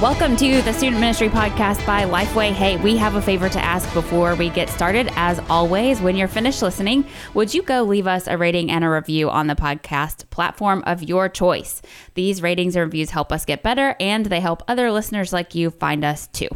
Welcome 0.00 0.36
to 0.36 0.62
the 0.62 0.72
Student 0.72 1.00
Ministry 1.00 1.28
Podcast 1.28 1.84
by 1.84 2.04
Lifeway. 2.04 2.52
Hey, 2.52 2.76
we 2.76 2.96
have 2.98 3.16
a 3.16 3.20
favor 3.20 3.48
to 3.48 3.58
ask 3.58 3.92
before 3.92 4.36
we 4.36 4.48
get 4.48 4.68
started. 4.68 5.10
As 5.16 5.40
always, 5.50 6.00
when 6.00 6.14
you're 6.14 6.28
finished 6.28 6.62
listening, 6.62 7.04
would 7.34 7.52
you 7.52 7.62
go 7.62 7.82
leave 7.82 8.06
us 8.06 8.28
a 8.28 8.38
rating 8.38 8.70
and 8.70 8.84
a 8.84 8.88
review 8.88 9.28
on 9.28 9.48
the 9.48 9.56
podcast 9.56 10.30
platform 10.30 10.84
of 10.86 11.02
your 11.02 11.28
choice? 11.28 11.82
These 12.14 12.42
ratings 12.42 12.76
and 12.76 12.84
reviews 12.84 13.10
help 13.10 13.32
us 13.32 13.44
get 13.44 13.64
better 13.64 13.96
and 13.98 14.26
they 14.26 14.38
help 14.38 14.62
other 14.68 14.92
listeners 14.92 15.32
like 15.32 15.56
you 15.56 15.70
find 15.70 16.04
us 16.04 16.28
too. 16.28 16.48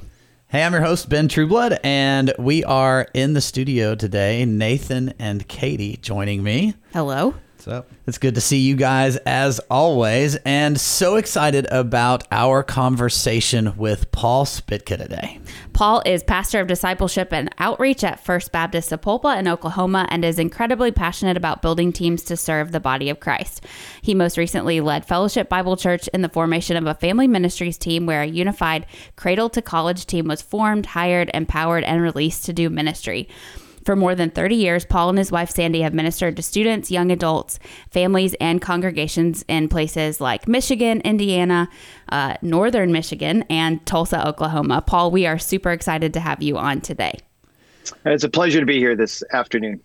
Hey, 0.46 0.62
I'm 0.62 0.72
your 0.72 0.82
host, 0.82 1.08
Ben 1.08 1.26
Trueblood, 1.26 1.80
and 1.82 2.32
we 2.38 2.62
are 2.62 3.08
in 3.12 3.32
the 3.32 3.40
studio 3.40 3.96
today. 3.96 4.44
Nathan 4.44 5.14
and 5.18 5.48
Katie 5.48 5.96
joining 6.00 6.44
me. 6.44 6.74
Hello. 6.92 7.34
What's 7.62 7.78
up? 7.78 7.90
It's 8.08 8.18
good 8.18 8.34
to 8.34 8.40
see 8.40 8.58
you 8.58 8.74
guys 8.74 9.18
as 9.18 9.60
always, 9.70 10.34
and 10.34 10.80
so 10.80 11.14
excited 11.14 11.68
about 11.70 12.24
our 12.32 12.64
conversation 12.64 13.76
with 13.76 14.10
Paul 14.10 14.46
Spitka 14.46 14.98
today. 14.98 15.38
Paul 15.72 16.02
is 16.04 16.24
pastor 16.24 16.58
of 16.58 16.66
discipleship 16.66 17.32
and 17.32 17.54
outreach 17.58 18.02
at 18.02 18.18
First 18.18 18.50
Baptist 18.50 18.90
Sapulpa 18.90 19.38
in 19.38 19.46
Oklahoma 19.46 20.08
and 20.10 20.24
is 20.24 20.40
incredibly 20.40 20.90
passionate 20.90 21.36
about 21.36 21.62
building 21.62 21.92
teams 21.92 22.24
to 22.24 22.36
serve 22.36 22.72
the 22.72 22.80
body 22.80 23.08
of 23.08 23.20
Christ. 23.20 23.64
He 24.02 24.12
most 24.12 24.36
recently 24.36 24.80
led 24.80 25.06
Fellowship 25.06 25.48
Bible 25.48 25.76
Church 25.76 26.08
in 26.08 26.22
the 26.22 26.28
formation 26.28 26.76
of 26.76 26.88
a 26.88 26.94
family 26.94 27.28
ministries 27.28 27.78
team 27.78 28.06
where 28.06 28.22
a 28.22 28.26
unified 28.26 28.86
cradle 29.14 29.48
to 29.50 29.62
college 29.62 30.06
team 30.06 30.26
was 30.26 30.42
formed, 30.42 30.86
hired, 30.86 31.30
empowered, 31.32 31.84
and 31.84 32.02
released 32.02 32.44
to 32.46 32.52
do 32.52 32.68
ministry. 32.68 33.28
For 33.84 33.96
more 33.96 34.14
than 34.14 34.30
30 34.30 34.54
years, 34.54 34.84
Paul 34.84 35.08
and 35.10 35.18
his 35.18 35.32
wife 35.32 35.50
Sandy 35.50 35.82
have 35.82 35.94
ministered 35.94 36.36
to 36.36 36.42
students, 36.42 36.90
young 36.90 37.10
adults, 37.10 37.58
families, 37.90 38.34
and 38.40 38.62
congregations 38.62 39.44
in 39.48 39.68
places 39.68 40.20
like 40.20 40.46
Michigan, 40.46 41.00
Indiana, 41.00 41.68
uh, 42.08 42.36
Northern 42.42 42.92
Michigan, 42.92 43.44
and 43.50 43.84
Tulsa, 43.84 44.26
Oklahoma. 44.26 44.82
Paul, 44.86 45.10
we 45.10 45.26
are 45.26 45.38
super 45.38 45.72
excited 45.72 46.14
to 46.14 46.20
have 46.20 46.42
you 46.42 46.58
on 46.58 46.80
today. 46.80 47.18
It's 48.04 48.24
a 48.24 48.28
pleasure 48.28 48.60
to 48.60 48.66
be 48.66 48.78
here 48.78 48.94
this 48.94 49.22
afternoon. 49.32 49.80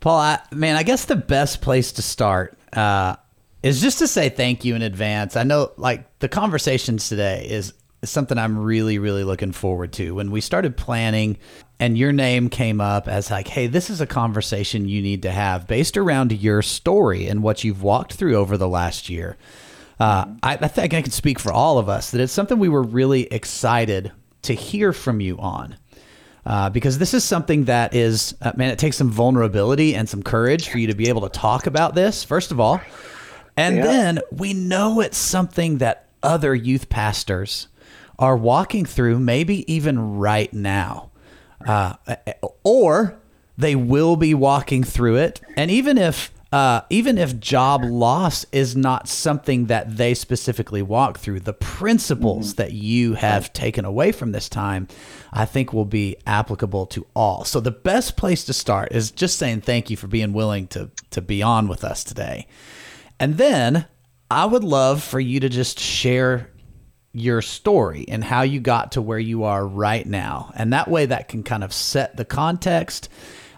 Paul, 0.00 0.18
I, 0.18 0.40
man, 0.52 0.76
I 0.76 0.82
guess 0.82 1.06
the 1.06 1.16
best 1.16 1.60
place 1.60 1.92
to 1.92 2.02
start 2.02 2.58
uh, 2.74 3.16
is 3.62 3.80
just 3.80 3.98
to 3.98 4.06
say 4.06 4.28
thank 4.28 4.64
you 4.64 4.74
in 4.74 4.82
advance. 4.82 5.36
I 5.36 5.42
know, 5.42 5.72
like, 5.76 6.18
the 6.18 6.28
conversations 6.28 7.08
today 7.08 7.46
is 7.48 7.72
something 8.04 8.38
I'm 8.38 8.58
really, 8.58 8.98
really 8.98 9.24
looking 9.24 9.52
forward 9.52 9.92
to. 9.94 10.14
When 10.14 10.30
we 10.30 10.40
started 10.40 10.76
planning, 10.76 11.38
and 11.80 11.96
your 11.96 12.12
name 12.12 12.48
came 12.48 12.80
up 12.80 13.06
as 13.06 13.30
like, 13.30 13.48
hey, 13.48 13.66
this 13.66 13.88
is 13.88 14.00
a 14.00 14.06
conversation 14.06 14.88
you 14.88 15.00
need 15.00 15.22
to 15.22 15.30
have 15.30 15.66
based 15.66 15.96
around 15.96 16.32
your 16.32 16.60
story 16.62 17.28
and 17.28 17.42
what 17.42 17.62
you've 17.62 17.82
walked 17.82 18.14
through 18.14 18.34
over 18.34 18.56
the 18.56 18.68
last 18.68 19.08
year. 19.08 19.36
Uh, 20.00 20.26
I, 20.42 20.54
I 20.54 20.68
think 20.68 20.94
I 20.94 21.02
can 21.02 21.10
speak 21.10 21.38
for 21.38 21.52
all 21.52 21.78
of 21.78 21.88
us 21.88 22.10
that 22.10 22.20
it's 22.20 22.32
something 22.32 22.58
we 22.58 22.68
were 22.68 22.82
really 22.82 23.32
excited 23.32 24.12
to 24.42 24.54
hear 24.54 24.92
from 24.92 25.20
you 25.20 25.38
on. 25.38 25.76
Uh, 26.46 26.70
because 26.70 26.98
this 26.98 27.12
is 27.12 27.24
something 27.24 27.64
that 27.64 27.94
is, 27.94 28.34
uh, 28.40 28.52
man, 28.56 28.70
it 28.70 28.78
takes 28.78 28.96
some 28.96 29.10
vulnerability 29.10 29.94
and 29.94 30.08
some 30.08 30.22
courage 30.22 30.68
for 30.68 30.78
you 30.78 30.86
to 30.86 30.94
be 30.94 31.08
able 31.08 31.20
to 31.20 31.28
talk 31.28 31.66
about 31.66 31.94
this, 31.94 32.24
first 32.24 32.50
of 32.50 32.58
all. 32.58 32.80
And 33.56 33.76
yeah. 33.76 33.82
then 33.82 34.18
we 34.32 34.54
know 34.54 35.00
it's 35.00 35.18
something 35.18 35.78
that 35.78 36.08
other 36.22 36.54
youth 36.54 36.88
pastors 36.88 37.68
are 38.18 38.36
walking 38.36 38.84
through, 38.84 39.18
maybe 39.18 39.70
even 39.72 40.18
right 40.18 40.52
now 40.52 41.08
uh, 41.66 41.94
or 42.62 43.18
they 43.56 43.74
will 43.74 44.16
be 44.16 44.34
walking 44.34 44.84
through 44.84 45.16
it. 45.16 45.40
And 45.56 45.70
even 45.70 45.98
if 45.98 46.32
uh, 46.50 46.80
even 46.88 47.18
if 47.18 47.38
job 47.38 47.84
loss 47.84 48.46
is 48.52 48.74
not 48.74 49.06
something 49.06 49.66
that 49.66 49.98
they 49.98 50.14
specifically 50.14 50.80
walk 50.80 51.18
through, 51.18 51.40
the 51.40 51.52
principles 51.52 52.52
mm-hmm. 52.52 52.62
that 52.62 52.72
you 52.72 53.14
have 53.14 53.52
taken 53.52 53.84
away 53.84 54.12
from 54.12 54.32
this 54.32 54.48
time, 54.48 54.88
I 55.30 55.44
think 55.44 55.74
will 55.74 55.84
be 55.84 56.16
applicable 56.26 56.86
to 56.86 57.06
all. 57.14 57.44
So 57.44 57.60
the 57.60 57.70
best 57.70 58.16
place 58.16 58.46
to 58.46 58.54
start 58.54 58.92
is 58.92 59.10
just 59.10 59.36
saying 59.36 59.60
thank 59.60 59.90
you 59.90 59.96
for 59.98 60.06
being 60.06 60.32
willing 60.32 60.68
to 60.68 60.90
to 61.10 61.20
be 61.20 61.42
on 61.42 61.68
with 61.68 61.84
us 61.84 62.02
today. 62.02 62.46
And 63.20 63.36
then 63.36 63.86
I 64.30 64.46
would 64.46 64.64
love 64.64 65.02
for 65.02 65.20
you 65.20 65.40
to 65.40 65.48
just 65.48 65.78
share 65.78 66.50
your 67.12 67.42
story 67.42 68.04
and 68.08 68.22
how 68.22 68.42
you 68.42 68.60
got 68.60 68.92
to 68.92 69.02
where 69.02 69.18
you 69.18 69.44
are 69.44 69.66
right 69.66 70.06
now. 70.06 70.52
And 70.54 70.72
that 70.72 70.88
way, 70.88 71.06
that 71.06 71.28
can 71.28 71.42
kind 71.42 71.64
of 71.64 71.72
set 71.72 72.16
the 72.16 72.24
context 72.24 73.08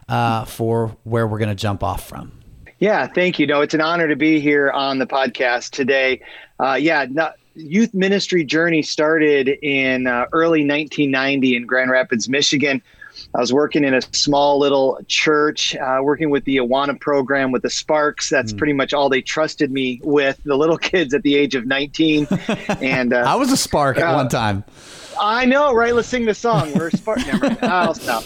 uh, 0.08 0.44
for 0.44 0.96
where 1.04 1.26
we're 1.26 1.38
going 1.38 1.50
to 1.50 1.54
jump 1.54 1.82
off 1.82 2.06
from. 2.06 2.32
Yeah, 2.78 3.06
thank 3.06 3.38
you. 3.38 3.46
No, 3.46 3.60
it's 3.60 3.74
an 3.74 3.82
honor 3.82 4.08
to 4.08 4.16
be 4.16 4.40
here 4.40 4.70
on 4.70 4.98
the 4.98 5.06
podcast 5.06 5.70
today. 5.70 6.22
Uh, 6.58 6.78
yeah, 6.80 7.06
youth 7.54 7.92
ministry 7.92 8.44
journey 8.44 8.82
started 8.82 9.48
in 9.48 10.06
uh, 10.06 10.26
early 10.32 10.66
1990 10.66 11.56
in 11.56 11.66
Grand 11.66 11.90
Rapids, 11.90 12.28
Michigan. 12.28 12.82
I 13.34 13.40
was 13.40 13.52
working 13.52 13.84
in 13.84 13.94
a 13.94 14.02
small 14.02 14.58
little 14.58 15.00
church, 15.08 15.76
uh, 15.76 16.00
working 16.02 16.30
with 16.30 16.44
the 16.44 16.56
Awana 16.56 17.00
program 17.00 17.52
with 17.52 17.62
the 17.62 17.70
Sparks. 17.70 18.28
That's 18.28 18.52
mm. 18.52 18.58
pretty 18.58 18.72
much 18.72 18.92
all 18.92 19.08
they 19.08 19.22
trusted 19.22 19.70
me 19.70 20.00
with. 20.02 20.40
The 20.44 20.56
little 20.56 20.78
kids 20.90 21.14
at 21.14 21.22
the 21.22 21.36
age 21.36 21.54
of 21.54 21.66
19, 21.66 22.26
and 22.80 23.12
uh, 23.12 23.24
I 23.26 23.34
was 23.34 23.52
a 23.52 23.56
Spark 23.56 23.98
at 23.98 24.14
one 24.14 24.26
uh, 24.26 24.30
time. 24.30 24.64
I 25.20 25.44
know, 25.44 25.74
right? 25.74 25.94
Let's 25.94 26.08
sing 26.08 26.24
the 26.24 26.34
song. 26.34 26.72
We're 26.74 26.88
a 26.88 26.96
Spark. 26.96 27.20
I'll 27.62 27.94
stop 27.94 28.24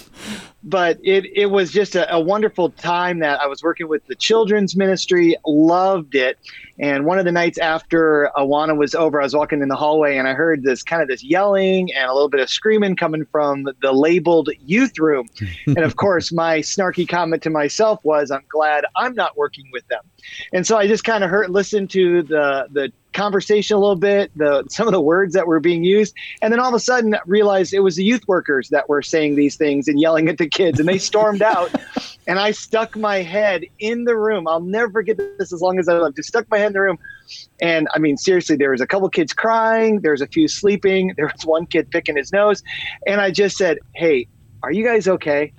but 0.64 0.98
it 1.04 1.26
it 1.34 1.46
was 1.46 1.70
just 1.70 1.94
a, 1.94 2.12
a, 2.12 2.18
wonderful 2.18 2.70
time 2.70 3.18
that 3.18 3.40
I 3.40 3.46
was 3.46 3.62
working 3.62 3.86
with 3.86 4.06
the 4.06 4.14
children's 4.14 4.74
ministry. 4.74 5.36
Loved 5.46 6.14
it. 6.14 6.38
And 6.78 7.04
one 7.04 7.18
of 7.18 7.26
the 7.26 7.32
nights 7.32 7.58
after 7.58 8.30
Awana 8.36 8.76
was 8.76 8.94
over, 8.94 9.20
I 9.20 9.24
was 9.24 9.34
walking 9.34 9.60
in 9.60 9.68
the 9.68 9.76
hallway 9.76 10.16
and 10.16 10.26
I 10.26 10.32
heard 10.32 10.62
this 10.62 10.82
kind 10.82 11.02
of 11.02 11.08
this 11.08 11.22
yelling 11.22 11.92
and 11.92 12.10
a 12.10 12.14
little 12.14 12.30
bit 12.30 12.40
of 12.40 12.48
screaming 12.48 12.96
coming 12.96 13.26
from 13.26 13.68
the 13.82 13.92
labeled 13.92 14.48
youth 14.64 14.98
room. 14.98 15.28
and 15.66 15.80
of 15.80 15.96
course, 15.96 16.32
my 16.32 16.60
snarky 16.60 17.06
comment 17.06 17.42
to 17.42 17.50
myself 17.50 18.00
was, 18.02 18.30
"I'm 18.30 18.44
glad 18.48 18.86
I'm 18.96 19.14
not 19.14 19.36
working 19.36 19.68
with 19.70 19.86
them." 19.88 20.02
And 20.54 20.66
so 20.66 20.78
I 20.78 20.86
just 20.86 21.04
kind 21.04 21.22
of 21.22 21.30
heard, 21.30 21.50
listened 21.50 21.90
to 21.90 22.22
the 22.22 22.68
the 22.72 22.90
conversation 23.14 23.76
a 23.76 23.80
little 23.80 23.96
bit, 23.96 24.30
the 24.36 24.64
some 24.68 24.86
of 24.86 24.92
the 24.92 25.00
words 25.00 25.32
that 25.34 25.46
were 25.46 25.60
being 25.60 25.84
used, 25.84 26.14
and 26.42 26.52
then 26.52 26.60
all 26.60 26.68
of 26.68 26.74
a 26.74 26.80
sudden 26.80 27.16
realized 27.26 27.72
it 27.72 27.80
was 27.80 27.96
the 27.96 28.04
youth 28.04 28.26
workers 28.28 28.68
that 28.68 28.88
were 28.88 29.02
saying 29.02 29.36
these 29.36 29.56
things 29.56 29.88
and 29.88 29.98
yelling 29.98 30.28
at 30.28 30.38
the 30.38 30.48
kids, 30.48 30.78
and 30.78 30.88
they 30.88 30.98
stormed 30.98 31.40
out, 31.40 31.70
and 32.26 32.38
I 32.38 32.50
stuck 32.50 32.96
my 32.96 33.22
head 33.22 33.64
in 33.78 34.04
the 34.04 34.16
room. 34.16 34.46
I'll 34.46 34.60
never 34.60 34.90
forget 34.90 35.16
this 35.16 35.52
as 35.52 35.62
long 35.62 35.78
as 35.78 35.88
I 35.88 35.94
live. 35.94 36.14
Just 36.16 36.28
stuck 36.28 36.50
my 36.50 36.58
head 36.58 36.68
in 36.68 36.72
the 36.74 36.82
room, 36.82 36.98
and 37.60 37.88
I 37.94 37.98
mean 37.98 38.16
seriously, 38.16 38.56
there 38.56 38.72
was 38.72 38.80
a 38.80 38.86
couple 38.86 39.08
kids 39.08 39.32
crying, 39.32 40.00
there 40.00 40.12
was 40.12 40.20
a 40.20 40.28
few 40.28 40.48
sleeping, 40.48 41.14
there 41.16 41.30
was 41.32 41.46
one 41.46 41.66
kid 41.66 41.90
picking 41.90 42.16
his 42.16 42.32
nose, 42.32 42.62
and 43.06 43.20
I 43.20 43.30
just 43.30 43.56
said, 43.56 43.78
"Hey, 43.94 44.26
are 44.62 44.72
you 44.72 44.84
guys 44.84 45.08
okay?" 45.08 45.52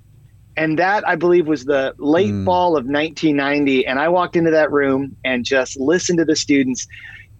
and 0.57 0.79
that 0.79 1.07
I 1.07 1.15
believe 1.15 1.47
was 1.47 1.65
the 1.65 1.93
late 1.97 2.31
mm. 2.31 2.45
fall 2.45 2.77
of 2.77 2.85
1990. 2.85 3.85
And 3.85 3.99
I 3.99 4.07
walked 4.07 4.35
into 4.35 4.51
that 4.51 4.71
room 4.71 5.15
and 5.25 5.43
just 5.43 5.77
listened 5.79 6.19
to 6.19 6.25
the 6.25 6.35
students 6.35 6.87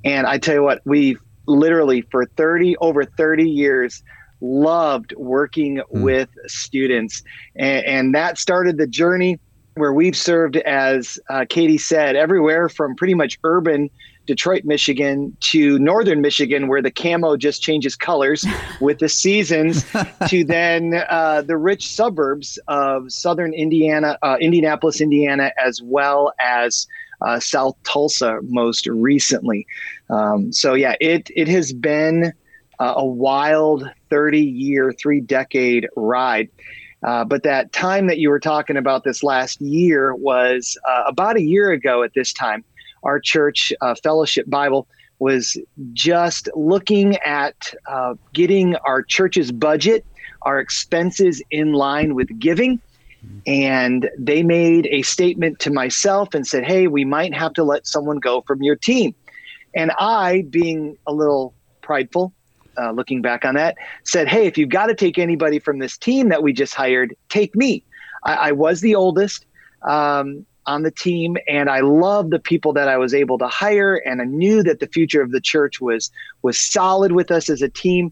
and 0.06 0.28
I 0.28 0.38
tell 0.38 0.56
you 0.56 0.64
what, 0.64 0.82
we've 0.86 1.20
literally 1.48 2.02
for 2.04 2.26
30 2.26 2.78
over 2.78 3.04
30 3.04 3.50
years 3.50 4.04
loved 4.40 5.14
working 5.18 5.78
mm. 5.78 6.02
with 6.02 6.30
students. 6.46 7.24
And, 7.56 7.86
and, 7.86 8.16
that 8.16 8.38
started 8.38 8.78
the 8.78 8.88
journey 8.88 9.40
where 9.76 9.94
we've 9.94 10.16
served, 10.16 10.58
as 10.58 11.20
uh, 11.30 11.46
Katie 11.50 11.78
said, 11.78 12.16
everywhere 12.16 12.70
from 12.70 12.96
pretty 12.96 13.14
much 13.14 13.40
urban 13.44 13.90
Detroit, 14.26 14.64
Michigan 14.66 15.36
to 15.40 15.78
northern 15.80 16.22
Michigan, 16.22 16.68
where 16.68 16.82
the 16.82 16.92
camo 16.92 17.38
just 17.38 17.62
changes 17.62 17.96
colors 17.96 18.46
with 18.82 19.00
the 19.00 19.10
seasons, 19.10 19.86
to 20.28 20.44
then 20.44 21.04
uh, 21.10 21.42
the 21.42 21.58
rich 21.58 21.94
suburbs 21.94 22.58
of 22.68 23.12
southern 23.12 23.54
Indiana, 23.54 24.18
uh, 24.22 24.38
Indianapolis, 24.40 25.02
Indiana, 25.02 25.52
as 25.64 25.82
well 25.82 26.34
as 26.42 26.88
uh, 27.22 27.40
South 27.40 27.76
Tulsa 27.84 28.40
most 28.44 28.88
recently. 28.88 29.66
Um, 30.10 30.52
so 30.52 30.74
yeah, 30.74 30.96
it 31.00 31.30
it 31.36 31.48
has 31.48 31.74
been 31.74 32.34
uh, 32.80 32.94
a 32.98 33.06
wild 33.06 33.90
30 34.10 34.42
year, 34.42 34.94
three 34.94 35.22
decade 35.22 35.88
ride. 35.96 36.50
Uh, 37.04 37.24
but 37.24 37.44
that 37.44 37.72
time 37.72 38.08
that 38.08 38.18
you 38.18 38.30
were 38.30 38.40
talking 38.40 38.78
about 38.78 39.04
this 39.04 39.22
last 39.22 39.62
year 39.62 40.16
was 40.16 40.78
uh, 40.88 41.04
about 41.06 41.38
a 41.38 41.42
year 41.42 41.72
ago 41.72 42.04
at 42.04 42.14
this 42.16 42.34
time. 42.34 42.64
Our 43.04 43.20
church, 43.20 43.72
uh, 43.82 43.94
Fellowship 44.02 44.50
Bible, 44.50 44.88
was 45.20 45.58
just 45.94 46.50
looking 46.56 47.18
at 47.18 47.74
uh, 47.88 48.16
getting 48.34 48.76
our 48.78 49.04
church's 49.04 49.52
budget, 49.52 50.06
our 50.42 50.60
expenses 50.60 51.42
in 51.52 51.74
line 51.74 52.16
with 52.16 52.28
giving. 52.40 52.80
And 53.48 54.10
they 54.20 54.44
made 54.44 54.88
a 54.92 55.02
statement 55.02 55.60
to 55.60 55.72
myself 55.72 56.34
and 56.36 56.46
said, 56.46 56.64
Hey, 56.64 56.88
we 56.88 57.06
might 57.06 57.34
have 57.34 57.54
to 57.54 57.64
let 57.64 57.88
someone 57.88 58.20
go 58.20 58.42
from 58.42 58.62
your 58.62 58.76
team. 58.76 59.16
And 59.76 59.92
I, 60.00 60.46
being 60.50 60.98
a 61.06 61.14
little 61.14 61.54
prideful, 61.82 62.34
uh, 62.78 62.92
looking 62.92 63.22
back 63.22 63.46
on 63.46 63.56
that, 63.56 63.78
said, 64.04 64.28
Hey, 64.28 64.48
if 64.48 64.58
you've 64.58 64.70
got 64.70 64.88
to 64.88 64.96
take 64.96 65.20
anybody 65.20 65.60
from 65.60 65.80
this 65.80 65.98
team 65.98 66.30
that 66.30 66.42
we 66.42 66.54
just 66.54 66.74
hired, 66.74 67.16
take 67.30 67.56
me. 67.56 67.84
I, 68.24 68.34
I 68.34 68.52
was 68.52 68.82
the 68.82 68.96
oldest. 68.96 69.46
Um, 69.84 70.46
on 70.68 70.82
the 70.82 70.92
team, 70.92 71.38
and 71.48 71.70
I 71.70 71.82
love 71.82 72.32
the 72.32 72.40
people 72.40 72.74
that 72.74 72.88
I 72.88 72.98
was 72.98 73.14
able 73.14 73.38
to 73.38 73.48
hire, 73.48 73.96
and 73.98 74.22
I 74.22 74.26
knew 74.26 74.64
that 74.64 74.80
the 74.80 74.88
future 74.88 75.22
of 75.22 75.32
the 75.32 75.42
church 75.42 75.80
was 75.80 76.12
was 76.42 76.60
solid 76.60 77.12
with 77.12 77.32
us 77.32 77.50
as 77.50 77.62
a 77.62 77.70
team. 77.70 78.12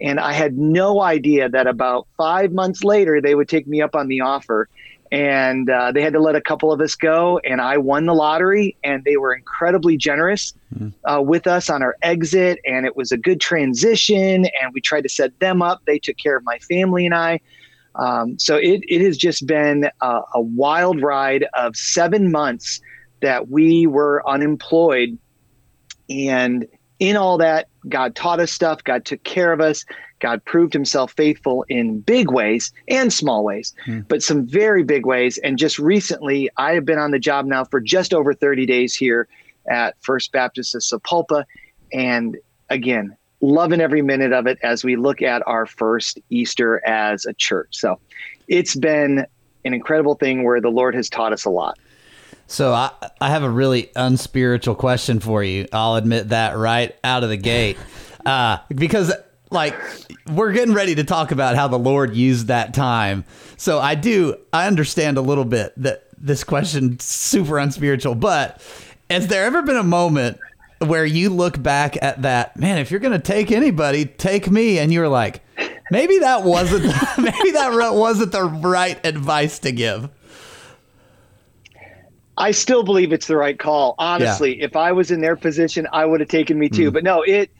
And 0.00 0.18
I 0.18 0.32
had 0.32 0.58
no 0.58 1.00
idea 1.00 1.48
that 1.48 1.68
about 1.68 2.08
five 2.16 2.52
months 2.52 2.82
later 2.82 3.20
they 3.20 3.36
would 3.36 3.48
take 3.48 3.68
me 3.68 3.80
up 3.80 3.94
on 3.94 4.08
the 4.08 4.20
offer 4.20 4.68
and 5.12 5.70
uh, 5.70 5.92
they 5.92 6.02
had 6.02 6.14
to 6.14 6.20
let 6.20 6.34
a 6.34 6.40
couple 6.40 6.72
of 6.72 6.80
us 6.80 6.94
go 6.94 7.38
and 7.40 7.60
i 7.60 7.76
won 7.76 8.06
the 8.06 8.14
lottery 8.14 8.76
and 8.82 9.04
they 9.04 9.16
were 9.16 9.34
incredibly 9.34 9.96
generous 9.96 10.54
mm-hmm. 10.74 10.88
uh, 11.08 11.20
with 11.20 11.46
us 11.46 11.70
on 11.70 11.82
our 11.82 11.96
exit 12.02 12.58
and 12.64 12.86
it 12.86 12.96
was 12.96 13.12
a 13.12 13.16
good 13.16 13.40
transition 13.40 14.46
and 14.60 14.72
we 14.72 14.80
tried 14.80 15.02
to 15.02 15.08
set 15.08 15.38
them 15.40 15.62
up. 15.62 15.82
They 15.86 15.98
took 15.98 16.16
care 16.16 16.36
of 16.36 16.44
my 16.44 16.58
family 16.58 17.06
and 17.06 17.14
i. 17.14 17.40
Um, 17.94 18.38
so 18.38 18.56
it, 18.56 18.82
it 18.88 19.02
has 19.02 19.18
just 19.18 19.46
been 19.46 19.90
a, 20.00 20.20
a 20.34 20.40
wild 20.40 21.02
ride 21.02 21.46
of 21.54 21.76
seven 21.76 22.32
months 22.32 22.80
that 23.20 23.50
we 23.50 23.86
were 23.86 24.26
unemployed. 24.28 25.18
And 26.08 26.66
in 26.98 27.16
all 27.16 27.38
that 27.38 27.68
god 27.88 28.14
taught 28.14 28.40
us 28.40 28.52
stuff. 28.52 28.82
God 28.84 29.04
took 29.04 29.22
care 29.24 29.52
of 29.52 29.60
us 29.60 29.84
God 30.22 30.44
proved 30.44 30.72
himself 30.72 31.12
faithful 31.12 31.66
in 31.68 32.00
big 32.00 32.30
ways 32.30 32.72
and 32.86 33.12
small 33.12 33.44
ways, 33.44 33.74
hmm. 33.84 34.00
but 34.08 34.22
some 34.22 34.46
very 34.46 34.84
big 34.84 35.04
ways. 35.04 35.36
And 35.38 35.58
just 35.58 35.80
recently, 35.80 36.48
I 36.56 36.74
have 36.74 36.84
been 36.84 36.98
on 36.98 37.10
the 37.10 37.18
job 37.18 37.44
now 37.44 37.64
for 37.64 37.80
just 37.80 38.14
over 38.14 38.32
30 38.32 38.64
days 38.64 38.94
here 38.94 39.26
at 39.68 39.96
First 40.00 40.30
Baptist 40.30 40.76
of 40.76 40.82
Sapulpa. 40.82 41.44
And 41.92 42.38
again, 42.70 43.16
loving 43.40 43.80
every 43.80 44.00
minute 44.00 44.32
of 44.32 44.46
it 44.46 44.58
as 44.62 44.84
we 44.84 44.94
look 44.94 45.22
at 45.22 45.42
our 45.48 45.66
first 45.66 46.20
Easter 46.30 46.80
as 46.86 47.26
a 47.26 47.32
church. 47.32 47.70
So 47.72 47.98
it's 48.46 48.76
been 48.76 49.26
an 49.64 49.74
incredible 49.74 50.14
thing 50.14 50.44
where 50.44 50.60
the 50.60 50.70
Lord 50.70 50.94
has 50.94 51.10
taught 51.10 51.32
us 51.32 51.44
a 51.44 51.50
lot. 51.50 51.78
So 52.46 52.72
I, 52.72 52.92
I 53.20 53.30
have 53.30 53.42
a 53.42 53.50
really 53.50 53.90
unspiritual 53.96 54.76
question 54.76 55.18
for 55.18 55.42
you. 55.42 55.66
I'll 55.72 55.96
admit 55.96 56.28
that 56.28 56.56
right 56.56 56.94
out 57.02 57.24
of 57.24 57.28
the 57.28 57.36
gate. 57.36 57.76
Uh, 58.24 58.58
because 58.72 59.12
like 59.52 59.76
we're 60.30 60.52
getting 60.52 60.74
ready 60.74 60.94
to 60.94 61.04
talk 61.04 61.30
about 61.30 61.56
how 61.56 61.68
the 61.68 61.78
Lord 61.78 62.14
used 62.14 62.48
that 62.48 62.74
time. 62.74 63.24
So 63.56 63.78
I 63.78 63.94
do 63.94 64.36
I 64.52 64.66
understand 64.66 65.18
a 65.18 65.20
little 65.20 65.44
bit 65.44 65.72
that 65.76 66.04
this 66.16 66.44
question 66.44 66.98
super 67.00 67.58
unspiritual, 67.58 68.14
but 68.14 68.62
has 69.10 69.28
there 69.28 69.44
ever 69.44 69.62
been 69.62 69.76
a 69.76 69.82
moment 69.82 70.38
where 70.78 71.04
you 71.04 71.30
look 71.30 71.62
back 71.62 72.00
at 72.02 72.22
that, 72.22 72.56
man, 72.56 72.78
if 72.78 72.90
you're 72.90 73.00
going 73.00 73.12
to 73.12 73.18
take 73.18 73.52
anybody, 73.52 74.04
take 74.04 74.50
me 74.50 74.78
and 74.78 74.92
you're 74.92 75.08
like, 75.08 75.42
maybe 75.90 76.18
that 76.18 76.42
wasn't 76.42 76.84
maybe 77.18 77.50
that 77.52 77.92
wasn't 77.94 78.32
the 78.32 78.44
right 78.44 79.04
advice 79.04 79.58
to 79.60 79.72
give. 79.72 80.08
I 82.38 82.50
still 82.52 82.82
believe 82.82 83.12
it's 83.12 83.26
the 83.26 83.36
right 83.36 83.58
call. 83.58 83.94
Honestly, 83.98 84.58
yeah. 84.58 84.64
if 84.64 84.74
I 84.74 84.92
was 84.92 85.10
in 85.10 85.20
their 85.20 85.36
position, 85.36 85.86
I 85.92 86.06
would 86.06 86.20
have 86.20 86.30
taken 86.30 86.58
me 86.58 86.68
too. 86.68 86.90
Mm. 86.90 86.94
But 86.94 87.04
no, 87.04 87.22
it 87.22 87.50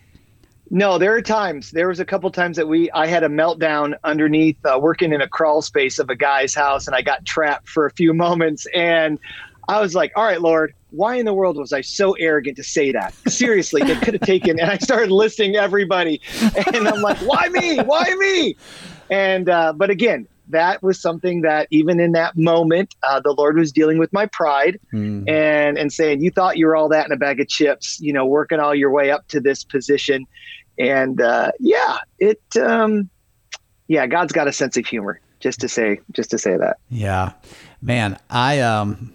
no, 0.74 0.96
there 0.96 1.14
are 1.14 1.20
times. 1.20 1.70
There 1.70 1.88
was 1.88 2.00
a 2.00 2.04
couple 2.06 2.30
times 2.30 2.56
that 2.56 2.66
we 2.66 2.90
I 2.92 3.06
had 3.06 3.22
a 3.22 3.28
meltdown 3.28 3.92
underneath 4.04 4.56
uh, 4.64 4.78
working 4.80 5.12
in 5.12 5.20
a 5.20 5.28
crawl 5.28 5.60
space 5.60 5.98
of 5.98 6.08
a 6.08 6.16
guy's 6.16 6.54
house, 6.54 6.86
and 6.86 6.96
I 6.96 7.02
got 7.02 7.26
trapped 7.26 7.68
for 7.68 7.84
a 7.84 7.90
few 7.90 8.14
moments. 8.24 8.66
And 8.74 9.18
I 9.68 9.82
was 9.82 9.94
like, 9.94 10.12
"All 10.16 10.24
right, 10.24 10.40
Lord, 10.40 10.72
why 10.88 11.16
in 11.16 11.26
the 11.26 11.34
world 11.34 11.58
was 11.58 11.74
I 11.74 11.82
so 11.82 12.14
arrogant 12.14 12.56
to 12.56 12.64
say 12.64 12.90
that? 12.90 13.12
Seriously, 13.28 13.82
they 13.82 13.96
could 13.96 14.14
have 14.14 14.22
taken." 14.26 14.58
And 14.58 14.70
I 14.70 14.78
started 14.78 15.10
listing 15.10 15.56
everybody, 15.56 16.22
and 16.72 16.88
I'm 16.88 17.02
like, 17.02 17.18
"Why 17.18 17.50
me? 17.50 17.76
Why 17.80 18.14
me?" 18.18 18.56
And 19.10 19.50
uh, 19.50 19.74
but 19.74 19.90
again, 19.90 20.26
that 20.48 20.82
was 20.82 20.98
something 20.98 21.42
that 21.42 21.66
even 21.70 22.00
in 22.00 22.12
that 22.12 22.36
moment, 22.36 22.94
uh, 23.02 23.20
the 23.20 23.32
Lord 23.32 23.56
was 23.56 23.72
dealing 23.72 23.98
with 23.98 24.12
my 24.12 24.26
pride 24.26 24.80
mm. 24.92 25.28
and 25.28 25.76
and 25.76 25.92
saying, 25.92 26.22
"You 26.22 26.30
thought 26.30 26.56
you 26.56 26.66
were 26.66 26.76
all 26.76 26.88
that 26.88 27.04
in 27.04 27.12
a 27.12 27.16
bag 27.16 27.40
of 27.40 27.48
chips, 27.48 28.00
you 28.00 28.12
know, 28.12 28.24
working 28.24 28.58
all 28.58 28.74
your 28.74 28.90
way 28.90 29.10
up 29.10 29.28
to 29.28 29.40
this 29.40 29.64
position." 29.64 30.26
And 30.78 31.20
uh, 31.20 31.52
yeah, 31.60 31.98
it 32.18 32.40
um, 32.60 33.08
yeah, 33.88 34.06
God's 34.06 34.32
got 34.32 34.48
a 34.48 34.52
sense 34.52 34.76
of 34.76 34.86
humor. 34.86 35.20
Just 35.40 35.60
to 35.60 35.68
say, 35.68 35.98
just 36.12 36.30
to 36.30 36.38
say 36.38 36.56
that. 36.56 36.76
Yeah, 36.88 37.32
man, 37.80 38.18
I 38.30 38.60
um, 38.60 39.12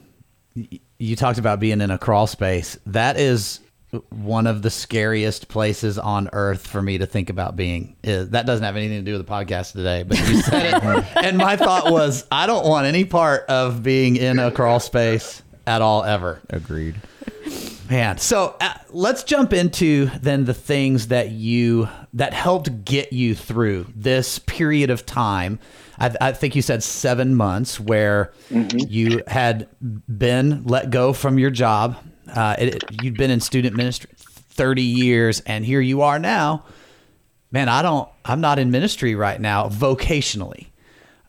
you 1.00 1.15
talked 1.15 1.39
about 1.39 1.59
being 1.59 1.81
in 1.81 1.89
a 1.89 1.98
crawl 1.98 2.27
space. 2.27 2.77
That 2.86 3.18
is 3.18 3.62
one 4.09 4.48
of 4.48 4.62
the 4.62 4.69
scariest 4.69 5.48
places 5.48 5.98
on 5.98 6.30
earth 6.33 6.68
for 6.68 6.81
me 6.81 6.98
to 6.98 7.06
think 7.06 7.30
about 7.30 7.56
being. 7.56 7.95
Is, 8.04 8.31
that 8.31 8.45
doesn't 8.45 8.63
have 8.63 8.75
anything 8.75 9.00
to 9.00 9.06
do 9.09 9.18
with 9.18 9.25
the 9.25 9.31
podcast 9.31 9.71
today, 9.71 10.04
but 10.04 10.18
you 10.27 10.42
said 10.42 10.75
it, 10.75 11.18
and 11.24 11.38
my 11.38 11.56
thought 11.56 11.92
was, 11.92 12.25
I 12.31 12.48
don't 12.48 12.68
want 12.68 12.86
any 12.86 13.06
part 13.06 13.45
of 13.48 13.83
being 13.83 14.18
in 14.18 14.39
a 14.39 14.51
crawl 14.51 14.80
space 14.80 15.42
at 15.65 15.81
all 15.81 16.04
ever. 16.04 16.42
Agreed. 16.50 16.95
Man, 17.89 18.17
so 18.17 18.55
uh, 18.59 18.73
let's 18.89 19.23
jump 19.23 19.53
into 19.53 20.07
then 20.21 20.43
the 20.43 20.53
things 20.53 21.07
that 21.07 21.31
you 21.31 21.87
that 22.13 22.33
helped 22.33 22.83
get 22.83 23.13
you 23.13 23.33
through 23.33 23.87
this 23.95 24.39
period 24.39 24.89
of 24.89 25.05
time. 25.05 25.59
I, 25.97 26.13
I 26.19 26.31
think 26.33 26.55
you 26.55 26.61
said 26.61 26.83
seven 26.83 27.35
months 27.35 27.79
where 27.79 28.33
mm-hmm. 28.51 28.79
you 28.89 29.23
had 29.27 29.69
been 29.79 30.65
let 30.65 30.89
go 30.89 31.13
from 31.13 31.39
your 31.39 31.49
job. 31.49 31.95
Uh, 32.33 32.55
it, 32.59 32.83
you'd 33.01 33.17
been 33.17 33.31
in 33.31 33.39
student 33.39 33.75
ministry 33.77 34.09
thirty 34.17 34.81
years, 34.81 35.39
and 35.41 35.65
here 35.65 35.81
you 35.81 36.01
are 36.01 36.19
now. 36.19 36.65
Man, 37.51 37.69
I 37.69 37.81
don't. 37.81 38.09
I'm 38.25 38.41
not 38.41 38.59
in 38.59 38.69
ministry 38.69 39.15
right 39.15 39.39
now 39.39 39.69
vocationally. 39.69 40.67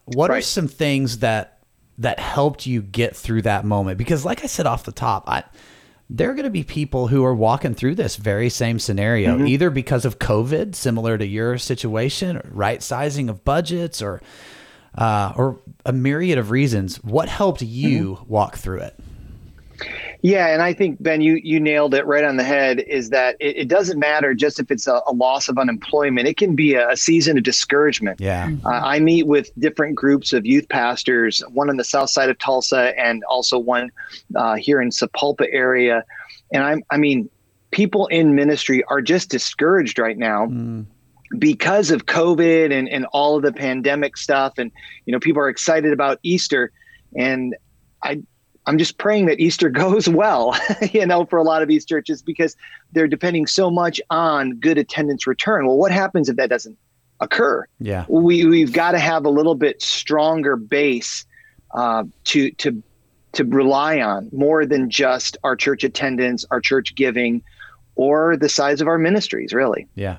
What 0.06 0.30
right. 0.30 0.38
are 0.38 0.42
some 0.42 0.66
things 0.66 1.18
that 1.18 1.58
that 1.98 2.18
helped 2.18 2.66
you 2.66 2.82
get 2.82 3.14
through 3.14 3.42
that 3.42 3.64
moment? 3.64 3.96
Because, 3.96 4.24
like 4.24 4.42
I 4.42 4.48
said 4.48 4.66
off 4.66 4.84
the 4.84 4.90
top, 4.92 5.28
I 5.28 5.44
there 6.10 6.30
are 6.30 6.34
going 6.34 6.44
to 6.44 6.50
be 6.50 6.64
people 6.64 7.08
who 7.08 7.24
are 7.24 7.34
walking 7.34 7.74
through 7.74 7.94
this 7.94 8.16
very 8.16 8.48
same 8.48 8.78
scenario, 8.78 9.36
mm-hmm. 9.36 9.46
either 9.46 9.70
because 9.70 10.04
of 10.04 10.18
COVID, 10.18 10.74
similar 10.74 11.18
to 11.18 11.26
your 11.26 11.58
situation, 11.58 12.40
right 12.50 12.82
sizing 12.82 13.28
of 13.28 13.44
budgets, 13.44 14.00
or 14.00 14.22
uh, 14.94 15.32
or 15.36 15.60
a 15.84 15.92
myriad 15.92 16.38
of 16.38 16.50
reasons. 16.50 16.96
What 17.04 17.28
helped 17.28 17.62
you 17.62 18.14
mm-hmm. 18.14 18.32
walk 18.32 18.56
through 18.56 18.80
it? 18.80 18.98
Yeah, 20.22 20.48
and 20.48 20.62
I 20.62 20.72
think 20.72 21.00
Ben, 21.00 21.20
you 21.20 21.34
you 21.34 21.60
nailed 21.60 21.94
it 21.94 22.04
right 22.04 22.24
on 22.24 22.36
the 22.36 22.44
head. 22.44 22.80
Is 22.80 23.10
that 23.10 23.36
it, 23.38 23.56
it 23.56 23.68
doesn't 23.68 23.98
matter 23.98 24.34
just 24.34 24.58
if 24.58 24.70
it's 24.70 24.88
a, 24.88 25.00
a, 25.06 25.12
loss 25.12 25.48
of 25.48 25.58
unemployment; 25.58 26.26
it 26.26 26.36
can 26.36 26.56
be 26.56 26.74
a, 26.74 26.90
a 26.90 26.96
season 26.96 27.38
of 27.38 27.44
discouragement. 27.44 28.20
Yeah, 28.20 28.50
uh, 28.64 28.68
I 28.68 28.98
meet 28.98 29.26
with 29.26 29.50
different 29.58 29.94
groups 29.94 30.32
of 30.32 30.44
youth 30.44 30.68
pastors, 30.68 31.40
one 31.52 31.70
on 31.70 31.76
the 31.76 31.84
south 31.84 32.10
side 32.10 32.30
of 32.30 32.38
Tulsa, 32.38 32.98
and 32.98 33.22
also 33.24 33.58
one 33.58 33.90
uh, 34.34 34.56
here 34.56 34.80
in 34.80 34.90
Sapulpa 34.90 35.46
area. 35.52 36.02
And 36.52 36.64
I'm, 36.64 36.82
I 36.90 36.96
mean, 36.96 37.30
people 37.70 38.08
in 38.08 38.34
ministry 38.34 38.82
are 38.84 39.00
just 39.00 39.30
discouraged 39.30 39.98
right 39.98 40.18
now. 40.18 40.46
Mm 40.46 40.86
because 41.38 41.90
of 41.90 42.06
COVID 42.06 42.72
and, 42.72 42.88
and 42.88 43.04
all 43.12 43.36
of 43.36 43.42
the 43.42 43.52
pandemic 43.52 44.16
stuff. 44.16 44.54
And, 44.56 44.72
you 45.04 45.12
know, 45.12 45.20
people 45.20 45.42
are 45.42 45.50
excited 45.50 45.92
about 45.92 46.18
Easter. 46.22 46.72
And 47.16 47.54
I 48.02 48.22
I'm 48.68 48.76
just 48.76 48.98
praying 48.98 49.26
that 49.26 49.40
Easter 49.40 49.70
goes 49.84 50.08
well, 50.08 50.54
you 50.92 51.06
know, 51.06 51.24
for 51.24 51.38
a 51.38 51.42
lot 51.42 51.62
of 51.62 51.68
these 51.68 51.84
churches 51.84 52.22
because 52.22 52.56
they're 52.92 53.08
depending 53.08 53.46
so 53.46 53.70
much 53.70 54.00
on 54.10 54.56
good 54.56 54.78
attendance 54.78 55.26
return. 55.26 55.66
Well, 55.66 55.78
what 55.78 55.90
happens 55.90 56.28
if 56.28 56.36
that 56.36 56.50
doesn't 56.50 56.76
occur? 57.20 57.66
Yeah, 57.80 58.04
we 58.08 58.44
we've 58.44 58.72
got 58.72 58.92
to 58.92 58.98
have 58.98 59.24
a 59.24 59.30
little 59.30 59.54
bit 59.54 59.80
stronger 59.82 60.56
base 60.56 61.24
uh, 61.74 62.04
to 62.24 62.50
to 62.52 62.82
to 63.32 63.44
rely 63.44 64.00
on 64.00 64.28
more 64.32 64.66
than 64.66 64.90
just 64.90 65.38
our 65.42 65.56
church 65.56 65.82
attendance, 65.82 66.44
our 66.50 66.60
church 66.60 66.94
giving, 66.94 67.42
or 67.96 68.36
the 68.36 68.48
size 68.48 68.80
of 68.80 68.88
our 68.88 68.98
ministries. 68.98 69.54
Really. 69.54 69.88
Yeah. 69.94 70.18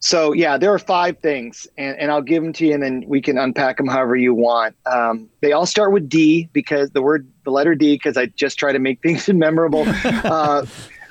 So 0.00 0.32
yeah, 0.32 0.56
there 0.56 0.72
are 0.72 0.78
five 0.78 1.18
things, 1.18 1.66
and, 1.76 1.96
and 1.98 2.10
I'll 2.10 2.22
give 2.22 2.42
them 2.42 2.54
to 2.54 2.66
you, 2.66 2.72
and 2.72 2.82
then 2.82 3.04
we 3.06 3.20
can 3.20 3.36
unpack 3.36 3.76
them 3.76 3.86
however 3.86 4.16
you 4.16 4.34
want. 4.34 4.74
Um, 4.86 5.28
they 5.42 5.52
all 5.52 5.66
start 5.66 5.92
with 5.92 6.08
D 6.08 6.48
because 6.54 6.90
the 6.90 7.02
word, 7.02 7.30
the 7.44 7.50
letter 7.50 7.74
D, 7.74 7.96
because 7.96 8.16
I 8.16 8.26
just 8.26 8.58
try 8.58 8.72
to 8.72 8.78
make 8.78 9.02
things 9.02 9.28
memorable. 9.28 9.84
uh, 10.04 10.64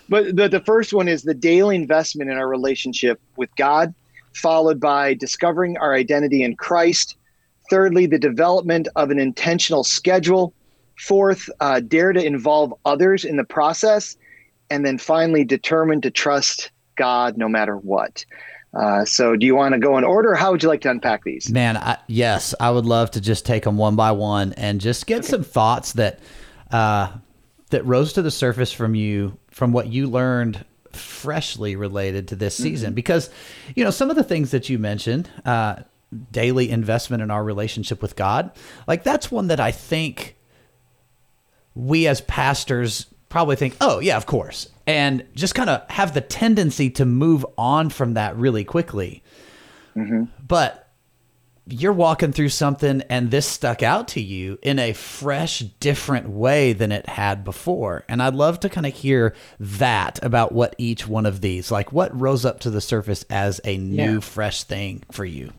but 0.10 0.36
the, 0.36 0.50
the 0.50 0.60
first 0.62 0.91
one 0.91 1.08
is 1.08 1.22
the 1.22 1.36
daily 1.36 1.75
investment 1.75 2.31
in 2.31 2.38
our 2.38 2.48
relationship 2.48 3.22
with 3.38 3.55
God, 3.55 3.93
followed 4.34 4.79
by 4.79 5.13
discovering 5.13 5.77
our 5.77 5.93
identity 5.93 6.41
in 6.41 6.55
Christ. 6.55 7.15
Thirdly, 7.69 8.08
the 8.08 8.17
development 8.17 8.88
of 8.96 9.12
an 9.12 9.19
intentional 9.19 9.84
schedule. 9.84 10.51
Fourth, 10.98 11.48
uh, 11.60 11.79
dare 11.79 12.12
to 12.12 12.22
involve 12.22 12.74
others 12.86 13.24
in 13.24 13.38
the 13.38 13.43
process. 13.43 14.17
And 14.72 14.84
then 14.84 14.98
finally, 14.98 15.46
determined 15.46 16.03
to 16.03 16.12
trust 16.12 16.72
God 16.96 17.38
no 17.38 17.48
matter 17.48 17.77
what. 17.77 18.25
Uh, 18.74 19.04
so, 19.04 19.36
do 19.36 19.46
you 19.46 19.56
want 19.56 19.74
to 19.74 19.80
go 19.80 19.98
in 19.98 20.04
order? 20.04 20.36
how 20.36 20.52
would 20.52 20.62
you 20.62 20.70
like 20.70 20.82
to 20.82 20.90
unpack 20.90 21.24
these? 21.24 21.50
Man, 21.50 21.76
I, 21.76 21.98
yes, 22.08 22.54
I 22.60 22.70
would 22.70 22.86
love 22.86 23.12
to 23.12 23.22
just 23.22 23.46
take 23.46 23.64
them 23.64 23.78
one 23.78 23.96
by 23.96 24.12
one 24.12 24.54
and 24.54 24.80
just 24.80 25.08
get 25.08 25.20
okay. 25.20 25.28
some 25.28 25.44
thoughts 25.44 25.94
that 25.94 26.20
uh, 26.72 27.12
that 27.72 27.86
rose 27.86 28.14
to 28.14 28.22
the 28.22 28.32
surface 28.32 28.72
from 28.72 28.94
you 28.94 29.38
from 29.50 29.72
what 29.72 29.88
you 29.88 30.08
learned 30.08 30.64
freshly 30.92 31.76
related 31.76 32.28
to 32.28 32.36
this 32.36 32.56
season. 32.56 32.90
Mm-hmm. 32.90 32.96
Because 32.96 33.30
you 33.76 33.84
know 33.84 33.92
some 33.92 34.12
of 34.12 34.16
the 34.16 34.24
things 34.24 34.52
that 34.52 34.70
you 34.70 34.78
mentioned, 34.78 35.30
uh, 35.46 35.78
daily 36.32 36.70
investment 36.70 37.24
in 37.24 37.32
our 37.32 37.44
relationship 37.44 38.04
with 38.04 38.16
God, 38.16 38.52
like 38.88 39.04
that's 39.04 39.32
one 39.32 39.48
that 39.48 39.60
I 39.60 39.72
think 39.72 40.36
we 41.74 42.08
as 42.08 42.22
pastors 42.22 43.08
probably 43.30 43.56
think, 43.56 43.78
oh, 43.80 44.00
yeah, 44.00 44.18
of 44.18 44.26
course. 44.26 44.70
And 44.86 45.26
just 45.36 45.56
kind 45.56 45.70
of 45.70 45.90
have 45.90 46.14
the 46.14 46.22
tendency 46.22 46.90
to 46.92 47.06
move 47.06 47.46
on 47.58 47.90
from 47.90 48.16
that 48.16 48.36
really 48.36 48.64
quickly. 48.64 49.24
Mm-hmm. 49.96 50.24
But 50.46 50.90
you're 51.72 51.94
walking 51.94 52.32
through 52.32 52.50
something 52.50 53.04
and 53.10 53.30
this 53.30 53.46
stuck 53.46 53.84
out 53.84 54.08
to 54.10 54.22
you 54.22 54.58
in 54.62 54.80
a 54.80 54.94
fresh, 54.94 55.60
different 55.60 56.28
way 56.28 56.74
than 56.74 56.92
it 56.92 57.08
had 57.08 57.44
before. 57.44 58.04
And 58.10 58.22
I'd 58.22 58.34
love 58.34 58.60
to 58.62 58.70
kind 58.70 58.88
of 58.88 58.94
hear 58.94 59.36
that 59.60 60.20
about 60.24 60.52
what 60.52 60.74
each 60.78 61.08
one 61.08 61.26
of 61.26 61.42
these, 61.42 61.72
like 61.72 61.92
what 61.92 62.20
rose 62.20 62.46
up 62.46 62.60
to 62.62 62.72
the 62.72 62.82
surface 62.82 63.24
as 63.30 63.62
a 63.64 63.78
new, 63.78 64.16
yeah. 64.16 64.20
fresh 64.20 64.64
thing 64.64 65.04
for 65.12 65.26
you. 65.26 65.52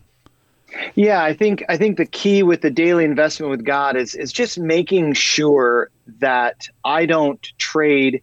Yeah, 0.95 1.23
I 1.23 1.35
think 1.35 1.65
I 1.69 1.77
think 1.77 1.97
the 1.97 2.07
key 2.07 2.43
with 2.43 2.63
the 2.63 2.71
daily 2.71 3.05
investment 3.05 3.51
with 3.51 3.65
God 3.65 3.97
is 3.97 4.15
is 4.15 4.33
just 4.33 4.59
making 4.59 5.15
sure 5.15 5.91
that 6.21 6.57
I 6.85 7.07
don't 7.07 7.45
trade 7.59 8.23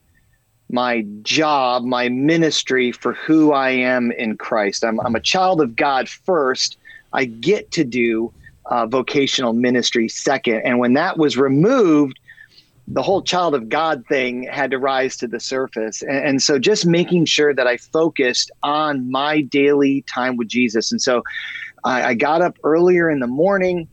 my 0.69 1.05
job, 1.21 1.83
my 1.83 2.09
ministry 2.09 2.91
for 2.91 3.13
who 3.13 3.53
I 3.53 3.69
am 3.69 4.11
in 4.11 4.37
Christ. 4.37 4.83
I'm 4.83 4.99
I'm 5.01 5.15
a 5.15 5.21
child 5.21 5.61
of 5.61 5.75
God 5.75 6.09
first 6.09 6.77
I 7.13 7.25
get 7.25 7.71
to 7.71 7.83
do 7.83 8.33
uh, 8.69 8.85
vocational 8.85 9.53
ministry 9.53 10.09
second. 10.09 10.61
And 10.65 10.79
when 10.79 10.93
that 10.93 11.17
was 11.17 11.37
removed, 11.37 12.19
the 12.87 13.01
whole 13.01 13.21
child 13.21 13.53
of 13.53 13.69
God 13.69 14.03
thing 14.07 14.43
had 14.43 14.71
to 14.71 14.79
rise 14.79 15.17
to 15.17 15.27
the 15.27 15.39
surface. 15.39 16.01
And, 16.01 16.17
and, 16.17 16.41
so 16.41 16.57
just 16.57 16.85
making 16.85 17.25
sure 17.25 17.53
that 17.53 17.67
I 17.67 17.77
focused 17.77 18.49
on 18.63 19.11
my 19.11 19.41
daily 19.41 20.05
time 20.13 20.37
with 20.37 20.47
Jesus. 20.47 20.91
And 20.91 21.01
so 21.01 21.21
I, 21.83 22.09
I 22.09 22.13
got 22.13 22.41
up 22.41 22.57
earlier 22.63 23.09
in 23.09 23.19
the 23.19 23.27
morning. 23.27 23.87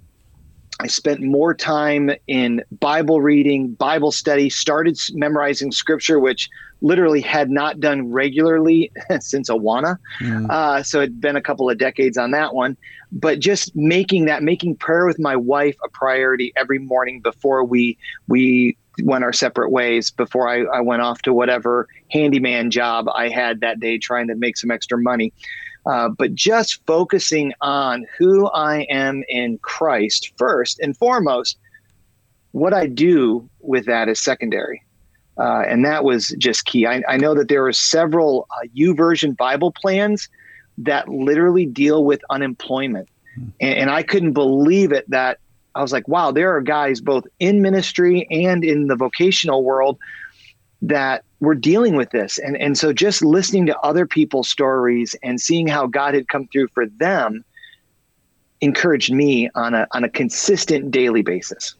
I 0.80 0.88
spent 0.88 1.20
more 1.20 1.54
time 1.54 2.10
in 2.26 2.62
Bible 2.80 3.20
reading, 3.20 3.74
Bible 3.74 4.10
study, 4.10 4.50
started 4.50 4.98
memorizing 5.12 5.70
scripture, 5.70 6.18
which 6.18 6.48
literally 6.82 7.20
had 7.20 7.48
not 7.48 7.80
done 7.80 8.10
regularly 8.10 8.92
since 9.20 9.48
Awana. 9.48 9.96
Mm. 10.20 10.50
Uh, 10.50 10.82
so 10.82 10.98
it'd 10.98 11.20
been 11.20 11.36
a 11.36 11.40
couple 11.40 11.70
of 11.70 11.78
decades 11.78 12.18
on 12.18 12.32
that 12.32 12.54
one. 12.54 12.76
But 13.12 13.38
just 13.38 13.74
making 13.76 14.24
that, 14.24 14.42
making 14.42 14.76
prayer 14.76 15.06
with 15.06 15.20
my 15.20 15.36
wife 15.36 15.76
a 15.84 15.88
priority 15.88 16.52
every 16.56 16.80
morning 16.80 17.20
before 17.20 17.64
we 17.64 17.96
we 18.26 18.76
went 19.02 19.24
our 19.24 19.32
separate 19.32 19.70
ways, 19.70 20.10
before 20.10 20.48
I, 20.48 20.64
I 20.64 20.80
went 20.80 21.02
off 21.02 21.22
to 21.22 21.32
whatever 21.32 21.88
handyman 22.10 22.70
job 22.70 23.08
I 23.14 23.28
had 23.28 23.60
that 23.60 23.80
day, 23.80 23.98
trying 23.98 24.28
to 24.28 24.34
make 24.34 24.56
some 24.56 24.70
extra 24.70 24.98
money. 24.98 25.32
Uh, 25.86 26.08
but 26.08 26.34
just 26.34 26.84
focusing 26.86 27.52
on 27.60 28.06
who 28.18 28.48
I 28.48 28.86
am 28.90 29.22
in 29.28 29.58
Christ 29.58 30.32
first 30.36 30.78
and 30.80 30.96
foremost. 30.96 31.58
What 32.52 32.72
I 32.72 32.86
do 32.86 33.48
with 33.60 33.84
that 33.86 34.08
is 34.08 34.20
secondary. 34.20 34.82
Uh, 35.36 35.62
and 35.68 35.84
that 35.84 36.04
was 36.04 36.34
just 36.38 36.64
key. 36.64 36.86
I, 36.86 37.02
I 37.08 37.16
know 37.16 37.34
that 37.34 37.48
there 37.48 37.66
are 37.66 37.72
several 37.72 38.46
uh, 38.50 38.66
YouVersion 38.76 39.36
Bible 39.36 39.72
plans 39.72 40.28
that 40.78 41.08
literally 41.08 41.66
deal 41.66 42.04
with 42.04 42.22
unemployment. 42.30 43.08
Hmm. 43.34 43.48
And, 43.60 43.74
and, 43.74 43.90
I 43.90 44.04
couldn't 44.04 44.32
believe 44.32 44.92
it 44.92 45.08
that 45.10 45.38
I 45.74 45.82
was 45.82 45.92
like, 45.92 46.06
wow, 46.06 46.30
there 46.30 46.54
are 46.54 46.60
guys 46.60 47.00
both 47.00 47.24
in 47.40 47.62
ministry 47.62 48.28
and 48.30 48.64
in 48.64 48.86
the 48.86 48.96
vocational 48.96 49.64
world 49.64 49.98
that 50.88 51.24
we're 51.40 51.54
dealing 51.54 51.96
with 51.96 52.10
this. 52.10 52.38
And, 52.38 52.56
and 52.56 52.76
so 52.76 52.92
just 52.92 53.22
listening 53.22 53.66
to 53.66 53.78
other 53.80 54.06
people's 54.06 54.48
stories 54.48 55.14
and 55.22 55.40
seeing 55.40 55.66
how 55.66 55.86
God 55.86 56.14
had 56.14 56.28
come 56.28 56.46
through 56.48 56.68
for 56.68 56.86
them 56.86 57.44
encouraged 58.60 59.12
me 59.12 59.50
on 59.54 59.74
a, 59.74 59.86
on 59.92 60.04
a 60.04 60.08
consistent 60.08 60.90
daily 60.90 61.22
basis. 61.22 61.74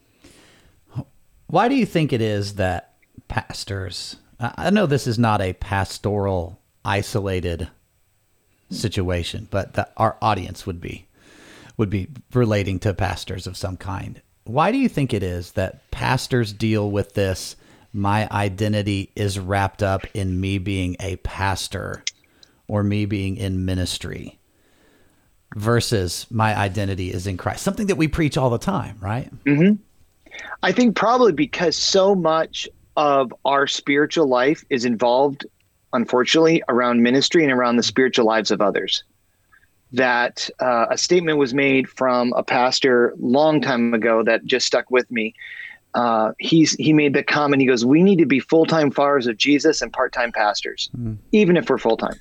Why 1.46 1.68
do 1.68 1.74
you 1.74 1.86
think 1.86 2.12
it 2.12 2.20
is 2.20 2.54
that 2.56 2.94
pastors. 3.28 4.16
I 4.40 4.70
know 4.70 4.86
this 4.86 5.06
is 5.06 5.18
not 5.18 5.40
a 5.40 5.54
pastoral 5.54 6.60
isolated 6.84 7.68
situation, 8.70 9.48
but 9.50 9.92
our 9.96 10.16
audience 10.20 10.66
would 10.66 10.80
be 10.80 11.06
would 11.76 11.90
be 11.90 12.06
relating 12.32 12.78
to 12.78 12.94
pastors 12.94 13.48
of 13.48 13.56
some 13.56 13.76
kind. 13.76 14.22
Why 14.44 14.70
do 14.70 14.78
you 14.78 14.88
think 14.88 15.12
it 15.12 15.24
is 15.24 15.52
that 15.52 15.90
pastors 15.90 16.52
deal 16.52 16.88
with 16.88 17.14
this 17.14 17.56
my 17.94 18.28
identity 18.30 19.12
is 19.14 19.38
wrapped 19.38 19.82
up 19.82 20.04
in 20.14 20.40
me 20.40 20.58
being 20.58 20.96
a 21.00 21.16
pastor 21.16 22.02
or 22.66 22.82
me 22.82 23.06
being 23.06 23.36
in 23.36 23.64
ministry 23.64 24.38
versus 25.54 26.26
my 26.30 26.56
identity 26.56 27.12
is 27.12 27.26
in 27.26 27.36
Christ? 27.36 27.62
Something 27.62 27.86
that 27.86 27.96
we 27.96 28.08
preach 28.08 28.36
all 28.36 28.50
the 28.50 28.58
time, 28.58 28.98
right? 29.00 29.30
hmm 29.46 29.74
I 30.64 30.72
think 30.72 30.96
probably 30.96 31.32
because 31.32 31.76
so 31.76 32.14
much 32.14 32.68
of 32.96 33.32
our 33.44 33.66
spiritual 33.66 34.26
life 34.26 34.64
is 34.70 34.84
involved, 34.84 35.46
unfortunately, 35.92 36.62
around 36.68 37.02
ministry 37.02 37.44
and 37.44 37.52
around 37.52 37.76
the 37.76 37.82
spiritual 37.82 38.26
lives 38.26 38.50
of 38.50 38.60
others. 38.60 39.04
That 39.92 40.50
uh, 40.58 40.86
a 40.90 40.98
statement 40.98 41.38
was 41.38 41.54
made 41.54 41.88
from 41.88 42.32
a 42.32 42.42
pastor 42.42 43.14
long 43.18 43.60
time 43.60 43.94
ago 43.94 44.24
that 44.24 44.44
just 44.44 44.66
stuck 44.66 44.90
with 44.90 45.08
me. 45.10 45.34
Uh, 45.94 46.32
he's 46.38 46.72
he 46.74 46.92
made 46.92 47.14
the 47.14 47.22
comment. 47.22 47.60
He 47.60 47.66
goes, 47.66 47.84
"We 47.84 48.02
need 48.02 48.18
to 48.18 48.26
be 48.26 48.40
full 48.40 48.66
time 48.66 48.90
followers 48.90 49.26
of 49.26 49.36
Jesus 49.36 49.80
and 49.80 49.92
part 49.92 50.12
time 50.12 50.32
pastors, 50.32 50.90
mm. 50.98 51.16
even 51.32 51.56
if 51.56 51.70
we're 51.70 51.78
full 51.78 51.96
time." 51.96 52.18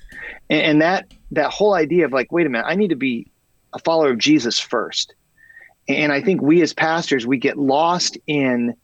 And, 0.48 0.62
and 0.62 0.82
that 0.82 1.12
that 1.32 1.50
whole 1.50 1.74
idea 1.74 2.04
of 2.04 2.12
like, 2.12 2.30
wait 2.30 2.46
a 2.46 2.48
minute, 2.48 2.66
I 2.66 2.76
need 2.76 2.88
to 2.88 2.96
be 2.96 3.30
a 3.72 3.78
follower 3.80 4.10
of 4.10 4.18
Jesus 4.18 4.58
first. 4.58 5.14
And 5.88 6.12
I 6.12 6.22
think 6.22 6.40
we 6.40 6.62
as 6.62 6.72
pastors 6.72 7.26
we 7.26 7.36
get 7.36 7.58
lost 7.58 8.16
in 8.26 8.74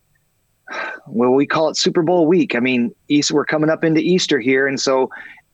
well, 1.07 1.31
we 1.31 1.47
call 1.47 1.69
it 1.69 1.77
Super 1.77 2.03
Bowl 2.03 2.27
week. 2.27 2.55
I 2.55 2.61
mean, 2.61 2.95
East, 3.09 3.33
we're 3.33 3.45
coming 3.45 3.71
up 3.71 3.85
into 3.85 4.01
Easter 4.01 4.39
here, 4.39 4.67
and 4.67 4.81
so 4.81 5.11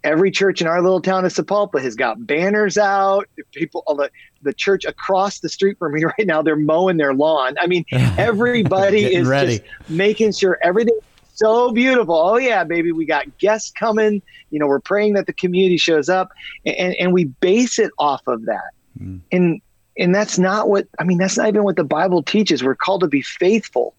every 0.06 0.30
church 0.30 0.60
in 0.60 0.68
our 0.68 0.80
little 0.80 1.02
town 1.02 1.24
of 1.24 1.32
Sapulpa 1.32 1.82
has 1.82 1.96
got 1.96 2.26
banners 2.26 2.78
out. 2.78 3.28
People, 3.52 3.82
the 3.88 4.10
the 4.42 4.54
church 4.54 4.84
across 4.84 5.40
the 5.40 5.48
street 5.48 5.78
from 5.78 5.92
me 5.92 6.04
right 6.18 6.26
now, 6.26 6.40
they're 6.40 6.56
mowing 6.56 6.96
their 6.96 7.12
lawn. 7.12 7.56
I 7.60 7.66
mean, 7.66 7.84
everybody 7.92 9.04
is 9.04 9.26
ready. 9.26 9.58
just 9.58 9.90
making 9.90 10.32
sure 10.32 10.58
everything 10.62 10.98
so 11.34 11.72
beautiful. 11.72 12.14
Oh 12.14 12.38
yeah, 12.38 12.64
baby, 12.64 12.92
we 12.92 13.04
got 13.04 13.36
guests 13.38 13.70
coming. 13.72 14.22
You 14.50 14.60
know, 14.60 14.66
we're 14.66 14.80
praying 14.80 15.14
that 15.14 15.26
the 15.26 15.34
community 15.34 15.76
shows 15.76 16.08
up, 16.08 16.30
and 16.64 16.94
and 16.94 17.12
we 17.12 17.24
base 17.24 17.78
it 17.78 17.90
off 17.98 18.26
of 18.26 18.46
that. 18.46 18.70
Mm. 18.98 19.20
And 19.32 19.60
and 19.98 20.14
that's 20.14 20.38
not 20.38 20.68
what 20.68 20.86
I 20.98 21.04
mean. 21.04 21.18
That's 21.18 21.36
not 21.36 21.48
even 21.48 21.64
what 21.64 21.76
the 21.76 21.84
Bible 21.84 22.22
teaches. 22.22 22.62
We're 22.62 22.76
called 22.76 23.00
to 23.00 23.08
be 23.08 23.22
faithful 23.22 23.94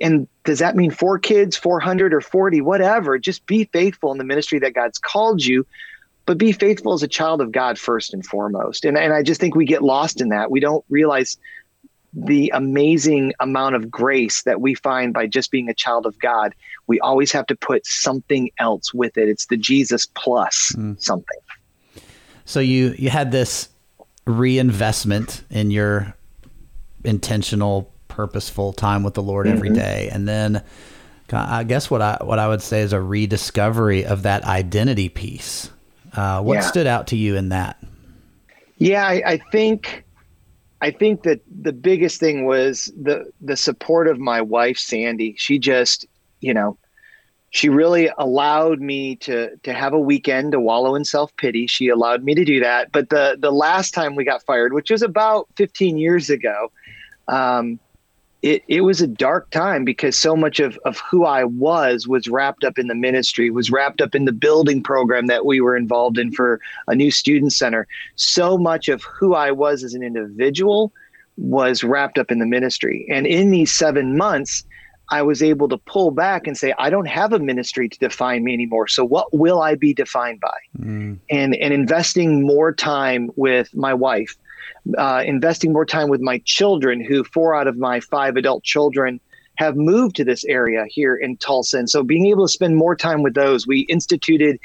and 0.00 0.28
does 0.44 0.58
that 0.58 0.76
mean 0.76 0.90
four 0.90 1.18
kids, 1.18 1.56
400 1.56 2.14
or 2.14 2.20
40, 2.20 2.60
whatever? 2.60 3.18
Just 3.18 3.46
be 3.46 3.64
faithful 3.64 4.12
in 4.12 4.18
the 4.18 4.24
ministry 4.24 4.58
that 4.60 4.74
God's 4.74 4.98
called 4.98 5.44
you, 5.44 5.66
but 6.26 6.38
be 6.38 6.52
faithful 6.52 6.92
as 6.92 7.02
a 7.02 7.08
child 7.08 7.40
of 7.40 7.52
God 7.52 7.78
first 7.78 8.12
and 8.12 8.24
foremost. 8.24 8.84
And, 8.84 8.96
and 8.98 9.12
I 9.12 9.22
just 9.22 9.40
think 9.40 9.54
we 9.54 9.64
get 9.64 9.82
lost 9.82 10.20
in 10.20 10.30
that. 10.30 10.50
We 10.50 10.60
don't 10.60 10.84
realize 10.88 11.36
the 12.14 12.50
amazing 12.54 13.32
amount 13.40 13.74
of 13.74 13.90
grace 13.90 14.42
that 14.42 14.60
we 14.60 14.74
find 14.74 15.12
by 15.12 15.26
just 15.26 15.50
being 15.50 15.68
a 15.68 15.74
child 15.74 16.06
of 16.06 16.18
God. 16.18 16.54
We 16.86 17.00
always 17.00 17.32
have 17.32 17.46
to 17.46 17.56
put 17.56 17.84
something 17.86 18.50
else 18.58 18.94
with 18.94 19.16
it. 19.16 19.28
It's 19.28 19.46
the 19.46 19.56
Jesus 19.56 20.06
plus 20.14 20.72
mm. 20.76 21.00
something. 21.00 21.38
So 22.44 22.60
you 22.60 22.94
you 22.98 23.10
had 23.10 23.32
this 23.32 23.68
reinvestment 24.26 25.42
in 25.50 25.70
your 25.70 26.14
intentional 27.04 27.93
purposeful 28.14 28.72
time 28.72 29.02
with 29.02 29.14
the 29.14 29.22
Lord 29.22 29.48
every 29.48 29.70
mm-hmm. 29.70 29.78
day, 29.78 30.08
and 30.12 30.28
then 30.28 30.62
I 31.32 31.64
guess 31.64 31.90
what 31.90 32.00
I 32.00 32.18
what 32.22 32.38
I 32.38 32.46
would 32.46 32.62
say 32.62 32.80
is 32.80 32.92
a 32.92 33.00
rediscovery 33.00 34.04
of 34.04 34.22
that 34.22 34.44
identity 34.44 35.08
piece. 35.08 35.70
Uh, 36.12 36.40
what 36.40 36.54
yeah. 36.54 36.60
stood 36.60 36.86
out 36.86 37.08
to 37.08 37.16
you 37.16 37.36
in 37.36 37.48
that? 37.48 37.82
Yeah, 38.78 39.04
I, 39.04 39.22
I, 39.26 39.38
think 39.50 40.04
I 40.80 40.92
think 40.92 41.24
that 41.24 41.40
the 41.62 41.72
biggest 41.72 42.20
thing 42.20 42.44
was 42.44 42.92
the 43.00 43.32
the 43.40 43.56
support 43.56 44.06
of 44.06 44.20
my 44.20 44.40
wife 44.40 44.78
Sandy. 44.78 45.34
She 45.36 45.58
just, 45.58 46.06
you 46.40 46.54
know, 46.54 46.78
she 47.50 47.68
really 47.68 48.10
allowed 48.18 48.80
me 48.80 49.16
to 49.16 49.56
to 49.62 49.72
have 49.72 49.92
a 49.92 49.98
weekend 49.98 50.52
to 50.52 50.60
wallow 50.60 50.94
in 50.94 51.04
self 51.04 51.36
pity. 51.36 51.66
She 51.66 51.88
allowed 51.88 52.22
me 52.22 52.34
to 52.34 52.44
do 52.44 52.60
that. 52.60 52.92
But 52.92 53.10
the 53.10 53.36
the 53.40 53.50
last 53.50 53.92
time 53.92 54.14
we 54.14 54.24
got 54.24 54.44
fired, 54.44 54.72
which 54.72 54.90
was 54.90 55.02
about 55.02 55.48
15 55.56 55.96
years 55.96 56.30
ago, 56.30 56.70
um, 57.28 57.80
it, 58.44 58.62
it 58.68 58.82
was 58.82 59.00
a 59.00 59.06
dark 59.06 59.48
time 59.48 59.86
because 59.86 60.18
so 60.18 60.36
much 60.36 60.60
of, 60.60 60.78
of 60.84 60.98
who 60.98 61.24
I 61.24 61.44
was 61.44 62.06
was 62.06 62.28
wrapped 62.28 62.62
up 62.62 62.78
in 62.78 62.88
the 62.88 62.94
ministry, 62.94 63.48
was 63.50 63.70
wrapped 63.70 64.02
up 64.02 64.14
in 64.14 64.26
the 64.26 64.32
building 64.32 64.82
program 64.82 65.28
that 65.28 65.46
we 65.46 65.62
were 65.62 65.74
involved 65.74 66.18
in 66.18 66.30
for 66.30 66.60
a 66.86 66.94
new 66.94 67.10
student 67.10 67.54
center. 67.54 67.86
So 68.16 68.58
much 68.58 68.90
of 68.90 69.02
who 69.02 69.34
I 69.34 69.50
was 69.50 69.82
as 69.82 69.94
an 69.94 70.02
individual 70.02 70.92
was 71.38 71.82
wrapped 71.82 72.18
up 72.18 72.30
in 72.30 72.38
the 72.38 72.44
ministry. 72.44 73.06
And 73.10 73.26
in 73.26 73.50
these 73.50 73.72
seven 73.72 74.14
months, 74.14 74.62
I 75.08 75.22
was 75.22 75.42
able 75.42 75.70
to 75.70 75.78
pull 75.78 76.10
back 76.10 76.46
and 76.46 76.54
say, 76.54 76.74
I 76.78 76.90
don't 76.90 77.08
have 77.08 77.32
a 77.32 77.38
ministry 77.38 77.88
to 77.88 77.98
define 77.98 78.44
me 78.44 78.52
anymore. 78.52 78.88
So 78.88 79.06
what 79.06 79.32
will 79.32 79.62
I 79.62 79.74
be 79.74 79.94
defined 79.94 80.40
by? 80.40 80.58
Mm. 80.78 81.18
And 81.30 81.54
and 81.54 81.72
investing 81.72 82.46
more 82.46 82.74
time 82.74 83.30
with 83.36 83.74
my 83.74 83.94
wife, 83.94 84.36
uh, 84.98 85.22
investing 85.24 85.72
more 85.72 85.86
time 85.86 86.08
with 86.08 86.20
my 86.20 86.38
children, 86.44 87.02
who 87.02 87.24
four 87.24 87.54
out 87.54 87.66
of 87.66 87.76
my 87.76 88.00
five 88.00 88.36
adult 88.36 88.62
children 88.64 89.20
have 89.56 89.76
moved 89.76 90.16
to 90.16 90.24
this 90.24 90.44
area 90.44 90.84
here 90.88 91.14
in 91.16 91.36
Tulsa. 91.36 91.78
And 91.78 91.88
so 91.88 92.02
being 92.02 92.26
able 92.26 92.46
to 92.46 92.52
spend 92.52 92.76
more 92.76 92.96
time 92.96 93.22
with 93.22 93.34
those, 93.34 93.66
we 93.66 93.80
instituted 93.80 94.58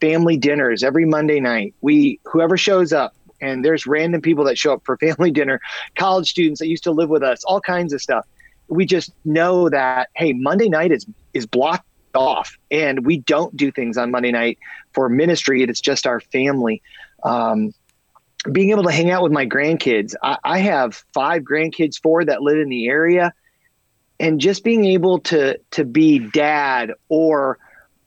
family 0.00 0.36
dinners 0.36 0.82
every 0.82 1.06
Monday 1.06 1.40
night. 1.40 1.74
We 1.80 2.20
whoever 2.24 2.56
shows 2.56 2.92
up, 2.92 3.14
and 3.40 3.64
there's 3.64 3.86
random 3.86 4.20
people 4.20 4.44
that 4.44 4.58
show 4.58 4.74
up 4.74 4.82
for 4.84 4.96
family 4.98 5.30
dinner, 5.30 5.60
college 5.96 6.30
students 6.30 6.60
that 6.60 6.68
used 6.68 6.84
to 6.84 6.92
live 6.92 7.08
with 7.08 7.22
us, 7.22 7.42
all 7.44 7.60
kinds 7.60 7.92
of 7.92 8.00
stuff. 8.00 8.26
We 8.68 8.86
just 8.86 9.12
know 9.24 9.68
that 9.70 10.08
hey, 10.14 10.32
Monday 10.32 10.68
night 10.68 10.92
is 10.92 11.06
is 11.32 11.46
blocked 11.46 11.86
off, 12.14 12.56
and 12.70 13.04
we 13.04 13.18
don't 13.18 13.56
do 13.56 13.72
things 13.72 13.96
on 13.96 14.10
Monday 14.10 14.30
night 14.30 14.58
for 14.92 15.08
ministry. 15.08 15.62
It's 15.62 15.80
just 15.80 16.06
our 16.06 16.20
family. 16.20 16.82
Um, 17.24 17.72
being 18.50 18.70
able 18.70 18.84
to 18.84 18.92
hang 18.92 19.10
out 19.10 19.22
with 19.22 19.32
my 19.32 19.46
grandkids. 19.46 20.14
I, 20.22 20.38
I 20.44 20.58
have 20.58 21.02
five 21.12 21.42
grandkids, 21.42 22.00
four 22.00 22.24
that 22.24 22.42
live 22.42 22.58
in 22.58 22.68
the 22.68 22.88
area, 22.88 23.32
and 24.20 24.40
just 24.40 24.64
being 24.64 24.84
able 24.84 25.20
to 25.20 25.58
to 25.72 25.84
be 25.84 26.18
dad 26.18 26.92
or 27.08 27.58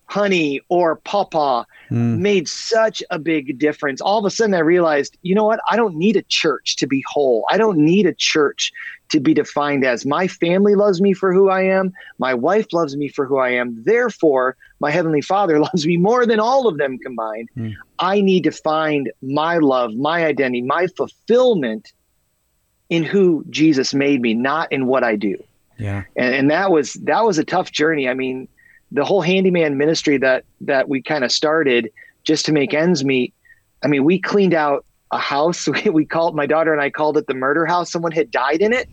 honey 0.07 0.61
or 0.69 0.95
papa 0.95 1.65
mm. 1.91 2.17
made 2.17 2.47
such 2.47 3.03
a 3.09 3.19
big 3.19 3.59
difference. 3.59 4.01
All 4.01 4.17
of 4.17 4.25
a 4.25 4.31
sudden, 4.31 4.55
I 4.55 4.59
realized, 4.59 5.17
you 5.21 5.35
know 5.35 5.45
what? 5.45 5.59
I 5.69 5.75
don't 5.75 5.95
need 5.95 6.15
a 6.15 6.21
church 6.23 6.77
to 6.77 6.87
be 6.87 7.03
whole. 7.07 7.45
I 7.49 7.57
don't 7.57 7.77
need 7.77 8.05
a 8.05 8.13
church 8.13 8.71
to 9.09 9.19
be 9.19 9.33
defined 9.33 9.85
as 9.85 10.05
my 10.05 10.27
family 10.27 10.75
loves 10.75 11.01
me 11.01 11.13
for 11.13 11.33
who 11.33 11.49
I 11.49 11.61
am. 11.63 11.93
My 12.17 12.33
wife 12.33 12.67
loves 12.73 12.97
me 12.97 13.07
for 13.07 13.25
who 13.25 13.37
I 13.37 13.49
am. 13.49 13.83
Therefore, 13.83 14.57
my 14.79 14.91
Heavenly 14.91 15.21
Father 15.21 15.59
loves 15.67 15.85
me 15.85 15.97
more 15.97 16.25
than 16.25 16.39
all 16.39 16.67
of 16.67 16.77
them 16.77 16.97
combined. 16.97 17.49
Mm. 17.57 17.73
I 17.99 18.21
need 18.21 18.43
to 18.45 18.51
find 18.51 19.11
my 19.21 19.57
love, 19.57 19.93
my 19.93 20.25
identity, 20.25 20.61
my 20.61 20.87
fulfillment 20.87 21.93
in 22.89 23.03
who 23.03 23.43
Jesus 23.49 23.93
made 23.93 24.21
me, 24.21 24.33
not 24.33 24.71
in 24.71 24.87
what 24.87 25.03
I 25.03 25.17
do. 25.17 25.35
Yeah. 25.77 26.03
And, 26.15 26.33
and 26.33 26.51
that 26.51 26.71
was 26.71 26.93
that 26.93 27.23
was 27.25 27.37
a 27.37 27.43
tough 27.43 27.71
journey. 27.71 28.07
I 28.09 28.13
mean, 28.13 28.47
the 28.91 29.05
whole 29.05 29.21
handyman 29.21 29.77
ministry 29.77 30.17
that 30.17 30.45
that 30.61 30.89
we 30.89 31.01
kind 31.01 31.23
of 31.23 31.31
started 31.31 31.91
just 32.23 32.45
to 32.45 32.51
make 32.51 32.73
ends 32.73 33.03
meet. 33.03 33.33
I 33.83 33.87
mean, 33.87 34.03
we 34.03 34.19
cleaned 34.19 34.53
out 34.53 34.85
a 35.11 35.17
house. 35.17 35.67
We, 35.85 35.89
we 35.89 36.05
called 36.05 36.35
my 36.35 36.45
daughter 36.45 36.73
and 36.73 36.81
I 36.81 36.89
called 36.89 37.17
it 37.17 37.27
the 37.27 37.33
murder 37.33 37.65
house. 37.65 37.91
Someone 37.91 38.11
had 38.11 38.31
died 38.31 38.61
in 38.61 38.73
it, 38.73 38.89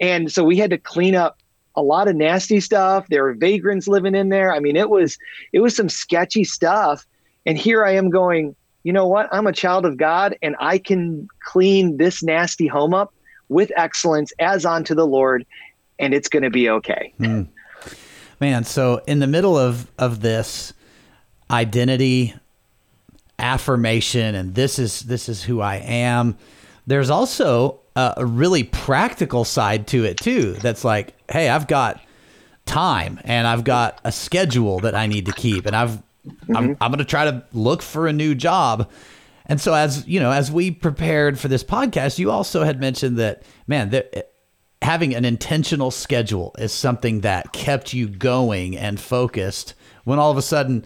and 0.00 0.30
so 0.30 0.44
we 0.44 0.56
had 0.56 0.70
to 0.70 0.78
clean 0.78 1.14
up 1.14 1.38
a 1.76 1.82
lot 1.82 2.08
of 2.08 2.16
nasty 2.16 2.60
stuff. 2.60 3.06
There 3.08 3.22
were 3.22 3.34
vagrants 3.34 3.86
living 3.86 4.14
in 4.14 4.30
there. 4.30 4.52
I 4.52 4.60
mean, 4.60 4.76
it 4.76 4.90
was 4.90 5.18
it 5.52 5.60
was 5.60 5.76
some 5.76 5.88
sketchy 5.88 6.44
stuff. 6.44 7.06
And 7.44 7.56
here 7.56 7.84
I 7.84 7.92
am 7.92 8.10
going, 8.10 8.56
you 8.82 8.92
know 8.92 9.06
what? 9.06 9.28
I'm 9.32 9.46
a 9.46 9.52
child 9.52 9.84
of 9.84 9.96
God, 9.96 10.36
and 10.42 10.56
I 10.58 10.78
can 10.78 11.28
clean 11.44 11.96
this 11.96 12.22
nasty 12.22 12.66
home 12.66 12.94
up 12.94 13.12
with 13.48 13.70
excellence 13.76 14.32
as 14.38 14.64
unto 14.64 14.94
the 14.94 15.06
Lord, 15.06 15.46
and 15.98 16.12
it's 16.12 16.28
going 16.28 16.42
to 16.42 16.50
be 16.50 16.68
okay. 16.68 17.12
Mm. 17.20 17.48
Man, 18.40 18.64
so 18.64 19.00
in 19.06 19.18
the 19.18 19.26
middle 19.26 19.58
of 19.58 19.90
of 19.98 20.20
this 20.20 20.72
identity 21.50 22.34
affirmation 23.38 24.34
and 24.34 24.54
this 24.54 24.78
is 24.78 25.00
this 25.00 25.28
is 25.28 25.42
who 25.42 25.60
I 25.60 25.76
am, 25.76 26.36
there's 26.86 27.10
also 27.10 27.80
a, 27.94 28.14
a 28.18 28.26
really 28.26 28.62
practical 28.64 29.44
side 29.44 29.86
to 29.88 30.04
it 30.04 30.18
too. 30.18 30.52
That's 30.54 30.84
like, 30.84 31.14
hey, 31.30 31.48
I've 31.48 31.66
got 31.66 32.00
time 32.66 33.20
and 33.24 33.46
I've 33.46 33.64
got 33.64 34.00
a 34.04 34.12
schedule 34.12 34.80
that 34.80 34.94
I 34.94 35.06
need 35.06 35.26
to 35.26 35.32
keep 35.32 35.66
and 35.66 35.74
I've 35.74 35.90
mm-hmm. 36.26 36.56
I'm, 36.56 36.76
I'm 36.80 36.90
going 36.90 36.98
to 36.98 37.04
try 37.04 37.24
to 37.24 37.44
look 37.52 37.82
for 37.82 38.06
a 38.06 38.12
new 38.12 38.34
job. 38.34 38.90
And 39.46 39.60
so 39.60 39.74
as, 39.74 40.06
you 40.08 40.18
know, 40.18 40.32
as 40.32 40.50
we 40.50 40.72
prepared 40.72 41.38
for 41.38 41.48
this 41.48 41.62
podcast, 41.62 42.18
you 42.18 42.30
also 42.30 42.64
had 42.64 42.80
mentioned 42.80 43.16
that 43.18 43.42
man, 43.66 43.90
that 43.90 44.32
having 44.82 45.14
an 45.14 45.24
intentional 45.24 45.90
schedule 45.90 46.54
is 46.58 46.72
something 46.72 47.20
that 47.22 47.52
kept 47.52 47.92
you 47.92 48.08
going 48.08 48.76
and 48.76 49.00
focused 49.00 49.74
when 50.04 50.18
all 50.18 50.30
of 50.30 50.36
a 50.36 50.42
sudden 50.42 50.84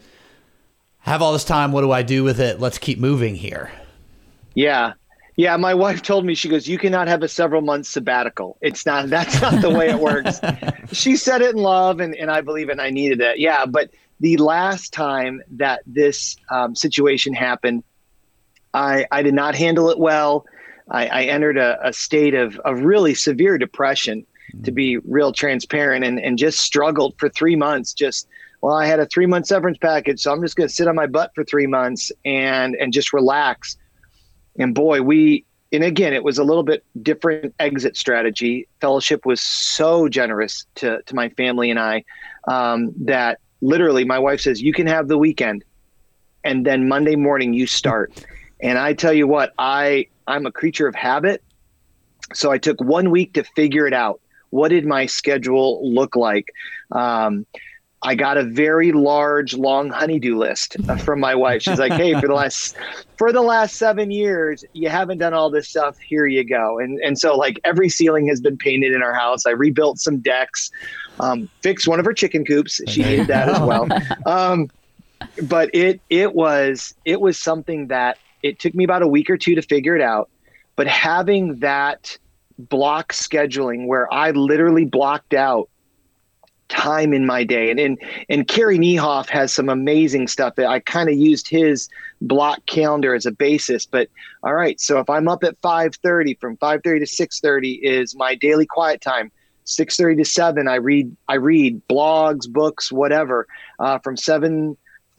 have 1.00 1.22
all 1.22 1.32
this 1.32 1.44
time 1.44 1.72
what 1.72 1.80
do 1.80 1.90
i 1.90 2.02
do 2.02 2.22
with 2.22 2.40
it? 2.40 2.60
Let's 2.60 2.78
keep 2.78 2.98
moving 2.98 3.34
here. 3.34 3.70
Yeah. 4.54 4.92
Yeah 5.36 5.56
my 5.56 5.74
wife 5.74 6.02
told 6.02 6.24
me 6.24 6.34
she 6.34 6.48
goes 6.48 6.68
you 6.68 6.78
cannot 6.78 7.08
have 7.08 7.22
a 7.22 7.28
several 7.28 7.62
months 7.62 7.88
sabbatical. 7.88 8.58
It's 8.60 8.86
not 8.86 9.08
that's 9.08 9.40
not 9.40 9.60
the 9.60 9.70
way 9.70 9.90
it 9.90 9.98
works. 9.98 10.40
She 10.92 11.14
said 11.14 11.40
it 11.40 11.54
in 11.54 11.62
love 11.62 12.00
and, 12.00 12.16
and 12.16 12.32
i 12.32 12.40
believe 12.40 12.68
it 12.68 12.72
and 12.72 12.80
i 12.80 12.90
needed 12.90 13.20
it. 13.20 13.38
Yeah 13.38 13.66
but 13.66 13.90
the 14.20 14.36
last 14.36 14.92
time 14.92 15.40
that 15.52 15.82
this 15.86 16.36
um, 16.50 16.74
situation 16.74 17.32
happened 17.32 17.82
i 18.74 19.06
i 19.10 19.22
did 19.22 19.34
not 19.34 19.54
handle 19.54 19.90
it 19.90 19.98
well 19.98 20.46
I, 20.90 21.06
I 21.06 21.22
entered 21.24 21.56
a, 21.56 21.78
a, 21.86 21.92
state 21.92 22.34
of, 22.34 22.58
of 22.60 22.80
really 22.80 23.14
severe 23.14 23.58
depression, 23.58 24.20
mm-hmm. 24.20 24.62
to 24.64 24.72
be 24.72 24.98
real 24.98 25.32
transparent, 25.32 26.04
and, 26.04 26.18
and 26.18 26.38
just 26.38 26.60
struggled 26.60 27.14
for 27.18 27.28
three 27.28 27.56
months. 27.56 27.92
Just 27.92 28.28
well, 28.60 28.74
I 28.74 28.86
had 28.86 29.00
a 29.00 29.06
three 29.06 29.26
month 29.26 29.46
severance 29.46 29.78
package, 29.78 30.20
so 30.20 30.32
I'm 30.32 30.42
just 30.42 30.56
going 30.56 30.68
to 30.68 30.74
sit 30.74 30.88
on 30.88 30.94
my 30.94 31.06
butt 31.06 31.32
for 31.34 31.44
three 31.44 31.66
months 31.66 32.12
and 32.24 32.74
and 32.76 32.92
just 32.92 33.12
relax. 33.12 33.76
And 34.58 34.74
boy, 34.74 35.02
we 35.02 35.44
and 35.72 35.84
again, 35.84 36.12
it 36.12 36.24
was 36.24 36.38
a 36.38 36.44
little 36.44 36.64
bit 36.64 36.84
different 37.02 37.54
exit 37.58 37.96
strategy. 37.96 38.66
Fellowship 38.80 39.24
was 39.24 39.40
so 39.40 40.08
generous 40.08 40.66
to 40.76 41.02
to 41.02 41.14
my 41.14 41.28
family 41.30 41.70
and 41.70 41.78
I 41.78 42.04
um, 42.48 42.92
that 43.04 43.38
literally 43.60 44.04
my 44.04 44.18
wife 44.18 44.40
says, 44.40 44.60
"You 44.60 44.72
can 44.72 44.86
have 44.86 45.08
the 45.08 45.18
weekend, 45.18 45.64
and 46.44 46.66
then 46.66 46.88
Monday 46.88 47.16
morning 47.16 47.54
you 47.54 47.66
start." 47.66 48.26
And 48.62 48.76
I 48.76 48.92
tell 48.92 49.14
you 49.14 49.26
what, 49.26 49.54
I 49.58 50.08
I'm 50.30 50.46
a 50.46 50.52
creature 50.52 50.86
of 50.86 50.94
habit. 50.94 51.42
So 52.32 52.50
I 52.50 52.58
took 52.58 52.80
one 52.80 53.10
week 53.10 53.34
to 53.34 53.44
figure 53.44 53.86
it 53.86 53.92
out. 53.92 54.20
What 54.50 54.68
did 54.68 54.86
my 54.86 55.06
schedule 55.06 55.80
look 55.82 56.16
like? 56.16 56.46
Um, 56.92 57.46
I 58.02 58.14
got 58.14 58.38
a 58.38 58.44
very 58.44 58.92
large, 58.92 59.54
long 59.54 59.90
honeydew 59.90 60.36
list 60.36 60.76
from 61.00 61.20
my 61.20 61.34
wife. 61.34 61.62
She's 61.62 61.78
like, 61.78 61.92
"Hey, 61.92 62.18
for 62.18 62.28
the 62.28 62.34
last 62.34 62.76
for 63.18 63.30
the 63.30 63.42
last 63.42 63.76
seven 63.76 64.10
years, 64.10 64.64
you 64.72 64.88
haven't 64.88 65.18
done 65.18 65.34
all 65.34 65.50
this 65.50 65.68
stuff. 65.68 65.98
Here 65.98 66.26
you 66.26 66.42
go." 66.42 66.78
And 66.78 66.98
and 67.00 67.18
so 67.18 67.36
like 67.36 67.60
every 67.62 67.90
ceiling 67.90 68.26
has 68.28 68.40
been 68.40 68.56
painted 68.56 68.92
in 68.92 69.02
our 69.02 69.12
house. 69.12 69.44
I 69.44 69.50
rebuilt 69.50 69.98
some 69.98 70.18
decks, 70.20 70.70
um, 71.20 71.48
fixed 71.60 71.86
one 71.86 72.00
of 72.00 72.06
her 72.06 72.14
chicken 72.14 72.44
coops. 72.46 72.80
She 72.88 73.02
needed 73.02 73.26
that 73.26 73.48
as 73.48 73.60
well. 73.60 73.88
Um, 74.26 74.70
but 75.42 75.70
it 75.74 76.00
it 76.08 76.34
was 76.34 76.94
it 77.04 77.20
was 77.20 77.38
something 77.38 77.88
that 77.88 78.16
it 78.42 78.58
took 78.58 78.74
me 78.74 78.84
about 78.84 79.02
a 79.02 79.08
week 79.08 79.30
or 79.30 79.36
two 79.36 79.54
to 79.54 79.62
figure 79.62 79.96
it 79.96 80.02
out. 80.02 80.30
But 80.76 80.86
having 80.86 81.60
that 81.60 82.16
block 82.58 83.12
scheduling 83.12 83.86
where 83.86 84.12
I 84.12 84.30
literally 84.32 84.84
blocked 84.84 85.34
out 85.34 85.68
time 86.70 87.12
in 87.12 87.26
my 87.26 87.44
day. 87.44 87.70
And 87.70 87.78
and, 87.78 87.98
and 88.30 88.48
Carey 88.48 88.78
Nieuwhof 88.78 89.28
has 89.28 89.52
some 89.52 89.68
amazing 89.68 90.28
stuff 90.28 90.54
that 90.54 90.66
I 90.66 90.80
kind 90.80 91.10
of 91.10 91.16
used 91.16 91.48
his 91.48 91.88
block 92.22 92.64
calendar 92.66 93.14
as 93.14 93.26
a 93.26 93.32
basis. 93.32 93.84
But 93.84 94.08
all 94.42 94.54
right, 94.54 94.80
so 94.80 94.98
if 94.98 95.10
I'm 95.10 95.28
up 95.28 95.44
at 95.44 95.60
5:30, 95.60 96.40
from 96.40 96.56
5:30 96.56 97.00
to 97.00 97.06
6:30 97.06 97.80
is 97.82 98.16
my 98.16 98.34
daily 98.34 98.66
quiet 98.66 99.02
time. 99.02 99.30
6:30 99.66 100.18
to 100.18 100.24
7, 100.24 100.68
I 100.68 100.76
read 100.76 101.14
I 101.28 101.34
read 101.34 101.82
blogs, 101.88 102.48
books, 102.48 102.90
whatever. 102.90 103.46
Uh, 103.78 103.98
from 103.98 104.16
7 104.16 104.76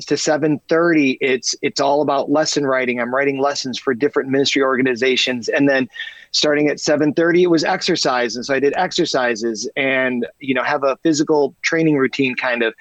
to 0.08 0.16
7:30 0.16 1.18
it's 1.22 1.56
it's 1.62 1.80
all 1.80 2.02
about 2.02 2.32
lesson 2.32 2.66
writing. 2.66 3.00
I'm 3.00 3.14
writing 3.14 3.40
lessons 3.40 3.78
for 3.78 3.94
different 3.94 4.30
ministry 4.30 4.62
organizations. 4.62 5.48
And 5.50 5.70
then 5.70 5.88
starting 6.32 6.68
at 6.70 6.78
7:30 6.78 7.44
it 7.44 7.48
was 7.48 7.64
exercise 7.64 8.36
and 8.36 8.46
so 8.46 8.54
i 8.54 8.60
did 8.60 8.74
exercises 8.78 9.70
and 9.76 10.26
you 10.40 10.54
know 10.54 10.64
have 10.64 10.84
a 10.84 10.98
physical 11.04 11.56
training 11.62 11.98
routine 11.98 12.36
kind 12.36 12.64
of. 12.64 12.74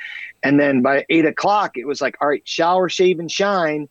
And 0.42 0.58
then 0.58 0.80
by 0.82 1.04
8 1.10 1.26
o'clock 1.26 1.76
it 1.76 1.86
was 1.86 2.00
like 2.00 2.16
all 2.20 2.28
right 2.28 2.46
shower 2.46 2.88
shave 2.88 3.18
and 3.18 3.30
shine 3.30 3.88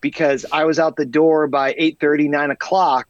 because 0.00 0.46
i 0.52 0.64
was 0.64 0.78
out 0.78 0.96
the 0.96 1.06
door 1.06 1.46
by 1.46 1.74
8:30 1.74 2.28
9 2.28 2.50
o'clock 2.50 3.08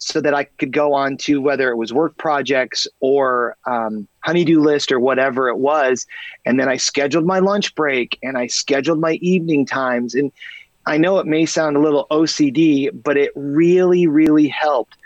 so 0.00 0.20
that 0.22 0.34
I 0.34 0.44
could 0.44 0.72
go 0.72 0.94
on 0.94 1.18
to 1.18 1.40
whether 1.42 1.70
it 1.70 1.76
was 1.76 1.92
work 1.92 2.16
projects 2.16 2.88
or 3.00 3.56
um, 3.66 4.08
honeydew 4.20 4.60
list 4.60 4.90
or 4.90 4.98
whatever 4.98 5.48
it 5.48 5.58
was. 5.58 6.06
And 6.46 6.58
then 6.58 6.68
I 6.68 6.78
scheduled 6.78 7.26
my 7.26 7.38
lunch 7.38 7.74
break 7.74 8.18
and 8.22 8.38
I 8.38 8.46
scheduled 8.46 8.98
my 8.98 9.14
evening 9.20 9.66
times. 9.66 10.14
And 10.14 10.32
I 10.86 10.96
know 10.96 11.18
it 11.18 11.26
may 11.26 11.44
sound 11.44 11.76
a 11.76 11.80
little 11.80 12.06
OCD, 12.10 12.90
but 13.02 13.18
it 13.18 13.30
really, 13.36 14.06
really 14.06 14.48
helped 14.48 14.96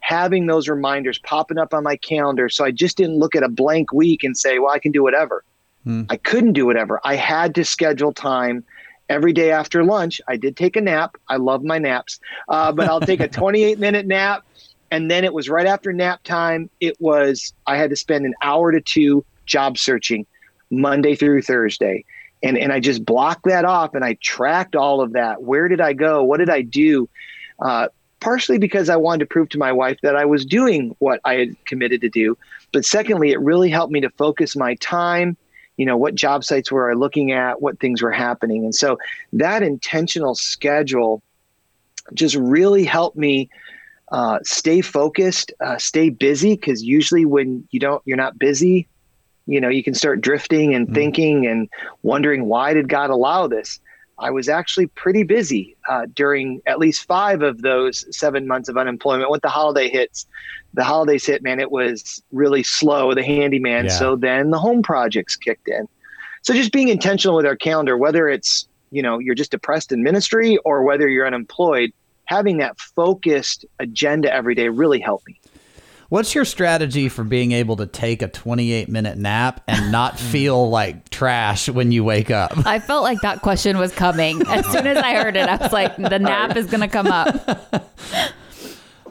having 0.00 0.46
those 0.46 0.68
reminders 0.68 1.18
popping 1.18 1.58
up 1.58 1.72
on 1.72 1.82
my 1.82 1.96
calendar. 1.96 2.50
So 2.50 2.64
I 2.64 2.72
just 2.72 2.98
didn't 2.98 3.18
look 3.18 3.34
at 3.34 3.42
a 3.42 3.48
blank 3.48 3.92
week 3.92 4.22
and 4.22 4.36
say, 4.36 4.58
well, 4.58 4.72
I 4.72 4.78
can 4.78 4.92
do 4.92 5.02
whatever. 5.02 5.44
Hmm. 5.84 6.02
I 6.10 6.16
couldn't 6.18 6.52
do 6.52 6.66
whatever. 6.66 7.00
I 7.04 7.16
had 7.16 7.54
to 7.54 7.64
schedule 7.64 8.12
time 8.12 8.64
every 9.12 9.34
day 9.34 9.50
after 9.50 9.84
lunch. 9.84 10.22
I 10.26 10.36
did 10.38 10.56
take 10.56 10.74
a 10.74 10.80
nap. 10.80 11.16
I 11.28 11.36
love 11.36 11.62
my 11.62 11.78
naps, 11.78 12.18
uh, 12.48 12.72
but 12.72 12.88
I'll 12.88 13.00
take 13.00 13.20
a 13.20 13.28
28 13.42 13.78
minute 13.78 14.06
nap. 14.06 14.44
And 14.90 15.10
then 15.10 15.24
it 15.24 15.32
was 15.32 15.48
right 15.48 15.66
after 15.66 15.92
nap 15.92 16.22
time. 16.22 16.70
It 16.80 16.98
was, 17.00 17.52
I 17.66 17.76
had 17.76 17.90
to 17.90 17.96
spend 17.96 18.24
an 18.24 18.34
hour 18.42 18.72
to 18.72 18.80
two 18.80 19.24
job 19.46 19.76
searching 19.78 20.26
Monday 20.70 21.14
through 21.14 21.42
Thursday. 21.42 22.04
And, 22.42 22.58
and 22.58 22.72
I 22.72 22.80
just 22.80 23.04
blocked 23.04 23.44
that 23.44 23.64
off 23.64 23.94
and 23.94 24.04
I 24.04 24.14
tracked 24.22 24.74
all 24.74 25.00
of 25.00 25.12
that. 25.12 25.42
Where 25.42 25.68
did 25.68 25.80
I 25.80 25.92
go? 25.92 26.24
What 26.24 26.38
did 26.38 26.50
I 26.50 26.62
do? 26.62 27.08
Uh, 27.58 27.88
partially 28.20 28.58
because 28.58 28.88
I 28.88 28.96
wanted 28.96 29.20
to 29.20 29.26
prove 29.26 29.50
to 29.50 29.58
my 29.58 29.72
wife 29.72 29.98
that 30.02 30.16
I 30.16 30.24
was 30.24 30.46
doing 30.46 30.96
what 31.00 31.20
I 31.24 31.34
had 31.34 31.64
committed 31.66 32.00
to 32.00 32.08
do. 32.08 32.38
But 32.72 32.84
secondly, 32.84 33.30
it 33.30 33.40
really 33.40 33.68
helped 33.68 33.92
me 33.92 34.00
to 34.00 34.10
focus 34.10 34.56
my 34.56 34.74
time. 34.76 35.36
You 35.76 35.86
know, 35.86 35.96
what 35.96 36.14
job 36.14 36.44
sites 36.44 36.70
were 36.70 36.90
I 36.90 36.94
looking 36.94 37.32
at? 37.32 37.62
What 37.62 37.80
things 37.80 38.02
were 38.02 38.12
happening? 38.12 38.64
And 38.64 38.74
so 38.74 38.98
that 39.32 39.62
intentional 39.62 40.34
schedule 40.34 41.22
just 42.14 42.34
really 42.34 42.84
helped 42.84 43.16
me 43.16 43.48
uh, 44.10 44.38
stay 44.42 44.80
focused, 44.80 45.52
uh, 45.60 45.78
stay 45.78 46.10
busy. 46.10 46.54
Because 46.54 46.82
usually 46.82 47.24
when 47.24 47.66
you 47.70 47.80
don't, 47.80 48.02
you're 48.04 48.16
not 48.16 48.38
busy, 48.38 48.86
you 49.46 49.60
know, 49.60 49.68
you 49.68 49.82
can 49.82 49.94
start 49.94 50.20
drifting 50.20 50.74
and 50.74 50.86
mm-hmm. 50.86 50.94
thinking 50.94 51.46
and 51.46 51.68
wondering 52.02 52.46
why 52.46 52.74
did 52.74 52.88
God 52.88 53.10
allow 53.10 53.46
this. 53.46 53.80
I 54.22 54.30
was 54.30 54.48
actually 54.48 54.86
pretty 54.86 55.24
busy 55.24 55.76
uh, 55.88 56.06
during 56.14 56.62
at 56.66 56.78
least 56.78 57.04
five 57.04 57.42
of 57.42 57.62
those 57.62 58.06
seven 58.16 58.46
months 58.46 58.68
of 58.68 58.76
unemployment. 58.76 59.30
When 59.30 59.40
the 59.42 59.48
holiday 59.48 59.88
hits, 59.88 60.26
the 60.74 60.84
holidays 60.84 61.26
hit, 61.26 61.42
man, 61.42 61.58
it 61.58 61.72
was 61.72 62.22
really 62.30 62.62
slow, 62.62 63.14
the 63.14 63.24
handyman. 63.24 63.86
Yeah. 63.86 63.90
So 63.90 64.16
then 64.16 64.50
the 64.50 64.58
home 64.58 64.82
projects 64.82 65.34
kicked 65.34 65.68
in. 65.68 65.88
So 66.42 66.54
just 66.54 66.72
being 66.72 66.88
intentional 66.88 67.36
with 67.36 67.46
our 67.46 67.56
calendar, 67.56 67.98
whether 67.98 68.28
it's, 68.28 68.68
you 68.90 69.02
know, 69.02 69.18
you're 69.18 69.34
just 69.34 69.50
depressed 69.50 69.90
in 69.90 70.02
ministry 70.02 70.56
or 70.58 70.82
whether 70.82 71.08
you're 71.08 71.26
unemployed, 71.26 71.92
having 72.26 72.58
that 72.58 72.78
focused 72.78 73.64
agenda 73.80 74.32
every 74.32 74.54
day 74.54 74.68
really 74.68 75.00
helped 75.00 75.26
me. 75.26 75.38
What's 76.12 76.34
your 76.34 76.44
strategy 76.44 77.08
for 77.08 77.24
being 77.24 77.52
able 77.52 77.76
to 77.76 77.86
take 77.86 78.20
a 78.20 78.28
28 78.28 78.90
minute 78.90 79.16
nap 79.16 79.62
and 79.66 79.90
not 79.90 80.18
feel 80.20 80.68
like 80.68 81.08
trash 81.08 81.70
when 81.70 81.90
you 81.90 82.04
wake 82.04 82.30
up? 82.30 82.52
I 82.66 82.80
felt 82.80 83.02
like 83.02 83.22
that 83.22 83.40
question 83.40 83.78
was 83.78 83.94
coming. 83.94 84.46
As 84.46 84.66
soon 84.66 84.86
as 84.86 84.98
I 84.98 85.14
heard 85.14 85.36
it, 85.36 85.48
I 85.48 85.56
was 85.56 85.72
like, 85.72 85.96
the 85.96 86.18
nap 86.18 86.54
is 86.54 86.66
going 86.66 86.82
to 86.82 86.88
come 86.88 87.06
up. 87.06 87.34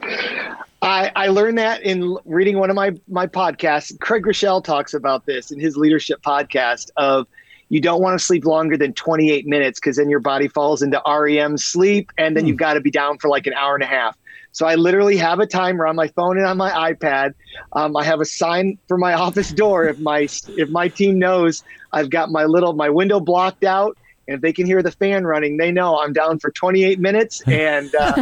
I, 0.80 1.10
I 1.16 1.26
learned 1.26 1.58
that 1.58 1.82
in 1.82 2.16
reading 2.24 2.60
one 2.60 2.70
of 2.70 2.76
my, 2.76 2.92
my 3.08 3.26
podcasts. 3.26 3.98
Craig 3.98 4.22
Groeschel 4.22 4.62
talks 4.62 4.94
about 4.94 5.26
this 5.26 5.50
in 5.50 5.58
his 5.58 5.76
leadership 5.76 6.22
podcast 6.22 6.90
of 6.98 7.26
you 7.68 7.80
don't 7.80 8.00
want 8.00 8.16
to 8.16 8.24
sleep 8.24 8.44
longer 8.44 8.76
than 8.76 8.92
28 8.92 9.44
minutes 9.44 9.80
because 9.80 9.96
then 9.96 10.08
your 10.08 10.20
body 10.20 10.46
falls 10.46 10.82
into 10.82 11.02
REM 11.04 11.58
sleep 11.58 12.12
and 12.16 12.36
then 12.36 12.44
mm. 12.44 12.48
you've 12.48 12.58
got 12.58 12.74
to 12.74 12.80
be 12.80 12.92
down 12.92 13.18
for 13.18 13.26
like 13.26 13.48
an 13.48 13.54
hour 13.54 13.74
and 13.74 13.82
a 13.82 13.86
half. 13.86 14.16
So 14.52 14.66
I 14.66 14.74
literally 14.74 15.16
have 15.16 15.40
a 15.40 15.46
timer 15.46 15.86
on 15.86 15.96
my 15.96 16.08
phone 16.08 16.36
and 16.36 16.46
on 16.46 16.58
my 16.58 16.92
iPad. 16.92 17.34
Um, 17.72 17.96
I 17.96 18.04
have 18.04 18.20
a 18.20 18.24
sign 18.24 18.78
for 18.86 18.98
my 18.98 19.12
office 19.26 19.50
door 19.50 19.88
if 19.88 19.98
my 19.98 20.28
if 20.56 20.68
my 20.68 20.88
team 20.88 21.18
knows 21.18 21.64
I've 21.92 22.10
got 22.10 22.30
my 22.30 22.44
little 22.44 22.74
my 22.74 22.90
window 22.90 23.18
blocked 23.18 23.64
out. 23.64 23.96
And 24.28 24.36
if 24.36 24.40
they 24.40 24.52
can 24.52 24.66
hear 24.66 24.82
the 24.82 24.92
fan 24.92 25.26
running, 25.26 25.56
they 25.56 25.72
know 25.72 25.98
I'm 25.98 26.12
down 26.12 26.38
for 26.38 26.52
28 26.52 27.00
minutes 27.00 27.40
and 27.48 27.92
uh, 27.94 28.12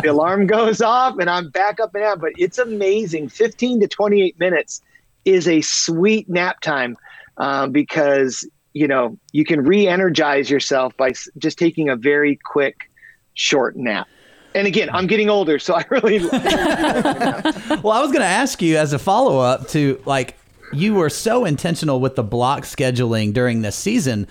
the 0.00 0.10
alarm 0.10 0.46
goes 0.46 0.80
off 0.80 1.18
and 1.18 1.28
I'm 1.28 1.50
back 1.50 1.80
up 1.80 1.94
and 1.94 2.04
out. 2.04 2.20
But 2.20 2.32
it's 2.38 2.58
amazing. 2.58 3.30
15 3.30 3.80
to 3.80 3.88
28 3.88 4.38
minutes 4.38 4.82
is 5.24 5.48
a 5.48 5.60
sweet 5.62 6.28
nap 6.28 6.60
time 6.60 6.96
um, 7.38 7.72
because, 7.72 8.48
you 8.72 8.86
know, 8.86 9.18
you 9.32 9.44
can 9.44 9.62
re 9.62 9.88
energize 9.88 10.48
yourself 10.48 10.96
by 10.96 11.12
just 11.38 11.58
taking 11.58 11.88
a 11.88 11.96
very 11.96 12.38
quick, 12.44 12.88
short 13.34 13.76
nap 13.76 14.08
and 14.54 14.66
again, 14.66 14.88
I'm 14.90 15.06
getting 15.06 15.28
older, 15.28 15.58
so 15.58 15.74
I 15.74 15.84
really. 15.90 16.18
well, 16.28 17.92
I 17.92 18.00
was 18.00 18.10
going 18.10 18.20
to 18.20 18.24
ask 18.24 18.62
you 18.62 18.76
as 18.76 18.92
a 18.92 18.98
follow 18.98 19.38
up 19.38 19.68
to 19.68 20.00
like 20.04 20.36
you 20.72 20.94
were 20.94 21.10
so 21.10 21.44
intentional 21.44 22.00
with 22.00 22.16
the 22.16 22.22
block 22.22 22.62
scheduling 22.62 23.32
during 23.32 23.62
this 23.62 23.76
season, 23.76 24.26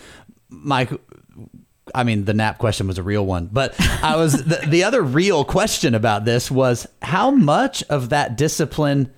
Mike. 0.50 0.92
I 1.96 2.04
mean, 2.04 2.26
the 2.26 2.34
nap 2.34 2.58
question 2.58 2.88
was 2.88 2.98
a 2.98 3.04
real 3.04 3.26
one, 3.26 3.48
but 3.52 3.74
I 4.04 4.18
was 4.18 4.44
the, 4.44 4.58
the 4.68 4.84
other 4.84 5.02
real 5.02 5.46
question 5.46 5.96
about 5.96 6.26
this 6.26 6.52
was 6.52 6.86
how 7.02 7.32
much 7.32 7.82
of 7.84 8.10
that 8.10 8.36
discipline 8.36 9.14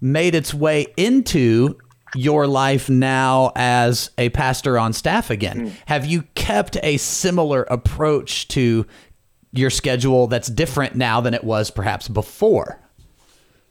made 0.00 0.34
its 0.34 0.52
way 0.52 0.86
into 0.96 1.78
your 2.14 2.46
life 2.46 2.88
now 2.88 3.52
as 3.54 4.10
a 4.18 4.28
pastor 4.30 4.78
on 4.78 4.92
staff 4.92 5.30
again? 5.30 5.68
Mm. 5.68 5.72
Have 5.86 6.06
you 6.06 6.22
kept 6.34 6.76
a 6.82 6.96
similar 6.96 7.62
approach 7.64 8.48
to 8.48 8.86
your 9.52 9.70
schedule 9.70 10.26
that's 10.26 10.48
different 10.48 10.94
now 10.94 11.20
than 11.20 11.34
it 11.34 11.44
was 11.44 11.70
perhaps 11.70 12.08
before. 12.08 12.78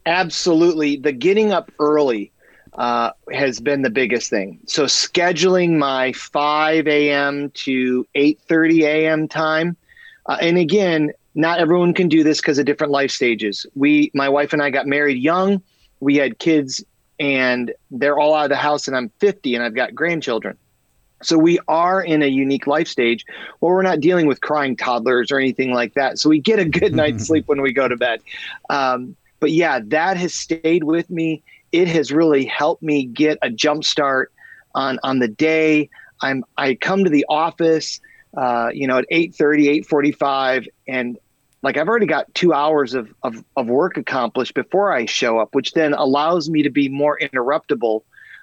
Absolutely. 0.06 0.98
The 0.98 1.12
getting 1.12 1.52
up 1.52 1.72
early 1.80 2.32
uh, 2.74 3.12
has 3.32 3.60
been 3.60 3.82
the 3.82 3.89
biggest 3.89 4.30
thing. 4.30 4.60
So 4.65 4.86
scheduling 4.86 5.78
my 5.78 6.13
5 6.13 6.88
a.m. 6.88 7.52
to 7.52 8.08
8:30 8.15 8.84
a.m. 8.84 9.28
time, 9.28 9.76
uh, 10.26 10.38
and 10.42 10.58
again, 10.58 11.12
not 11.36 11.60
everyone 11.60 11.94
can 11.94 12.08
do 12.08 12.24
this 12.24 12.39
because 12.39 12.60
of 12.60 12.65
different 12.65 12.92
life 12.92 13.12
stages. 13.12 13.65
We, 13.76 14.12
my 14.13 14.30
wife 14.30 14.54
and 14.54 14.62
I, 14.62 14.70
got 14.70 14.88
married 14.88 15.18
young. 15.18 15.62
We 16.00 16.15
had 16.15 16.39
kids, 16.39 16.84
and 17.20 17.74
they're 17.92 18.18
all 18.18 18.34
out 18.34 18.46
of 18.46 18.50
the 18.50 18.56
house, 18.56 18.88
and 18.88 18.96
I'm 18.96 19.10
50, 19.20 19.56
and 19.56 19.63
I've 19.63 19.76
got 19.76 19.94
grandchildren. 19.94 20.58
So 21.21 21.38
we 21.38 21.60
are 21.67 22.01
in 22.01 22.21
a 22.21 22.27
unique 22.27 22.67
life 22.67 22.88
stage 22.88 23.25
where 23.60 23.73
we're 23.73 23.82
not 23.82 23.99
dealing 23.99 24.27
with 24.27 24.41
crying 24.41 24.75
toddlers 24.75 25.32
or 25.32 25.39
anything 25.39 25.73
like 25.73 25.93
that. 25.95 26.19
So 26.19 26.29
we 26.29 26.39
get 26.39 26.60
a 26.60 26.65
good 26.65 26.95
night's 26.95 27.25
sleep 27.27 27.47
when 27.47 27.62
we 27.62 27.73
go 27.73 27.88
to 27.88 27.97
bed. 27.97 28.21
Um, 28.69 29.15
but 29.39 29.51
yeah, 29.51 29.79
that 29.86 30.17
has 30.17 30.34
stayed 30.34 30.84
with 30.84 31.10
me. 31.10 31.43
It 31.71 31.88
has 31.88 32.12
really 32.12 32.45
helped 32.45 32.84
me 32.84 33.05
get 33.05 33.38
a 33.41 33.49
jump 33.49 33.84
start 33.84 34.32
on 34.75 34.99
on 35.03 35.19
the 35.19 35.27
day. 35.27 35.89
I'm 36.21 36.43
I 36.58 36.75
come 36.75 37.03
to 37.03 37.10
the 37.10 37.25
office, 37.29 38.01
uh, 38.36 38.69
you 38.73 38.88
know, 38.88 38.97
at 38.97 39.05
8:30, 39.12 39.86
8:45, 39.86 40.67
and 40.88 41.17
like 41.62 41.77
I've 41.77 41.88
already 41.88 42.05
got 42.05 42.34
two 42.34 42.53
hours 42.53 42.93
of, 42.93 43.13
of 43.23 43.43
of 43.55 43.67
work 43.67 43.97
accomplished 43.97 44.53
before 44.53 44.91
I 44.91 45.05
show 45.05 45.38
up, 45.39 45.53
which 45.53 45.73
then 45.73 45.93
allows 45.93 46.49
me 46.49 46.63
to 46.63 46.69
be 46.69 46.89
more 46.89 47.17
interruptible 47.19 48.01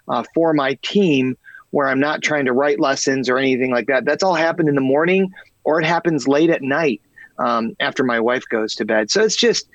uh, 0.09 0.25
for 0.35 0.53
my 0.53 0.75
team 0.83 1.37
where 1.71 1.89
I'm 1.89 2.01
not 2.01 2.23
trying 2.23 2.47
to 2.47 2.53
write 2.53 2.81
lessons 2.81 3.29
or 3.29 3.39
anything 3.39 3.71
like 3.71 3.87
that. 3.87 4.05
That's 4.05 4.23
all 4.23 4.35
happened 4.35 4.69
in 4.69 4.75
the 4.75 4.81
morning 4.81 5.33
or 5.65 5.81
it 5.81 5.87
happens 5.87 6.29
late 6.29 6.51
at 6.51 6.63
night 6.63 7.03
um, 7.39 7.75
after 7.81 8.05
my 8.05 8.21
wife 8.21 8.45
goes 8.49 8.75
to 8.77 8.85
bed. 8.85 9.11
So 9.11 9.23
it's 9.23 9.37
just, 9.37 9.69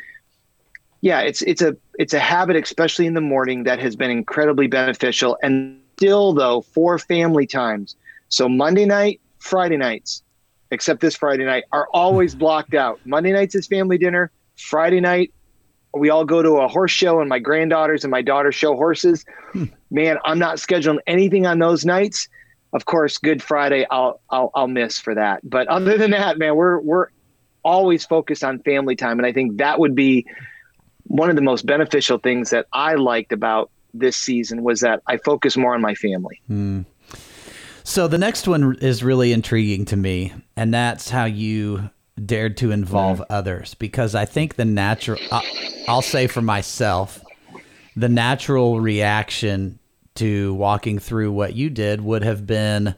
yeah, 1.02 1.20
it's 1.22 1.42
it's 1.42 1.62
a 1.62 1.76
it's 1.96 2.14
a 2.14 2.20
habit, 2.20 2.56
especially 2.56 3.08
in 3.08 3.14
the 3.14 3.22
morning, 3.22 3.64
that 3.64 3.80
has 3.80 3.96
been 3.96 4.12
incredibly 4.12 4.68
beneficial. 4.68 5.38
And 5.44 5.82
still, 5.98 6.34
though, 6.34 6.62
for 6.62 6.98
family 6.98 7.46
times. 7.46 7.96
So 8.30 8.50
Monday 8.50 8.86
night, 8.86 9.22
Friday 9.40 9.78
nights, 9.78 10.24
except 10.72 11.02
this 11.02 11.16
Friday 11.16 11.46
night, 11.46 11.66
are 11.72 11.88
always 11.94 12.34
blocked 12.34 12.74
out. 12.74 13.00
Monday 13.06 13.32
nights 13.32 13.54
is 13.54 13.68
family 13.68 13.98
dinner. 13.98 14.32
Friday 14.58 15.00
night 15.00 15.32
we 15.94 16.10
all 16.10 16.26
go 16.26 16.42
to 16.42 16.58
a 16.58 16.68
horse 16.68 16.92
show 16.92 17.20
and 17.20 17.30
my 17.30 17.40
granddaughters 17.40 18.04
and 18.04 18.12
my 18.12 18.22
daughter 18.22 18.52
show 18.52 18.76
horses. 18.76 19.26
Hmm. 19.54 19.66
Man, 19.90 20.18
I'm 20.26 20.40
not 20.40 20.58
scheduling 20.58 21.00
anything 21.08 21.46
on 21.46 21.60
those 21.60 21.86
nights. 21.86 22.30
Of 22.74 22.86
course, 22.86 23.18
Good 23.18 23.44
Friday 23.44 23.86
I'll 23.90 24.22
I'll 24.30 24.52
I'll 24.56 24.68
miss 24.68 25.00
for 25.00 25.16
that. 25.16 25.42
But 25.44 25.68
other 25.68 25.98
than 25.98 26.12
that, 26.12 26.38
man, 26.38 26.56
we're 26.56 26.80
we're 26.80 27.08
always 27.64 28.06
focused 28.06 28.44
on 28.44 28.60
family 28.60 28.96
time 28.96 29.20
and 29.20 29.26
I 29.26 29.34
think 29.34 29.58
that 29.58 29.80
would 29.80 29.94
be 29.94 30.26
one 31.04 31.30
of 31.30 31.36
the 31.36 31.42
most 31.42 31.66
beneficial 31.66 32.18
things 32.18 32.50
that 32.52 32.66
I 32.74 32.96
liked 32.96 33.34
about 33.34 33.70
this 33.94 34.16
season 34.16 34.64
was 34.64 34.80
that 34.80 35.02
I 35.06 35.18
focus 35.18 35.58
more 35.58 35.76
on 35.76 35.82
my 35.82 35.94
family. 35.94 36.42
Hmm. 36.48 36.82
So 37.84 38.08
the 38.08 38.18
next 38.18 38.48
one 38.48 38.78
is 38.80 39.04
really 39.04 39.34
intriguing 39.34 39.86
to 39.86 39.98
me, 39.98 40.34
and 40.56 40.74
that's 40.74 41.10
how 41.10 41.26
you 41.26 41.90
dared 42.26 42.58
to 42.58 42.72
involve 42.72 43.20
mm. 43.20 43.26
others 43.30 43.74
because 43.76 44.16
I 44.16 44.26
think 44.26 44.56
the 44.56 44.66
natural, 44.66 45.20
I'll 45.88 46.02
say 46.02 46.28
for 46.28 46.42
myself, 46.42 47.24
the 47.96 48.10
natural 48.10 48.80
reaction 48.80 49.80
to 50.16 50.54
walking 50.54 51.00
through 51.00 51.32
what 51.32 51.56
you 51.56 51.70
did 51.70 52.02
would 52.02 52.24
have 52.24 52.46
been 52.46 52.96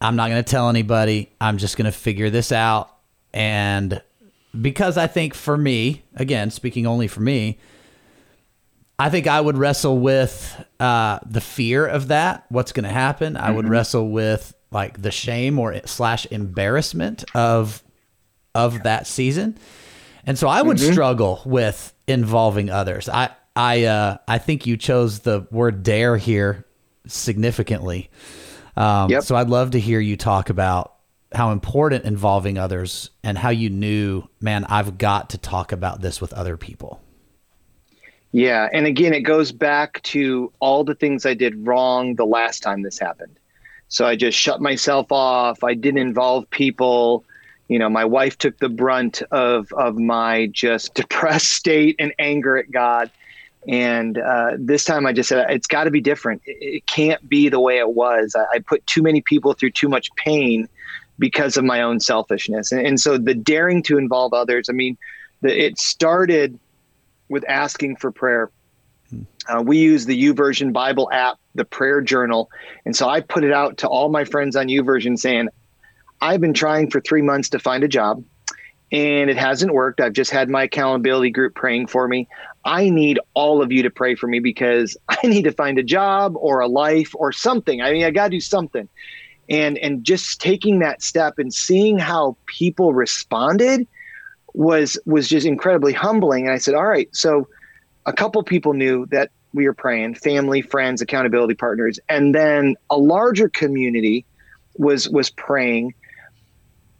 I'm 0.00 0.16
not 0.16 0.28
going 0.28 0.42
to 0.42 0.48
tell 0.48 0.68
anybody. 0.68 1.30
I'm 1.40 1.58
just 1.58 1.76
going 1.76 1.86
to 1.86 1.96
figure 1.96 2.30
this 2.30 2.52
out. 2.52 2.94
And 3.32 4.00
because 4.60 4.96
I 4.96 5.06
think 5.06 5.34
for 5.34 5.56
me, 5.56 6.04
again, 6.14 6.50
speaking 6.50 6.86
only 6.86 7.08
for 7.08 7.20
me, 7.20 7.58
I 8.98 9.10
think 9.10 9.26
I 9.26 9.40
would 9.40 9.56
wrestle 9.56 9.98
with 9.98 10.64
uh, 10.80 11.18
the 11.26 11.40
fear 11.40 11.86
of 11.86 12.08
that. 12.08 12.46
What's 12.48 12.72
going 12.72 12.84
to 12.84 12.90
happen? 12.90 13.34
Mm-hmm. 13.34 13.44
I 13.44 13.50
would 13.50 13.64
mm-hmm. 13.64 13.72
wrestle 13.72 14.10
with 14.10 14.54
like 14.70 15.00
the 15.00 15.10
shame 15.10 15.58
or 15.58 15.80
slash 15.86 16.26
embarrassment 16.30 17.24
of 17.34 17.82
of 18.54 18.82
that 18.82 19.06
season. 19.06 19.56
And 20.26 20.38
so 20.38 20.48
I 20.48 20.62
would 20.62 20.76
mm-hmm. 20.76 20.92
struggle 20.92 21.40
with 21.44 21.94
involving 22.06 22.70
others. 22.70 23.08
I 23.08 23.30
I 23.56 23.84
uh, 23.84 24.18
I 24.26 24.38
think 24.38 24.66
you 24.66 24.76
chose 24.76 25.20
the 25.20 25.46
word 25.50 25.82
dare 25.82 26.16
here 26.16 26.66
significantly. 27.06 28.10
Um, 28.76 29.10
yep. 29.10 29.22
So 29.24 29.34
I'd 29.36 29.48
love 29.48 29.72
to 29.72 29.80
hear 29.80 30.00
you 30.00 30.16
talk 30.16 30.50
about 30.50 30.94
how 31.32 31.50
important 31.50 32.04
involving 32.04 32.56
others 32.58 33.10
and 33.22 33.36
how 33.36 33.50
you 33.50 33.68
knew, 33.68 34.24
man, 34.40 34.64
I've 34.64 34.96
got 34.96 35.30
to 35.30 35.38
talk 35.38 35.72
about 35.72 36.00
this 36.00 36.20
with 36.20 36.32
other 36.32 36.56
people. 36.56 37.00
Yeah, 38.32 38.68
and 38.72 38.86
again, 38.86 39.14
it 39.14 39.22
goes 39.22 39.52
back 39.52 40.02
to 40.04 40.52
all 40.60 40.84
the 40.84 40.94
things 40.94 41.24
I 41.24 41.34
did 41.34 41.66
wrong 41.66 42.14
the 42.14 42.26
last 42.26 42.62
time 42.62 42.82
this 42.82 42.98
happened. 42.98 43.38
So 43.88 44.06
I 44.06 44.16
just 44.16 44.38
shut 44.38 44.60
myself 44.60 45.10
off. 45.10 45.64
I 45.64 45.74
didn't 45.74 46.00
involve 46.00 46.48
people. 46.50 47.24
you 47.68 47.78
know, 47.78 47.88
my 47.90 48.04
wife 48.04 48.38
took 48.38 48.58
the 48.58 48.68
brunt 48.68 49.22
of 49.30 49.72
of 49.72 49.98
my 49.98 50.46
just 50.52 50.94
depressed 51.00 51.52
state 51.52 51.96
and 51.98 52.12
anger 52.18 52.56
at 52.56 52.70
God. 52.70 53.10
And 53.66 54.18
uh, 54.18 54.52
this 54.56 54.84
time 54.84 55.04
I 55.04 55.12
just 55.12 55.28
said, 55.28 55.50
it's 55.50 55.66
got 55.66 55.84
to 55.84 55.90
be 55.90 56.00
different. 56.00 56.42
It, 56.46 56.56
it, 56.76 56.86
can't 56.86 57.28
be 57.28 57.48
the 57.48 57.60
way 57.60 57.78
it 57.78 57.90
was. 57.90 58.34
I, 58.36 58.56
I, 58.56 58.58
put 58.60 58.86
too 58.86 59.02
many 59.02 59.20
people 59.20 59.52
through 59.52 59.72
too 59.72 59.88
much 59.88 60.14
pain 60.14 60.68
because 61.18 61.56
of 61.56 61.64
my 61.64 61.82
own 61.82 62.00
selfishness. 62.00 62.72
And, 62.72 62.86
and 62.86 63.00
so 63.00 63.18
the 63.18 63.34
daring 63.34 63.82
to 63.82 63.98
involve 63.98 64.32
others, 64.32 64.68
I 64.70 64.72
mean, 64.72 64.96
the, 65.42 65.66
it 65.66 65.78
started 65.78 66.58
with 67.28 67.44
asking 67.48 67.96
for 67.96 68.10
prayer. 68.10 68.50
Uh, 69.48 69.62
we 69.62 69.78
use 69.78 70.06
the 70.06 70.20
YouVersion 70.20 70.72
Bible 70.72 71.08
app, 71.10 71.38
the 71.54 71.64
prayer 71.64 72.00
journal. 72.00 72.50
And 72.84 72.94
so 72.94 73.08
I 73.08 73.20
put 73.20 73.44
it 73.44 73.52
out 73.52 73.78
to 73.78 73.88
all 73.88 74.10
my 74.10 74.24
friends 74.24 74.56
on 74.56 74.66
YouVersion 74.66 75.18
saying, 75.18 75.48
I've 76.20 76.40
been 76.40 76.54
trying 76.54 76.90
for 76.90 77.00
three 77.00 77.22
months 77.22 77.48
to 77.50 77.58
find 77.58 77.82
a 77.82 77.88
job 77.88 78.22
and 78.90 79.28
it 79.28 79.36
hasn't 79.36 79.72
worked. 79.72 80.00
I've 80.00 80.12
just 80.12 80.30
had 80.30 80.48
my 80.48 80.64
accountability 80.64 81.30
group 81.30 81.54
praying 81.54 81.88
for 81.88 82.08
me. 82.08 82.28
I 82.64 82.88
need 82.88 83.18
all 83.34 83.62
of 83.62 83.70
you 83.70 83.82
to 83.82 83.90
pray 83.90 84.14
for 84.14 84.26
me 84.26 84.40
because 84.40 84.96
I 85.08 85.26
need 85.26 85.42
to 85.42 85.52
find 85.52 85.78
a 85.78 85.82
job 85.82 86.34
or 86.36 86.60
a 86.60 86.68
life 86.68 87.12
or 87.14 87.32
something. 87.32 87.82
I 87.82 87.92
mean, 87.92 88.04
I 88.04 88.10
got 88.10 88.24
to 88.24 88.30
do 88.30 88.40
something. 88.40 88.88
And 89.50 89.78
and 89.78 90.04
just 90.04 90.42
taking 90.42 90.80
that 90.80 91.02
step 91.02 91.38
and 91.38 91.54
seeing 91.54 91.98
how 91.98 92.36
people 92.44 92.92
responded 92.92 93.86
was 94.52 94.98
was 95.06 95.26
just 95.26 95.46
incredibly 95.46 95.94
humbling. 95.94 96.44
And 96.44 96.52
I 96.52 96.58
said, 96.58 96.74
"All 96.74 96.86
right, 96.86 97.08
so 97.16 97.48
a 98.04 98.12
couple 98.12 98.42
people 98.42 98.74
knew 98.74 99.06
that 99.06 99.30
we 99.58 99.66
were 99.66 99.74
praying, 99.74 100.14
family, 100.14 100.62
friends, 100.62 101.02
accountability 101.02 101.54
partners, 101.54 102.00
and 102.08 102.34
then 102.34 102.76
a 102.88 102.96
larger 102.96 103.50
community 103.50 104.24
was 104.78 105.08
was 105.10 105.28
praying 105.28 105.92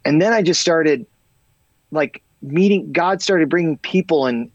and 0.05 0.21
then 0.21 0.33
I 0.33 0.41
just 0.41 0.61
started 0.61 1.05
like 1.91 2.21
meeting 2.41 2.91
God 2.91 3.21
started 3.21 3.49
bringing 3.49 3.77
people 3.77 4.25
and 4.25 4.49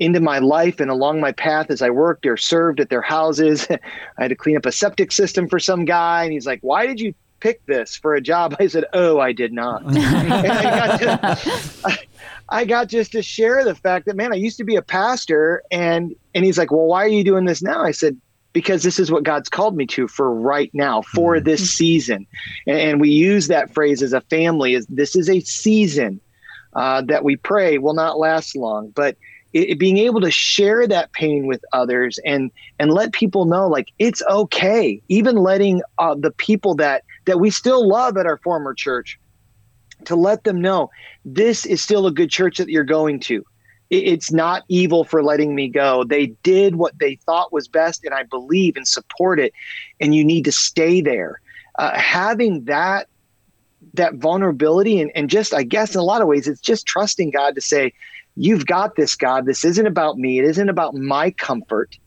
into 0.00 0.20
my 0.20 0.40
life 0.40 0.80
and 0.80 0.90
along 0.90 1.20
my 1.20 1.32
path 1.32 1.70
as 1.70 1.80
I 1.80 1.90
worked 1.90 2.26
or 2.26 2.36
served 2.36 2.80
at 2.80 2.90
their 2.90 3.00
houses. 3.00 3.66
I 4.18 4.22
had 4.22 4.28
to 4.28 4.34
clean 4.34 4.56
up 4.56 4.66
a 4.66 4.72
septic 4.72 5.12
system 5.12 5.48
for 5.48 5.58
some 5.58 5.84
guy 5.84 6.24
and 6.24 6.32
he's 6.32 6.46
like, 6.46 6.60
"Why 6.62 6.86
did 6.86 7.00
you 7.00 7.14
pick 7.40 7.64
this 7.66 7.96
for 7.96 8.14
a 8.14 8.20
job?" 8.20 8.56
I 8.60 8.66
said, 8.66 8.84
"Oh, 8.92 9.20
I 9.20 9.32
did 9.32 9.52
not." 9.52 9.84
I, 9.86 10.62
got 10.62 10.98
to, 10.98 11.68
I, 11.84 11.98
I 12.48 12.64
got 12.64 12.88
just 12.88 13.12
to 13.12 13.22
share 13.22 13.64
the 13.64 13.74
fact 13.74 14.06
that 14.06 14.16
man, 14.16 14.32
I 14.32 14.36
used 14.36 14.58
to 14.58 14.64
be 14.64 14.76
a 14.76 14.82
pastor 14.82 15.62
and 15.70 16.14
and 16.34 16.44
he's 16.44 16.58
like, 16.58 16.70
"Well, 16.70 16.86
why 16.86 17.04
are 17.04 17.08
you 17.08 17.24
doing 17.24 17.44
this 17.44 17.62
now?" 17.62 17.82
I 17.82 17.90
said, 17.90 18.20
because 18.54 18.84
this 18.84 18.98
is 18.98 19.10
what 19.10 19.24
God's 19.24 19.50
called 19.50 19.76
me 19.76 19.84
to 19.88 20.08
for 20.08 20.32
right 20.32 20.70
now, 20.72 21.02
for 21.02 21.34
mm-hmm. 21.34 21.44
this 21.44 21.70
season. 21.70 22.26
And, 22.66 22.78
and, 22.78 23.00
we 23.00 23.10
use 23.10 23.48
that 23.48 23.74
phrase 23.74 24.00
as 24.00 24.14
a 24.14 24.22
family 24.22 24.74
is 24.74 24.86
this 24.86 25.14
is 25.14 25.28
a 25.28 25.40
season 25.40 26.20
uh, 26.74 27.02
that 27.02 27.24
we 27.24 27.36
pray 27.36 27.76
will 27.76 27.94
not 27.94 28.18
last 28.18 28.56
long, 28.56 28.90
but 28.90 29.16
it, 29.52 29.70
it 29.70 29.78
being 29.78 29.98
able 29.98 30.20
to 30.20 30.30
share 30.30 30.86
that 30.86 31.12
pain 31.12 31.46
with 31.46 31.62
others 31.72 32.18
and 32.24 32.50
and 32.78 32.92
let 32.92 33.12
people 33.12 33.44
know 33.44 33.68
like 33.68 33.88
it's 33.98 34.22
okay, 34.30 35.02
even 35.08 35.36
letting 35.36 35.82
uh, 35.98 36.14
the 36.14 36.30
people 36.30 36.74
that 36.76 37.02
that 37.26 37.40
we 37.40 37.50
still 37.50 37.86
love 37.86 38.16
at 38.16 38.26
our 38.26 38.38
former 38.38 38.72
church 38.72 39.18
to 40.06 40.16
let 40.16 40.44
them 40.44 40.60
know 40.60 40.90
this 41.24 41.66
is 41.66 41.82
still 41.82 42.06
a 42.06 42.12
good 42.12 42.30
church 42.30 42.58
that 42.58 42.68
you're 42.68 42.84
going 42.84 43.20
to 43.20 43.44
it's 43.90 44.32
not 44.32 44.64
evil 44.68 45.04
for 45.04 45.22
letting 45.22 45.54
me 45.54 45.68
go. 45.68 46.04
They 46.04 46.26
did 46.42 46.76
what 46.76 46.98
they 46.98 47.16
thought 47.16 47.52
was 47.52 47.68
best, 47.68 48.04
and 48.04 48.14
I 48.14 48.22
believe 48.22 48.76
and 48.76 48.86
support 48.86 49.38
it. 49.38 49.52
And 50.00 50.14
you 50.14 50.24
need 50.24 50.44
to 50.44 50.52
stay 50.52 51.00
there. 51.00 51.40
Uh, 51.78 51.96
having 51.98 52.64
that 52.64 53.08
that 53.92 54.14
vulnerability 54.14 55.00
and, 55.00 55.10
and 55.14 55.28
just, 55.28 55.52
I 55.52 55.62
guess, 55.62 55.94
in 55.94 56.00
a 56.00 56.04
lot 56.04 56.22
of 56.22 56.28
ways, 56.28 56.48
it's 56.48 56.60
just 56.60 56.86
trusting 56.86 57.30
God 57.30 57.54
to 57.54 57.60
say, 57.60 57.92
"You've 58.36 58.66
got 58.66 58.96
this, 58.96 59.14
God. 59.14 59.44
This 59.44 59.64
isn't 59.64 59.86
about 59.86 60.18
me. 60.18 60.38
It 60.38 60.44
isn't 60.46 60.68
about 60.68 60.94
my 60.94 61.30
comfort. 61.32 61.98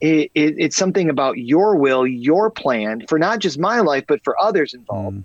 It, 0.00 0.30
it, 0.34 0.54
it's 0.58 0.76
something 0.76 1.08
about 1.08 1.38
Your 1.38 1.76
will, 1.76 2.06
Your 2.06 2.50
plan 2.50 3.06
for 3.08 3.18
not 3.18 3.38
just 3.38 3.58
my 3.58 3.80
life, 3.80 4.04
but 4.06 4.22
for 4.22 4.40
others 4.40 4.74
involved." 4.74 5.18
Mm. 5.18 5.24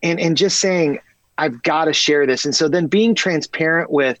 And 0.00 0.20
and 0.20 0.36
just 0.36 0.58
saying, 0.58 0.98
"I've 1.38 1.62
got 1.62 1.86
to 1.86 1.92
share 1.92 2.26
this." 2.26 2.44
And 2.44 2.54
so 2.54 2.68
then 2.68 2.86
being 2.86 3.14
transparent 3.14 3.90
with 3.90 4.20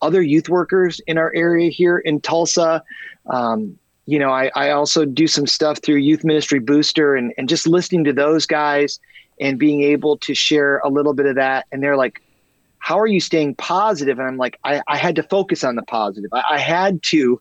other 0.00 0.22
youth 0.22 0.48
workers 0.48 1.00
in 1.06 1.18
our 1.18 1.32
area 1.34 1.70
here 1.70 1.98
in 1.98 2.20
Tulsa. 2.20 2.82
Um, 3.26 3.78
you 4.06 4.18
know, 4.18 4.30
I, 4.30 4.50
I 4.54 4.70
also 4.70 5.04
do 5.04 5.26
some 5.26 5.46
stuff 5.46 5.80
through 5.82 5.96
Youth 5.96 6.24
Ministry 6.24 6.60
Booster 6.60 7.14
and, 7.14 7.34
and 7.36 7.48
just 7.48 7.66
listening 7.66 8.04
to 8.04 8.12
those 8.12 8.46
guys 8.46 9.00
and 9.40 9.58
being 9.58 9.82
able 9.82 10.16
to 10.18 10.34
share 10.34 10.78
a 10.78 10.88
little 10.88 11.12
bit 11.12 11.26
of 11.26 11.34
that. 11.34 11.66
And 11.70 11.82
they're 11.82 11.96
like, 11.96 12.22
how 12.78 12.98
are 12.98 13.06
you 13.06 13.20
staying 13.20 13.56
positive? 13.56 14.18
And 14.18 14.26
I'm 14.26 14.38
like, 14.38 14.58
I, 14.64 14.82
I 14.88 14.96
had 14.96 15.16
to 15.16 15.22
focus 15.22 15.62
on 15.62 15.76
the 15.76 15.82
positive. 15.82 16.30
I, 16.32 16.42
I 16.52 16.58
had 16.58 17.02
to 17.04 17.40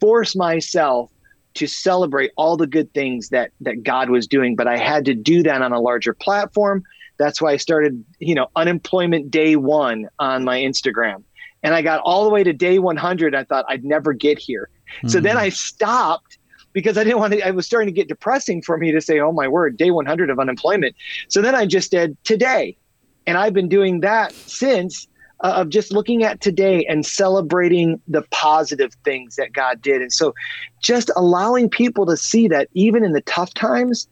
force 0.00 0.34
myself 0.34 1.10
to 1.54 1.66
celebrate 1.66 2.32
all 2.36 2.56
the 2.56 2.66
good 2.66 2.92
things 2.94 3.28
that 3.28 3.52
that 3.60 3.82
God 3.82 4.10
was 4.10 4.26
doing, 4.26 4.56
but 4.56 4.66
I 4.66 4.78
had 4.78 5.04
to 5.04 5.14
do 5.14 5.42
that 5.42 5.62
on 5.62 5.72
a 5.72 5.80
larger 5.80 6.14
platform. 6.14 6.82
That's 7.22 7.40
why 7.40 7.52
I 7.52 7.56
started, 7.56 8.04
you 8.18 8.34
know, 8.34 8.48
unemployment 8.56 9.30
day 9.30 9.56
one 9.56 10.08
on 10.18 10.44
my 10.44 10.58
Instagram 10.58 11.22
and 11.62 11.74
I 11.74 11.82
got 11.82 12.00
all 12.00 12.24
the 12.24 12.30
way 12.30 12.42
to 12.42 12.52
day 12.52 12.78
100. 12.78 13.34
I 13.34 13.44
thought 13.44 13.64
I'd 13.68 13.84
never 13.84 14.12
get 14.12 14.38
here. 14.38 14.68
Mm-hmm. 14.96 15.08
So 15.08 15.20
then 15.20 15.36
hmm. 15.36 15.42
I 15.42 15.48
stopped 15.48 16.38
because 16.72 16.98
I 16.98 17.04
didn't 17.04 17.18
want 17.18 17.34
to, 17.34 17.46
I 17.46 17.50
was 17.50 17.66
starting 17.66 17.86
to 17.86 17.92
get 17.92 18.08
depressing 18.08 18.62
for 18.62 18.78
me 18.78 18.92
to 18.92 19.00
say, 19.00 19.20
oh 19.20 19.32
my 19.32 19.46
word, 19.46 19.76
day 19.76 19.90
100 19.90 20.30
of 20.30 20.38
unemployment. 20.38 20.96
So 21.28 21.42
then 21.42 21.54
I 21.54 21.66
just 21.66 21.90
did 21.90 22.16
today. 22.24 22.76
And 23.26 23.38
I've 23.38 23.52
been 23.52 23.68
doing 23.68 24.00
that 24.00 24.32
since 24.32 25.06
uh, 25.40 25.52
of 25.56 25.68
just 25.68 25.92
looking 25.92 26.24
at 26.24 26.40
today 26.40 26.84
and 26.86 27.04
celebrating 27.04 28.00
the 28.08 28.22
positive 28.30 28.92
things 29.04 29.36
that 29.36 29.52
God 29.52 29.80
did. 29.82 30.00
And 30.00 30.12
so 30.12 30.34
just 30.80 31.10
allowing 31.14 31.68
people 31.68 32.06
to 32.06 32.16
see 32.16 32.48
that 32.48 32.68
even 32.72 33.04
in 33.04 33.12
the 33.12 33.20
tough 33.22 33.54
times, 33.54 34.08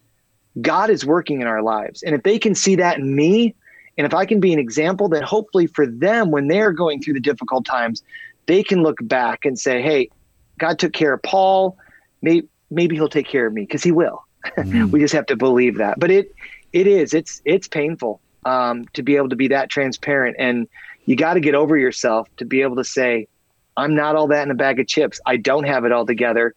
God 0.61 0.91
is 0.91 1.05
working 1.05 1.41
in 1.41 1.47
our 1.47 1.63
lives. 1.63 2.03
And 2.03 2.15
if 2.15 2.23
they 2.23 2.39
can 2.39 2.55
see 2.55 2.77
that 2.77 2.99
in 2.99 3.15
me, 3.15 3.55
and 3.97 4.07
if 4.07 4.15
I 4.15 4.25
can 4.25 4.41
be 4.41 4.53
an 4.53 4.59
example, 4.59 5.09
then 5.09 5.23
hopefully 5.23 5.67
for 5.67 5.87
them, 5.87 6.31
when 6.31 6.49
they're 6.49 6.73
going 6.73 7.03
through 7.03 7.15
the 7.15 7.21
difficult 7.21 7.65
times, 7.65 8.03
they 8.47 8.63
can 8.63 8.83
look 8.83 8.97
back 9.03 9.45
and 9.45 9.59
say, 9.59 9.83
hey, 9.83 10.11
God 10.59 10.79
took 10.79 10.93
care 10.93 11.13
of 11.13 11.23
Paul. 11.23 11.77
Maybe, 12.23 12.49
maybe 12.71 12.97
he'll 12.97 13.09
take 13.09 13.29
care 13.29 13.47
of 13.47 13.53
me 13.53 13.63
because 13.63 13.83
he 13.83 13.93
will. 13.93 14.25
Mm. 14.57 14.91
we 14.91 15.01
just 15.01 15.13
have 15.13 15.27
to 15.27 15.37
believe 15.37 15.77
that. 15.77 16.01
But 16.01 16.11
it, 16.11 16.29
it 16.73 16.87
is, 16.87 17.13
it's, 17.13 17.43
it's 17.45 17.69
painful 17.69 18.23
um, 18.47 18.87
to 18.95 19.03
be 19.03 19.17
able 19.17 19.29
to 19.29 19.37
be 19.37 19.49
that 19.49 19.69
transparent. 19.69 20.37
And 20.39 20.67
you 21.05 21.15
got 21.15 21.35
to 21.35 21.41
get 21.41 21.55
over 21.55 21.77
yourself 21.77 22.27
to 22.39 22.47
be 22.47 22.63
able 22.63 22.77
to 22.77 22.85
say, 22.85 23.29
I'm 23.77 23.95
not 23.95 24.17
all 24.17 24.29
that 24.29 24.43
in 24.43 24.51
a 24.51 24.55
bag 24.55 24.81
of 24.81 24.87
chips. 24.87 25.21
I 25.27 25.37
don't 25.37 25.65
have 25.65 25.85
it 25.85 25.93
all 25.93 26.07
together. 26.07 26.55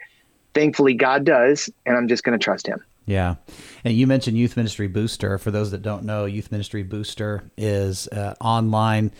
Thankfully, 0.53 0.93
God 0.93 1.25
does. 1.25 1.69
And 1.85 1.97
I'm 1.97 2.07
just 2.07 2.23
going 2.23 2.39
to 2.39 2.43
trust 2.43 2.67
him. 2.67 2.81
Yeah. 3.05 3.35
And 3.83 3.95
you 3.95 4.07
mentioned 4.07 4.37
Youth 4.37 4.55
Ministry 4.55 4.87
Booster. 4.87 5.37
For 5.37 5.51
those 5.51 5.71
that 5.71 5.81
don't 5.81 6.03
know, 6.03 6.25
Youth 6.25 6.51
Ministry 6.51 6.83
Booster 6.83 7.51
is 7.57 8.07
an 8.07 8.35
online 8.39 9.11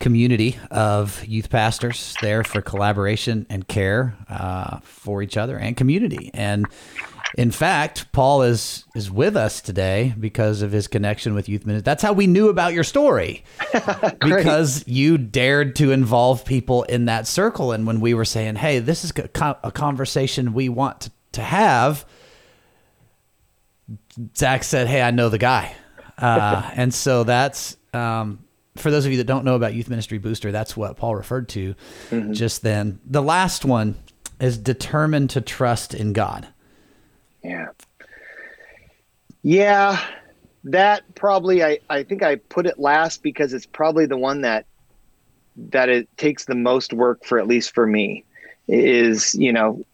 community 0.00 0.58
of 0.70 1.24
youth 1.24 1.50
pastors 1.50 2.14
there 2.20 2.44
for 2.44 2.60
collaboration 2.60 3.46
and 3.48 3.66
care 3.66 4.16
uh, 4.28 4.78
for 4.80 5.22
each 5.22 5.36
other 5.36 5.56
and 5.56 5.76
community. 5.76 6.30
And 6.34 6.66
in 7.36 7.50
fact, 7.50 8.12
Paul 8.12 8.42
is 8.42 8.84
is 8.94 9.10
with 9.10 9.36
us 9.36 9.60
today 9.60 10.14
because 10.18 10.62
of 10.62 10.70
his 10.70 10.86
connection 10.86 11.34
with 11.34 11.48
youth 11.48 11.66
ministry. 11.66 11.82
That's 11.82 12.02
how 12.02 12.12
we 12.12 12.26
knew 12.28 12.48
about 12.48 12.74
your 12.74 12.84
story, 12.84 13.44
because 14.20 14.86
you 14.86 15.18
dared 15.18 15.74
to 15.76 15.90
involve 15.90 16.44
people 16.44 16.84
in 16.84 17.06
that 17.06 17.26
circle. 17.26 17.72
And 17.72 17.86
when 17.86 18.00
we 18.00 18.14
were 18.14 18.24
saying, 18.24 18.56
"Hey, 18.56 18.78
this 18.78 19.04
is 19.04 19.12
a 19.16 19.72
conversation 19.72 20.52
we 20.52 20.68
want 20.68 21.00
to, 21.02 21.10
to 21.32 21.42
have," 21.42 22.04
Zach 24.36 24.64
said, 24.64 24.86
"Hey, 24.86 25.02
I 25.02 25.10
know 25.10 25.28
the 25.28 25.38
guy," 25.38 25.74
uh, 26.18 26.70
and 26.74 26.92
so 26.92 27.24
that's 27.24 27.76
um, 27.92 28.44
for 28.76 28.90
those 28.90 29.06
of 29.06 29.12
you 29.12 29.18
that 29.18 29.24
don't 29.24 29.44
know 29.44 29.54
about 29.54 29.74
Youth 29.74 29.88
Ministry 29.88 30.18
Booster. 30.18 30.52
That's 30.52 30.76
what 30.76 30.96
Paul 30.96 31.16
referred 31.16 31.48
to 31.50 31.74
mm-hmm. 32.10 32.32
just 32.32 32.62
then. 32.62 33.00
The 33.04 33.22
last 33.22 33.64
one 33.64 33.96
is 34.40 34.58
determined 34.58 35.30
to 35.30 35.40
trust 35.40 35.94
in 35.94 36.12
God. 36.12 36.48
Yeah, 37.42 37.68
yeah, 39.42 40.02
that 40.64 41.02
probably 41.14 41.62
I 41.62 41.78
I 41.90 42.02
think 42.02 42.22
I 42.22 42.36
put 42.36 42.66
it 42.66 42.78
last 42.78 43.22
because 43.22 43.52
it's 43.52 43.66
probably 43.66 44.06
the 44.06 44.16
one 44.16 44.40
that 44.40 44.66
that 45.56 45.88
it 45.88 46.08
takes 46.16 46.46
the 46.46 46.54
most 46.54 46.92
work 46.92 47.24
for 47.24 47.38
at 47.38 47.46
least 47.46 47.74
for 47.74 47.86
me 47.86 48.24
is 48.66 49.34
you 49.34 49.52
know 49.52 49.84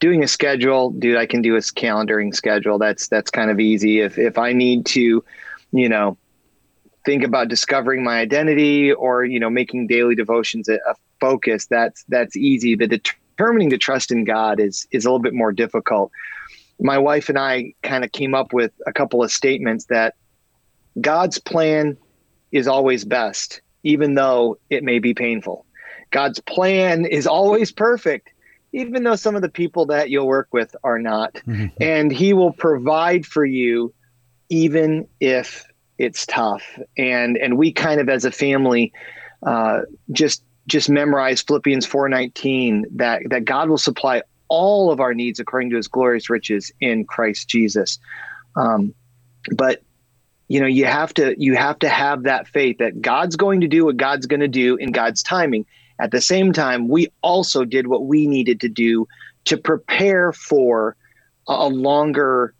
doing 0.00 0.22
a 0.22 0.28
schedule, 0.28 0.90
dude, 0.90 1.16
I 1.16 1.26
can 1.26 1.42
do 1.42 1.56
a 1.56 1.60
calendaring 1.60 2.34
schedule. 2.34 2.78
That's 2.78 3.08
that's 3.08 3.30
kind 3.30 3.50
of 3.50 3.60
easy. 3.60 4.00
If 4.00 4.18
if 4.18 4.38
I 4.38 4.52
need 4.52 4.86
to, 4.86 5.24
you 5.72 5.88
know, 5.88 6.16
think 7.04 7.22
about 7.22 7.48
discovering 7.48 8.02
my 8.02 8.18
identity 8.18 8.92
or 8.92 9.24
you 9.24 9.40
know 9.40 9.50
making 9.50 9.86
daily 9.86 10.14
devotions 10.14 10.68
a, 10.68 10.74
a 10.74 10.94
focus, 11.20 11.66
that's 11.66 12.04
that's 12.08 12.36
easy. 12.36 12.74
The 12.74 12.86
determining 12.86 13.70
to 13.70 13.78
trust 13.78 14.10
in 14.10 14.24
God 14.24 14.60
is 14.60 14.86
is 14.90 15.04
a 15.04 15.08
little 15.08 15.22
bit 15.22 15.34
more 15.34 15.52
difficult. 15.52 16.10
My 16.80 16.98
wife 16.98 17.28
and 17.28 17.38
I 17.38 17.72
kind 17.82 18.04
of 18.04 18.12
came 18.12 18.34
up 18.34 18.52
with 18.52 18.72
a 18.86 18.92
couple 18.92 19.22
of 19.22 19.30
statements 19.30 19.86
that 19.86 20.14
God's 21.00 21.38
plan 21.38 21.96
is 22.52 22.66
always 22.66 23.04
best, 23.04 23.60
even 23.84 24.14
though 24.14 24.58
it 24.70 24.82
may 24.82 24.98
be 24.98 25.14
painful. 25.14 25.66
God's 26.10 26.40
plan 26.40 27.04
is 27.06 27.26
always 27.26 27.72
perfect, 27.72 28.30
even 28.74 29.04
though 29.04 29.16
some 29.16 29.36
of 29.36 29.42
the 29.42 29.48
people 29.48 29.86
that 29.86 30.10
you'll 30.10 30.26
work 30.26 30.48
with 30.52 30.74
are 30.82 30.98
not. 30.98 31.34
Mm-hmm. 31.46 31.66
And 31.80 32.12
He 32.12 32.34
will 32.34 32.52
provide 32.52 33.24
for 33.24 33.44
you, 33.44 33.94
even 34.48 35.08
if 35.20 35.64
it's 35.96 36.26
tough. 36.26 36.64
And 36.98 37.38
and 37.38 37.56
we 37.56 37.72
kind 37.72 38.00
of 38.00 38.08
as 38.08 38.24
a 38.24 38.32
family 38.32 38.92
uh, 39.46 39.82
just 40.10 40.42
just 40.66 40.90
memorize 40.90 41.40
Philippians 41.40 41.86
4:19 41.86 42.82
that 42.96 43.22
that 43.30 43.44
God 43.44 43.68
will 43.68 43.78
supply 43.78 44.22
all 44.48 44.90
of 44.90 45.00
our 45.00 45.14
needs 45.14 45.38
according 45.38 45.70
to 45.70 45.76
His 45.76 45.88
glorious 45.88 46.28
riches 46.28 46.72
in 46.80 47.04
Christ 47.04 47.48
Jesus. 47.48 47.98
Um, 48.56 48.92
but 49.56 49.82
you 50.48 50.60
know 50.60 50.66
you 50.66 50.84
have 50.84 51.14
to 51.14 51.34
you 51.38 51.54
have 51.54 51.78
to 51.78 51.88
have 51.88 52.24
that 52.24 52.48
faith 52.48 52.78
that 52.78 53.00
God's 53.00 53.36
going 53.36 53.60
to 53.60 53.68
do 53.68 53.84
what 53.84 53.96
God's 53.96 54.26
going 54.26 54.40
to 54.40 54.48
do 54.48 54.74
in 54.76 54.90
God's 54.90 55.22
timing. 55.22 55.64
At 56.00 56.10
the 56.10 56.20
same 56.20 56.52
time, 56.52 56.88
we 56.88 57.08
also 57.22 57.64
did 57.64 57.86
what 57.86 58.06
we 58.06 58.26
needed 58.26 58.60
to 58.60 58.68
do 58.68 59.06
to 59.44 59.56
prepare 59.56 60.32
for 60.32 60.96
a 61.46 61.68
longer 61.68 62.54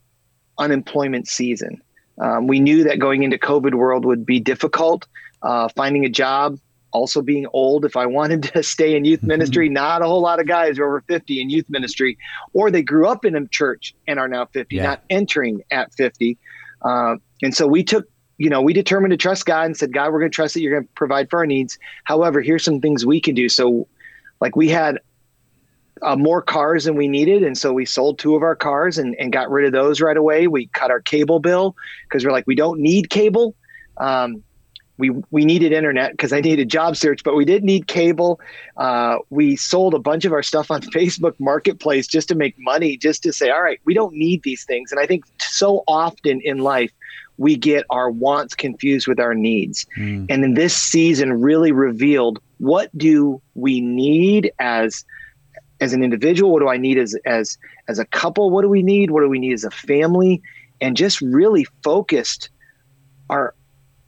unemployment 0.59 1.27
season. 1.27 1.83
Um, 2.20 2.47
we 2.47 2.61
knew 2.61 2.85
that 2.85 2.99
going 2.99 3.23
into 3.23 3.38
COVID 3.38 3.75
world 3.75 4.05
would 4.05 4.25
be 4.25 4.40
difficult. 4.40 5.07
Uh, 5.42 5.68
finding 5.77 6.05
a 6.05 6.09
job, 6.09 6.59
also 6.92 7.20
being 7.20 7.47
old. 7.53 7.85
If 7.85 7.97
I 7.97 8.07
wanted 8.18 8.44
to 8.55 8.62
stay 8.62 8.97
in 8.97 9.05
youth 9.05 9.23
ministry, 9.23 9.68
not 9.83 10.03
a 10.03 10.07
whole 10.07 10.23
lot 10.23 10.40
of 10.40 10.47
guys 10.47 10.79
are 10.79 10.87
over 10.87 11.03
50 11.03 11.40
in 11.40 11.51
youth 11.51 11.66
ministry, 11.68 12.16
or 12.53 12.70
they 12.70 12.83
grew 12.83 13.09
up 13.09 13.25
in 13.25 13.35
a 13.35 13.47
church 13.49 13.94
and 14.07 14.18
are 14.18 14.29
now 14.29 14.47
50, 14.47 14.77
yeah. 14.77 14.85
not 14.85 15.03
entering 15.11 15.62
at 15.70 15.92
50. 15.94 16.38
Uh, 16.83 17.16
and 17.42 17.55
so 17.55 17.66
we 17.66 17.83
took, 17.83 18.07
you 18.38 18.51
know, 18.51 18.61
we 18.61 18.73
determined 18.73 19.12
to 19.12 19.16
trust 19.16 19.47
God 19.47 19.66
and 19.66 19.77
said, 19.77 19.92
God, 19.92 20.12
we're 20.12 20.18
going 20.18 20.31
to 20.31 20.35
trust 20.35 20.55
that 20.55 20.61
you're 20.61 20.73
going 20.73 20.85
to 20.85 20.92
provide 20.94 21.31
for 21.31 21.38
our 21.38 21.47
needs. 21.47 21.79
However, 22.05 22.40
here's 22.40 22.64
some 22.64 22.81
things 22.81 23.07
we 23.07 23.20
can 23.20 23.35
do. 23.35 23.49
So, 23.49 23.87
like, 24.40 24.57
we 24.57 24.68
had 24.68 24.99
uh, 26.03 26.16
more 26.16 26.42
cars 26.42 26.85
than 26.85 26.97
we 26.97 27.09
needed. 27.09 27.42
And 27.42 27.57
so 27.57 27.73
we 27.73 27.85
sold 27.85 28.18
two 28.18 28.35
of 28.35 28.42
our 28.42 28.57
cars 28.57 28.99
and, 28.99 29.14
and 29.16 29.33
got 29.33 29.51
rid 29.51 29.66
of 29.66 29.73
those 29.73 30.01
right 30.01 30.16
away. 30.16 30.47
We 30.49 30.66
cut 30.68 30.90
our 30.90 31.01
cable 31.01 31.38
bill 31.38 31.77
because 32.09 32.25
we're 32.25 32.33
like, 32.33 32.47
we 32.47 32.55
don't 32.55 32.81
need 32.81 33.11
cable. 33.11 33.55
Um, 33.97 34.42
we 34.97 35.11
we 35.33 35.44
needed 35.44 35.73
internet 35.73 36.12
because 36.12 36.33
I 36.33 36.40
needed 36.40 36.68
job 36.68 36.97
search, 36.97 37.25
but 37.25 37.35
we 37.35 37.44
didn't 37.44 37.66
need 37.66 37.88
cable. 37.88 38.40
Uh, 38.77 39.16
we 39.29 39.57
sold 39.57 39.92
a 39.92 39.99
bunch 39.99 40.25
of 40.25 40.33
our 40.33 40.42
stuff 40.42 40.70
on 40.70 40.81
Facebook 40.94 41.35
Marketplace 41.40 42.07
just 42.07 42.29
to 42.29 42.37
make 42.37 42.55
money, 42.59 42.97
just 42.97 43.23
to 43.25 43.33
say, 43.33 43.51
all 43.51 43.62
right, 43.62 43.81
we 43.85 43.92
don't 43.92 44.14
need 44.14 44.42
these 44.44 44.64
things. 44.64 44.92
And 44.92 45.01
I 45.01 45.07
think 45.07 45.25
so 45.40 45.83
often 45.88 46.40
in 46.42 46.59
life 46.59 46.92
we 47.38 47.57
get 47.57 47.85
our 47.90 48.11
wants 48.11 48.55
confused 48.55 49.07
with 49.07 49.18
our 49.18 49.35
needs. 49.35 49.87
Mm. 49.97 50.27
And 50.29 50.44
in 50.44 50.55
this 50.55 50.77
season 50.77 51.40
really 51.40 51.73
revealed 51.73 52.38
what 52.59 52.97
do 52.97 53.40
we 53.55 53.81
need 53.81 54.53
as 54.59 55.05
as 55.81 55.92
an 55.92 56.03
individual, 56.03 56.53
what 56.53 56.61
do 56.61 56.68
I 56.68 56.77
need 56.77 56.99
as 56.99 57.16
as 57.27 57.59
as 57.88 57.99
a 57.99 58.05
couple, 58.07 58.51
what 58.51 58.62
do 58.62 58.68
we 58.68 58.83
need, 58.83 59.11
what 59.11 59.23
do 59.23 59.29
we 59.29 59.38
need 59.38 59.53
as 59.53 59.64
a 59.64 59.70
family, 59.70 60.42
and 60.81 60.97
just 60.97 61.20
really 61.20 61.66
focused 61.83 62.51
our 63.29 63.55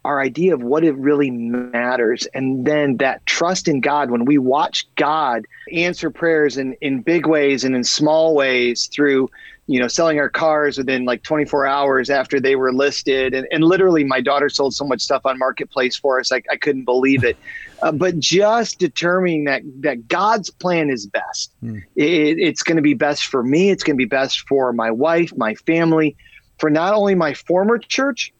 our 0.06 0.20
idea 0.20 0.54
of 0.54 0.62
what 0.62 0.84
it 0.84 0.94
really 0.94 1.32
matters. 1.32 2.28
And 2.32 2.64
then 2.64 2.98
that 2.98 3.26
trust 3.26 3.66
in 3.66 3.80
God, 3.80 4.08
when 4.08 4.24
we 4.24 4.38
watch 4.38 4.86
God 4.94 5.46
answer 5.72 6.10
prayers 6.10 6.56
in, 6.56 6.74
in 6.74 7.02
big 7.02 7.26
ways 7.26 7.64
and 7.64 7.74
in 7.74 7.82
small 7.82 8.36
ways 8.36 8.86
through, 8.86 9.28
you 9.68 9.80
know, 9.80 9.88
selling 9.88 10.18
our 10.20 10.28
cars 10.28 10.78
within 10.78 11.04
like 11.04 11.22
24 11.24 11.66
hours 11.66 12.08
after 12.08 12.38
they 12.38 12.54
were 12.54 12.72
listed. 12.72 13.34
And, 13.34 13.48
and 13.50 13.64
literally, 13.64 14.04
my 14.04 14.20
daughter 14.20 14.48
sold 14.48 14.74
so 14.74 14.84
much 14.84 15.00
stuff 15.00 15.26
on 15.26 15.38
Marketplace 15.38 15.96
for 15.96 16.20
us, 16.20 16.30
I, 16.30 16.42
I 16.50 16.56
couldn't 16.56 16.84
believe 16.84 17.24
it. 17.24 17.36
Uh, 17.82 17.92
but 17.92 18.18
just 18.18 18.78
determining 18.78 19.44
that, 19.44 19.60
that 19.80 20.08
God's 20.08 20.48
plan 20.48 20.88
is 20.88 21.06
best. 21.06 21.52
Mm. 21.62 21.82
It, 21.94 22.38
it's 22.38 22.62
going 22.62 22.76
to 22.76 22.82
be 22.82 22.94
best 22.94 23.26
for 23.26 23.42
me, 23.42 23.68
it's 23.68 23.82
going 23.82 23.96
to 23.96 23.98
be 23.98 24.06
best 24.06 24.48
for 24.48 24.72
my 24.72 24.90
wife, 24.90 25.30
my 25.36 25.54
family, 25.56 26.16
for 26.58 26.70
not 26.70 26.94
only 26.94 27.14
my 27.14 27.34
former 27.34 27.76
church, 27.76 28.32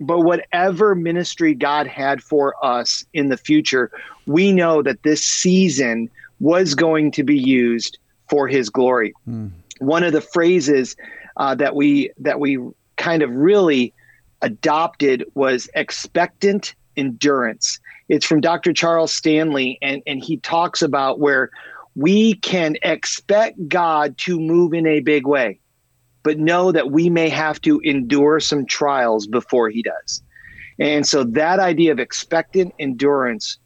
but 0.00 0.20
whatever 0.20 0.94
ministry 0.94 1.54
God 1.54 1.86
had 1.86 2.22
for 2.22 2.54
us 2.62 3.06
in 3.14 3.30
the 3.30 3.38
future, 3.38 3.90
we 4.26 4.52
know 4.52 4.82
that 4.82 5.02
this 5.02 5.24
season 5.24 6.10
was 6.38 6.74
going 6.74 7.10
to 7.12 7.24
be 7.24 7.38
used 7.38 7.98
for 8.28 8.48
His 8.48 8.68
glory. 8.68 9.14
Mm. 9.26 9.50
One 9.78 10.02
of 10.04 10.12
the 10.12 10.20
phrases 10.20 10.96
uh, 11.36 11.54
that 11.56 11.74
we 11.74 12.10
that 12.18 12.40
we 12.40 12.58
kind 12.96 13.22
of 13.22 13.30
really 13.30 13.94
adopted 14.42 15.24
was 15.34 15.68
expectant 15.74 16.74
endurance. 16.96 17.78
It's 18.08 18.26
from 18.26 18.40
Dr. 18.40 18.72
Charles 18.72 19.12
Stanley, 19.12 19.78
and, 19.82 20.02
and 20.06 20.22
he 20.22 20.38
talks 20.38 20.82
about 20.82 21.20
where 21.20 21.50
we 21.94 22.34
can 22.34 22.76
expect 22.82 23.68
God 23.68 24.16
to 24.18 24.40
move 24.40 24.72
in 24.72 24.86
a 24.86 25.00
big 25.00 25.26
way 25.26 25.60
but 26.28 26.38
know 26.38 26.72
that 26.72 26.90
we 26.90 27.08
may 27.08 27.30
have 27.30 27.58
to 27.62 27.80
endure 27.80 28.38
some 28.38 28.66
trials 28.66 29.26
before 29.26 29.70
he 29.70 29.82
does. 29.82 30.22
And 30.78 31.06
so 31.06 31.24
that 31.24 31.58
idea 31.58 31.90
of 31.90 31.98
expectant 31.98 32.74
endurance, 32.78 33.56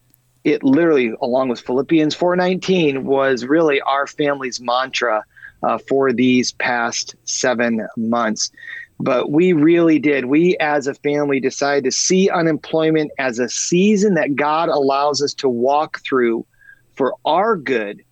it 0.44 0.62
literally, 0.62 1.12
along 1.20 1.48
with 1.48 1.60
Philippians 1.60 2.14
4:19, 2.14 3.02
was 3.02 3.44
really 3.44 3.80
our 3.80 4.06
family's 4.06 4.60
mantra 4.60 5.24
uh, 5.62 5.78
for 5.88 6.12
these 6.12 6.52
past 6.52 7.14
seven 7.24 7.86
months. 7.96 8.50
But 8.98 9.30
we 9.30 9.52
really 9.52 9.98
did. 9.98 10.26
We, 10.26 10.56
as 10.58 10.86
a 10.86 10.94
family, 10.94 11.40
decided 11.40 11.84
to 11.84 11.92
see 11.92 12.30
unemployment 12.30 13.10
as 13.18 13.38
a 13.38 13.48
season 13.48 14.14
that 14.14 14.36
God 14.36 14.68
allows 14.68 15.20
us 15.22 15.34
to 15.34 15.48
walk 15.48 16.00
through 16.04 16.46
for 16.94 17.14
our 17.24 17.56
good, 17.56 18.04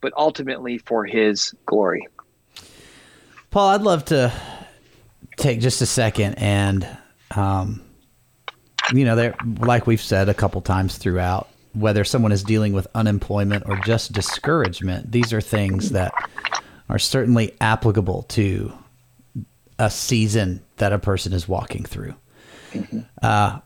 but 0.00 0.12
ultimately 0.16 0.78
for 0.78 1.04
His 1.04 1.54
glory. 1.66 2.06
Paul, 3.50 3.68
I'd 3.70 3.82
love 3.82 4.04
to 4.06 4.32
take 5.36 5.60
just 5.60 5.82
a 5.82 5.86
second 5.86 6.34
and, 6.34 6.86
um, 7.34 7.82
you 8.92 9.04
know, 9.04 9.16
there, 9.16 9.34
like 9.58 9.86
we've 9.86 10.00
said 10.00 10.28
a 10.28 10.34
couple 10.34 10.60
times 10.60 10.96
throughout, 10.96 11.48
whether 11.74 12.04
someone 12.04 12.32
is 12.32 12.42
dealing 12.42 12.72
with 12.72 12.86
unemployment 12.94 13.64
or 13.66 13.76
just 13.80 14.12
discouragement, 14.12 15.10
these 15.12 15.32
are 15.32 15.40
things 15.40 15.90
that 15.90 16.12
are 16.90 16.98
certainly 16.98 17.56
applicable 17.60 18.24
to 18.24 18.72
a 19.78 19.88
season 19.88 20.60
that 20.76 20.92
a 20.92 20.98
person 20.98 21.32
is 21.32 21.48
walking 21.48 21.84
through. 21.84 22.14
Mm-hmm. 22.72 23.00
Uh, 23.22 23.60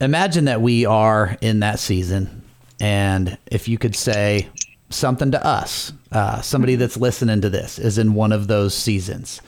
imagine 0.00 0.46
that 0.46 0.62
we 0.62 0.86
are 0.86 1.36
in 1.40 1.60
that 1.60 1.80
season, 1.80 2.42
and 2.80 3.36
if 3.46 3.66
you 3.66 3.76
could 3.76 3.96
say, 3.96 4.48
something 4.88 5.32
to 5.32 5.44
us. 5.44 5.92
Uh, 6.12 6.40
somebody 6.40 6.76
that's 6.76 6.96
listening 6.96 7.40
to 7.42 7.50
this 7.50 7.78
is 7.78 7.98
in 7.98 8.14
one 8.14 8.32
of 8.32 8.46
those 8.46 8.72
seasons, 8.72 9.42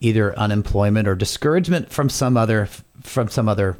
either 0.00 0.36
unemployment 0.38 1.08
or 1.08 1.14
discouragement 1.14 1.90
from 1.90 2.10
some 2.10 2.36
other 2.36 2.68
from 3.02 3.28
some 3.28 3.48
other 3.48 3.76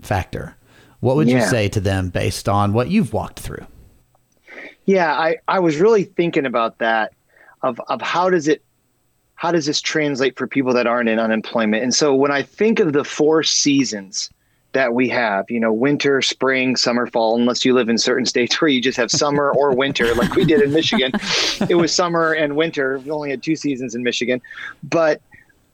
factor. 0.00 0.56
What 1.00 1.16
would 1.16 1.28
yeah. 1.28 1.40
you 1.40 1.46
say 1.46 1.68
to 1.68 1.80
them 1.80 2.08
based 2.08 2.48
on 2.48 2.72
what 2.72 2.88
you've 2.88 3.12
walked 3.12 3.40
through? 3.40 3.66
Yeah, 4.86 5.12
I, 5.12 5.36
I 5.46 5.58
was 5.58 5.76
really 5.78 6.04
thinking 6.04 6.46
about 6.46 6.78
that 6.78 7.12
of 7.66 7.80
of 7.88 8.00
how 8.00 8.30
does 8.30 8.48
it 8.48 8.62
how 9.36 9.52
does 9.52 9.66
this 9.66 9.80
translate 9.80 10.36
for 10.36 10.46
people 10.46 10.72
that 10.72 10.86
aren't 10.86 11.08
in 11.08 11.18
unemployment? 11.18 11.82
And 11.82 11.94
so 11.94 12.14
when 12.14 12.30
I 12.30 12.42
think 12.42 12.80
of 12.80 12.94
the 12.94 13.04
four 13.04 13.42
seasons 13.42 14.30
that 14.72 14.94
we 14.94 15.08
have, 15.08 15.50
you 15.50 15.60
know, 15.60 15.72
winter, 15.72 16.20
spring, 16.20 16.76
summer, 16.76 17.06
fall, 17.06 17.38
unless 17.38 17.64
you 17.64 17.74
live 17.74 17.88
in 17.88 17.98
certain 17.98 18.26
states 18.34 18.60
where 18.60 18.68
you 18.68 18.80
just 18.80 18.96
have 18.96 19.10
summer 19.10 19.50
or 19.52 19.74
winter, 19.74 20.14
like 20.14 20.34
we 20.34 20.44
did 20.44 20.60
in 20.60 20.72
Michigan. 20.72 21.12
It 21.70 21.76
was 21.76 21.94
summer 21.94 22.32
and 22.32 22.54
winter. 22.54 22.98
We 22.98 23.10
only 23.10 23.30
had 23.30 23.42
two 23.42 23.56
seasons 23.56 23.94
in 23.94 24.02
Michigan. 24.02 24.42
But, 24.82 25.22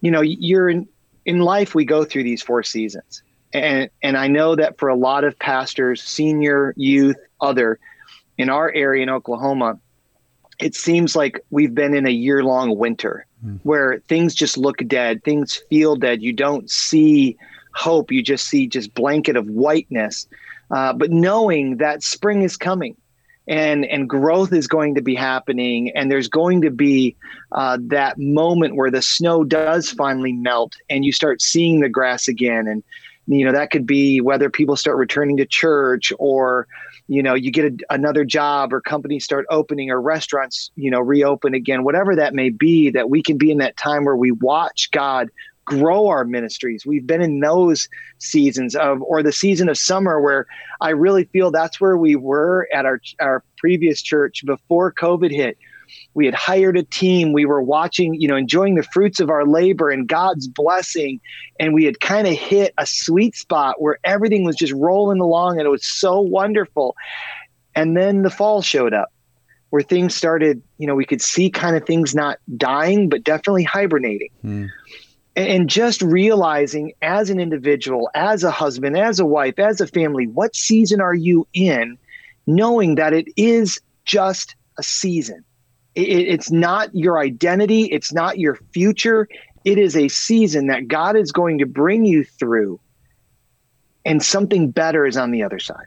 you 0.01 0.13
know, 0.13 0.21
you're 0.21 0.69
in, 0.69 0.89
in 1.25 1.41
life, 1.41 1.75
we 1.75 1.85
go 1.85 2.05
through 2.05 2.23
these 2.23 2.41
four 2.41 2.63
seasons. 2.63 3.23
And, 3.53 3.91
and 4.03 4.17
I 4.17 4.29
know 4.29 4.55
that 4.55 4.79
for 4.79 4.89
a 4.89 4.95
lot 4.95 5.25
of 5.25 5.37
pastors, 5.39 6.01
senior, 6.03 6.73
youth, 6.77 7.17
other, 7.41 7.81
in 8.39 8.49
our 8.49 8.73
area 8.73 9.03
in 9.03 9.11
Oklahoma, 9.11 9.79
it 10.63 10.75
seems 10.75 11.17
like 11.17 11.45
we've 11.51 11.75
been 11.75 11.95
in 11.95 12.07
a 12.07 12.11
year 12.11 12.45
long 12.45 12.77
winter 12.79 13.27
mm. 13.45 13.59
where 13.65 14.01
things 14.09 14.35
just 14.35 14.57
look 14.57 14.79
dead, 14.87 15.23
things 15.25 15.63
feel 15.69 15.97
dead. 15.97 16.23
You 16.23 16.33
don't 16.33 16.71
see 16.71 17.37
hope. 17.75 18.13
You 18.13 18.23
just 18.23 18.47
see 18.49 18.67
just 18.67 18.95
blanket 18.95 19.37
of 19.37 19.47
whiteness. 19.47 20.27
Uh, 20.71 20.93
but 20.93 21.11
knowing 21.11 21.79
that 21.79 22.03
spring 22.03 22.43
is 22.43 22.57
coming 22.57 22.97
and 23.49 23.85
and 23.87 24.09
growth 24.09 24.53
is 24.53 24.69
going 24.69 24.95
to 24.95 25.03
be 25.03 25.15
happening 25.15 25.91
and 25.97 26.11
there's 26.11 26.29
going 26.29 26.61
to 26.63 26.71
be 26.71 27.17
uh, 27.53 27.77
that 27.81 28.19
moment 28.19 28.77
where 28.77 28.91
the 28.91 29.03
snow 29.03 29.43
does 29.43 29.91
finally 29.91 30.33
melt 30.33 30.77
and 30.89 31.05
you 31.05 31.13
start 31.13 31.43
seeing 31.43 31.81
the 31.81 31.89
grass 31.89 32.29
again 32.29 32.69
and 32.69 32.85
you 33.27 33.45
know 33.45 33.53
that 33.53 33.71
could 33.71 33.87
be 33.87 34.21
whether 34.21 34.49
people 34.49 34.77
start 34.77 34.97
returning 34.97 35.37
to 35.37 35.47
church 35.47 36.13
or 36.19 36.69
you 37.09 37.23
know 37.23 37.35
you 37.35 37.51
get 37.51 37.65
a, 37.65 37.77
another 37.95 38.25
job 38.25 38.73
or 38.73 38.81
companies 38.81 39.25
start 39.25 39.45
opening 39.51 39.91
or 39.91 40.01
restaurants 40.01 40.71
you 40.77 40.91
know 40.91 41.01
reopen 41.01 41.55
again 41.55 41.85
whatever 41.85 42.15
that 42.17 42.35
may 42.35 42.49
be 42.51 42.91
that 42.91 43.11
we 43.11 43.23
can 43.23 43.39
be 43.39 43.51
in 43.51 43.59
that 43.59 43.77
time 43.77 44.05
where 44.05 44.17
we 44.17 44.33
watch 44.33 44.91
god 44.93 45.29
grow 45.65 46.09
our 46.09 46.25
ministries. 46.25 46.85
We've 46.85 47.07
been 47.07 47.23
in 47.23 47.41
those 47.41 47.89
seasons 48.19 48.75
of, 48.75 49.01
or 49.03 49.23
the 49.23 49.33
season 49.33 49.69
of 49.69 49.79
summer 49.79 50.21
where 50.21 50.47
I 50.81 50.91
really 50.91 51.25
feel 51.25 51.51
that's 51.51 51.81
where 51.81 51.97
we 51.97 52.17
were 52.17 52.69
at 52.73 52.85
our, 52.85 53.01
our 53.21 53.45
previous 53.59 54.03
church 54.03 54.45
before 54.45 54.93
COVID 54.93 55.31
hit. 55.31 55.57
We 56.15 56.27
had 56.27 56.35
hired 56.35 56.77
a 56.77 56.83
team. 56.83 57.33
We 57.33 57.45
were 57.45 57.63
watching, 57.63 58.15
you 58.15 58.29
know, 58.29 58.37
enjoying 58.37 58.75
the 58.75 58.83
fruits 58.83 59.21
of 59.21 59.31
our 59.31 59.47
labor 59.47 59.91
and 59.91 60.07
God's 60.07 60.49
blessing. 60.49 61.21
And 61.59 61.75
we 61.75 61.85
had 61.85 62.01
kind 62.01 62.27
of 62.27 62.35
hit 62.35 62.75
a 62.79 62.87
sweet 62.87 63.35
spot 63.35 63.81
where 63.81 63.99
everything 64.05 64.45
was 64.45 64.57
just 64.57 64.73
rolling 64.73 65.21
along 65.21 65.59
and 65.59 65.67
it 65.67 65.71
was 65.71 65.87
so 65.87 66.21
wonderful. 66.21 66.97
And 67.75 67.97
then 67.97 68.23
the 68.23 68.31
fall 68.31 68.63
showed 68.63 68.93
up 68.93 69.13
where 69.71 69.83
things 69.83 70.15
started, 70.15 70.63
you 70.77 70.87
know, 70.87 70.95
we 70.95 71.07
could 71.07 71.23
see 71.23 71.49
kind 71.49 71.77
of 71.77 71.87
things 71.87 72.15
not 72.15 72.39
dying, 72.57 73.09
but 73.09 73.25
definitely 73.25 73.65
hibernating. 73.65 74.29
Hmm 74.43 74.67
and 75.37 75.69
just 75.69 76.03
realizing 76.03 76.93
as 77.01 77.31
an 77.31 77.41
individual, 77.41 78.11
as 78.15 78.45
a 78.45 78.51
husband, 78.51 78.97
as 78.97 79.19
a 79.19 79.25
wife, 79.25 79.59
as 79.59 79.81
a 79.81 79.87
family, 79.87 80.27
what 80.27 80.55
season 80.55 81.01
are 81.01 81.15
you 81.15 81.47
in, 81.55 81.97
knowing 82.47 82.97
that 82.97 83.13
it 83.13 83.29
is 83.37 83.81
just 84.05 84.57
a 84.79 84.83
season. 84.83 85.45
It's 85.95 86.51
not 86.51 86.95
your 86.95 87.19
identity, 87.19 87.85
it's 87.85 88.13
not 88.13 88.39
your 88.39 88.57
future. 88.73 89.29
It 89.65 89.79
is 89.79 89.97
a 89.97 90.09
season 90.09 90.67
that 90.69 90.89
God 90.89 91.17
is 91.17 91.33
going 91.33 91.59
to 91.59 91.67
bring 91.67 92.05
you 92.05 92.25
through, 92.25 92.81
and 94.05 94.23
something 94.23 94.71
better 94.71 95.07
is 95.07 95.17
on 95.17 95.31
the 95.31 95.43
other 95.43 95.59
side. 95.59 95.87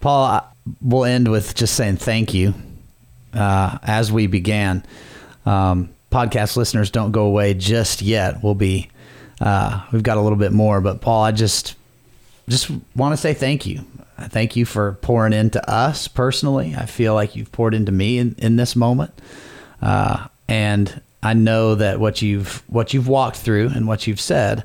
Paul, 0.00 0.46
we'll 0.80 1.04
end 1.04 1.28
with 1.28 1.54
just 1.54 1.74
saying 1.74 1.96
thank 1.96 2.32
you 2.34 2.54
uh, 3.34 3.78
as 3.82 4.12
we 4.12 4.26
began. 4.26 4.84
Um, 5.46 5.90
podcast 6.12 6.56
listeners 6.56 6.90
don't 6.90 7.12
go 7.12 7.24
away 7.24 7.54
just 7.54 8.02
yet. 8.02 8.42
We'll 8.42 8.54
be 8.54 8.90
uh, 9.40 9.84
we've 9.92 10.02
got 10.02 10.18
a 10.18 10.20
little 10.20 10.38
bit 10.38 10.52
more, 10.52 10.80
but 10.80 11.00
Paul, 11.00 11.24
I 11.24 11.32
just 11.32 11.74
just 12.48 12.70
want 12.94 13.12
to 13.12 13.16
say 13.16 13.32
thank 13.32 13.66
you. 13.66 13.84
Thank 14.28 14.56
you 14.56 14.64
for 14.64 14.92
pouring 15.02 15.32
into 15.32 15.68
us 15.70 16.08
personally. 16.08 16.74
I 16.76 16.86
feel 16.86 17.14
like 17.14 17.36
you've 17.36 17.52
poured 17.52 17.74
into 17.74 17.92
me 17.92 18.18
in, 18.18 18.34
in 18.38 18.56
this 18.56 18.76
moment, 18.76 19.12
uh, 19.82 20.26
and 20.48 21.00
I 21.22 21.34
know 21.34 21.74
that 21.74 22.00
what 22.00 22.22
you've 22.22 22.62
what 22.68 22.94
you've 22.94 23.08
walked 23.08 23.36
through 23.36 23.70
and 23.74 23.86
what 23.86 24.06
you've 24.06 24.20
said 24.20 24.64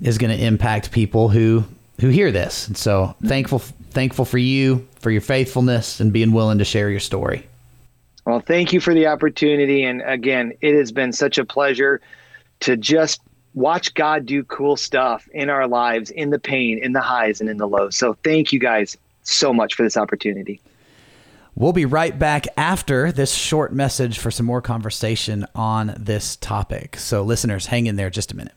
is 0.00 0.18
going 0.18 0.36
to 0.36 0.44
impact 0.44 0.92
people 0.92 1.28
who 1.28 1.64
who 2.00 2.08
hear 2.08 2.30
this. 2.30 2.66
And 2.66 2.76
so 2.76 3.14
thankful 3.24 3.60
thankful 3.90 4.24
for 4.24 4.38
you 4.38 4.86
for 5.00 5.10
your 5.10 5.20
faithfulness 5.20 6.00
and 6.00 6.12
being 6.12 6.32
willing 6.32 6.58
to 6.58 6.64
share 6.64 6.90
your 6.90 7.00
story. 7.00 7.46
Well, 8.24 8.40
thank 8.40 8.72
you 8.72 8.80
for 8.80 8.94
the 8.94 9.08
opportunity. 9.08 9.84
And 9.84 10.02
again, 10.02 10.52
it 10.60 10.76
has 10.76 10.92
been 10.92 11.12
such 11.12 11.38
a 11.38 11.44
pleasure 11.44 12.00
to 12.60 12.76
just 12.76 13.20
watch 13.54 13.94
God 13.94 14.26
do 14.26 14.44
cool 14.44 14.76
stuff 14.76 15.28
in 15.32 15.50
our 15.50 15.66
lives, 15.68 16.10
in 16.10 16.30
the 16.30 16.38
pain, 16.38 16.78
in 16.78 16.92
the 16.92 17.00
highs, 17.00 17.40
and 17.40 17.48
in 17.48 17.56
the 17.56 17.68
lows. 17.68 17.96
So 17.96 18.16
thank 18.24 18.52
you 18.52 18.58
guys 18.58 18.96
so 19.22 19.52
much 19.52 19.74
for 19.74 19.82
this 19.82 19.96
opportunity. 19.96 20.60
We'll 21.54 21.74
be 21.74 21.84
right 21.84 22.18
back 22.18 22.46
after 22.56 23.12
this 23.12 23.34
short 23.34 23.74
message 23.74 24.18
for 24.18 24.30
some 24.30 24.46
more 24.46 24.62
conversation 24.62 25.46
on 25.54 25.94
this 25.98 26.36
topic. 26.36 26.96
So, 26.96 27.22
listeners, 27.22 27.66
hang 27.66 27.86
in 27.86 27.96
there 27.96 28.08
just 28.08 28.32
a 28.32 28.36
minute. 28.36 28.54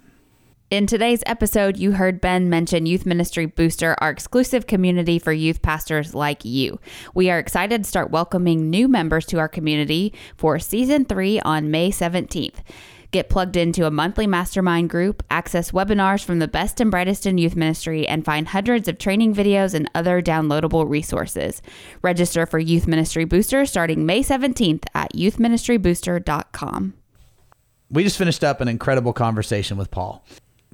In 0.72 0.88
today's 0.88 1.22
episode, 1.28 1.78
you 1.78 1.92
heard 1.92 2.20
Ben 2.20 2.50
mention 2.50 2.88
Youth 2.88 3.06
Ministry 3.06 3.46
Booster, 3.46 3.96
our 4.00 4.10
exclusive 4.10 4.66
community 4.66 5.20
for 5.20 5.32
youth 5.32 5.62
pastors 5.62 6.16
like 6.16 6.44
you. 6.44 6.80
We 7.14 7.30
are 7.30 7.38
excited 7.38 7.84
to 7.84 7.90
start 7.90 8.10
welcoming 8.10 8.70
new 8.70 8.88
members 8.88 9.26
to 9.28 9.38
our 9.38 9.48
community 9.48 10.12
for 10.38 10.58
season 10.58 11.06
three 11.06 11.40
on 11.42 11.70
May 11.70 11.92
17th. 11.92 12.64
Get 13.16 13.30
plugged 13.30 13.56
into 13.56 13.86
a 13.86 13.92
monthly 13.92 14.28
mastermind 14.28 14.90
group, 14.90 15.24
access 15.32 15.72
webinars 15.72 16.22
from 16.22 16.40
the 16.40 16.50
best 16.50 16.82
and 16.82 16.92
brightest 16.92 17.26
in 17.26 17.38
youth 17.38 17.56
ministry, 17.56 18.06
and 18.06 18.26
find 18.26 18.46
hundreds 18.46 18.90
of 18.90 18.98
training 18.98 19.34
videos 19.34 19.74
and 19.74 19.90
other 19.96 20.22
downloadable 20.22 20.86
resources. 20.86 21.62
Register 22.02 22.46
for 22.46 22.60
Youth 22.60 22.88
Ministry 22.88 23.24
Booster 23.24 23.66
starting 23.66 24.06
May 24.06 24.20
17th 24.22 24.84
at 24.94 25.14
youthministrybooster.com. 25.14 26.94
We 27.90 28.04
just 28.04 28.18
finished 28.18 28.44
up 28.44 28.60
an 28.60 28.68
incredible 28.68 29.14
conversation 29.14 29.78
with 29.78 29.92
Paul 29.92 30.22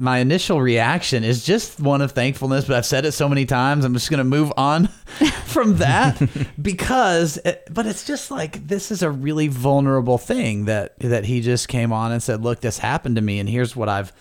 my 0.02 0.18
initial 0.18 0.60
reaction 0.60 1.24
is 1.24 1.46
just 1.46 1.80
one 1.80 2.02
of 2.02 2.14
thankfulness, 2.14 2.66
but 2.66 2.76
I've 2.76 2.88
said 2.88 3.06
it 3.06 3.12
so 3.12 3.30
many 3.30 3.46
times. 3.46 3.86
I'm 3.86 3.94
just 3.94 4.10
going 4.10 4.18
to 4.18 4.24
move 4.24 4.52
on 4.58 4.88
from 5.46 5.78
that 5.78 6.20
because, 6.62 7.38
it, 7.38 7.68
but 7.70 7.86
it's 7.86 8.04
just 8.04 8.32
like 8.32 8.68
this 8.68 8.90
is 8.90 9.04
a 9.04 9.12
really 9.12 9.48
vulnerable 9.48 10.18
thing 10.18 10.66
that 10.66 10.98
that 11.00 11.26
he 11.26 11.40
just 11.40 11.68
came 11.68 11.94
on 11.94 12.12
and 12.12 12.22
said, 12.22 12.42
"Look, 12.42 12.62
this 12.62 12.80
happened 12.80 13.18
to 13.18 13.22
me, 13.22 13.40
and 13.40 13.48
here's 13.48 13.76
what 13.76 13.90
I've 13.90 14.12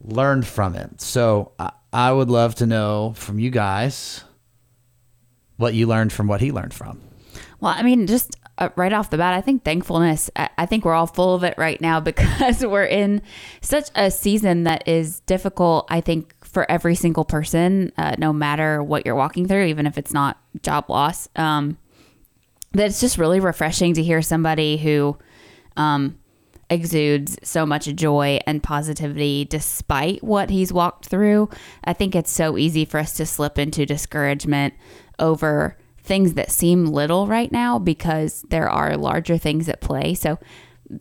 learned 0.00 0.46
from 0.46 0.74
it." 0.74 0.98
So 1.02 1.52
I, 1.58 1.72
I 1.92 2.10
would 2.10 2.30
love 2.30 2.54
to 2.56 2.66
know 2.66 3.12
from 3.14 3.38
you 3.38 3.50
guys 3.50 4.24
what 5.58 5.74
you 5.74 5.86
learned 5.86 6.10
from 6.10 6.26
what 6.26 6.40
he 6.40 6.52
learned 6.52 6.72
from. 6.72 7.02
Well, 7.60 7.74
I 7.76 7.82
mean, 7.82 8.06
just 8.06 8.34
uh, 8.58 8.68
right 8.76 8.92
off 8.92 9.10
the 9.10 9.16
bat, 9.16 9.34
I 9.34 9.40
think 9.40 9.64
thankfulness, 9.64 10.30
I, 10.36 10.50
I, 10.58 10.66
think 10.66 10.84
we're 10.84 10.94
all 10.94 11.06
full 11.06 11.34
of 11.34 11.44
it 11.44 11.54
right 11.56 11.80
now 11.80 12.00
because 12.10 12.64
we're 12.66 12.84
in 12.84 13.22
such 13.60 13.88
a 13.94 14.10
season 14.10 14.64
that 14.64 14.86
is 14.86 15.20
difficult, 15.20 15.86
I 15.88 16.00
think, 16.00 16.34
for 16.44 16.70
every 16.70 16.94
single 16.94 17.24
person, 17.24 17.92
uh, 17.96 18.16
no 18.18 18.32
matter 18.32 18.82
what 18.82 19.06
you're 19.06 19.14
walking 19.14 19.46
through, 19.46 19.66
even 19.66 19.86
if 19.86 19.96
it's 19.96 20.12
not 20.12 20.38
job 20.62 20.90
loss. 20.90 21.28
Um, 21.36 21.78
that 22.72 22.86
it's 22.86 23.00
just 23.00 23.16
really 23.16 23.40
refreshing 23.40 23.94
to 23.94 24.02
hear 24.02 24.20
somebody 24.20 24.76
who 24.76 25.16
um, 25.76 26.18
exudes 26.68 27.38
so 27.42 27.64
much 27.64 27.86
joy 27.94 28.38
and 28.46 28.62
positivity 28.62 29.46
despite 29.46 30.22
what 30.22 30.50
he's 30.50 30.72
walked 30.72 31.06
through. 31.06 31.48
I 31.84 31.92
think 31.92 32.14
it's 32.14 32.30
so 32.30 32.58
easy 32.58 32.84
for 32.84 32.98
us 32.98 33.14
to 33.14 33.26
slip 33.26 33.58
into 33.58 33.86
discouragement 33.86 34.74
over 35.18 35.77
things 36.08 36.34
that 36.34 36.50
seem 36.50 36.86
little 36.86 37.26
right 37.26 37.52
now 37.52 37.78
because 37.78 38.42
there 38.48 38.68
are 38.68 38.96
larger 38.96 39.36
things 39.38 39.68
at 39.68 39.80
play. 39.80 40.14
So 40.14 40.38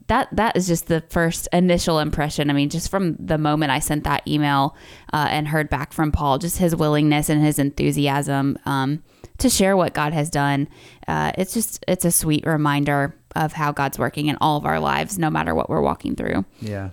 that 0.08 0.28
that 0.34 0.58
is 0.58 0.68
just 0.68 0.88
the 0.88 1.02
first 1.10 1.48
initial 1.54 2.00
impression. 2.00 2.50
I 2.50 2.54
mean, 2.54 2.70
just 2.70 2.92
from 2.92 3.16
the 3.16 3.38
moment 3.38 3.72
I 3.72 3.80
sent 3.80 4.04
that 4.04 4.28
email 4.28 4.76
uh, 5.14 5.28
and 5.30 5.48
heard 5.48 5.70
back 5.70 5.94
from 5.94 6.12
Paul, 6.12 6.38
just 6.40 6.58
his 6.58 6.76
willingness 6.76 7.30
and 7.30 7.42
his 7.42 7.58
enthusiasm 7.58 8.58
um, 8.66 9.02
to 9.38 9.50
share 9.50 9.78
what 9.78 9.94
God 9.94 10.12
has 10.12 10.30
done. 10.30 10.68
Uh, 11.08 11.32
it's 11.38 11.54
just 11.54 11.84
it's 11.88 12.04
a 12.04 12.12
sweet 12.12 12.46
reminder 12.46 13.16
of 13.36 13.54
how 13.54 13.72
God's 13.72 13.98
working 13.98 14.28
in 14.28 14.38
all 14.42 14.58
of 14.58 14.66
our 14.66 14.80
lives, 14.80 15.18
no 15.18 15.30
matter 15.30 15.56
what 15.56 15.70
we're 15.70 15.82
walking 15.82 16.16
through. 16.16 16.44
Yeah. 16.60 16.90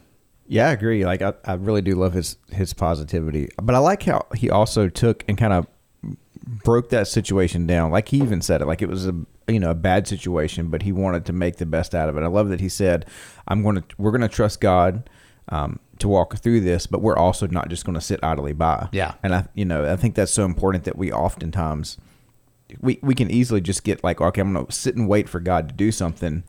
Yeah, 0.47 0.69
I 0.69 0.73
agree. 0.73 1.05
Like 1.05 1.23
I, 1.23 1.33
I 1.45 1.55
really 1.55 1.83
do 1.83 1.95
love 1.95 2.13
his 2.13 2.37
his 2.51 2.75
positivity, 2.75 3.49
but 3.61 3.75
I 3.75 3.79
like 3.79 4.05
how 4.05 4.27
he 4.37 4.51
also 4.51 4.89
took 4.89 5.25
and 5.27 5.37
kind 5.39 5.53
of 5.53 5.67
broke 6.47 6.91
that 6.91 7.09
situation 7.09 7.67
down. 7.67 7.91
Like 7.91 8.09
he 8.09 8.19
even 8.19 8.41
said 8.41 8.61
it, 8.61 8.67
like 8.67 8.83
it 8.83 8.89
was 8.89 9.07
a 9.07 9.15
you 9.49 9.61
know 9.61 9.71
a 9.71 9.75
bad 9.75 10.07
situation, 10.07 10.69
but 10.69 10.83
he 10.83 10.93
wanted 10.93 11.25
to 11.27 11.33
make 11.33 11.57
the 11.57 11.67
best 11.67 11.95
out 11.95 12.09
of 12.09 12.17
it. 12.17 12.23
I 12.23 12.27
love 12.27 12.49
that 12.51 12.61
he 12.61 12.69
said, 12.69 13.07
"I'm 13.49 13.63
going 13.63 13.77
to 13.77 13.85
we're 13.99 14.11
going 14.11 14.21
to 14.21 14.29
trust 14.29 14.61
God." 14.61 15.09
Um, 15.51 15.79
to 15.99 16.09
walk 16.09 16.39
through 16.39 16.61
this, 16.61 16.87
but 16.87 17.03
we're 17.03 17.19
also 17.19 17.47
not 17.47 17.69
just 17.69 17.85
going 17.85 17.95
to 17.95 18.01
sit 18.01 18.19
idly 18.23 18.55
by. 18.55 18.89
Yeah, 18.93 19.13
and 19.23 19.35
I, 19.35 19.47
you 19.53 19.67
know, 19.67 19.85
I 19.85 19.95
think 19.95 20.15
that's 20.15 20.33
so 20.33 20.47
important 20.47 20.85
that 20.85 20.97
we 20.97 21.13
oftentimes 21.13 21.99
we 22.81 22.99
we 23.03 23.15
can 23.15 23.31
easily 23.31 23.61
just 23.61 23.85
get 23.85 24.03
like, 24.03 24.21
okay, 24.21 24.41
I'm 24.41 24.53
going 24.53 24.67
to 24.67 24.73
sit 24.73 24.97
and 24.97 25.09
wait 25.09 25.29
for 25.29 25.41
God 25.41 25.69
to 25.69 25.75
do 25.75 25.93
something, 25.93 26.45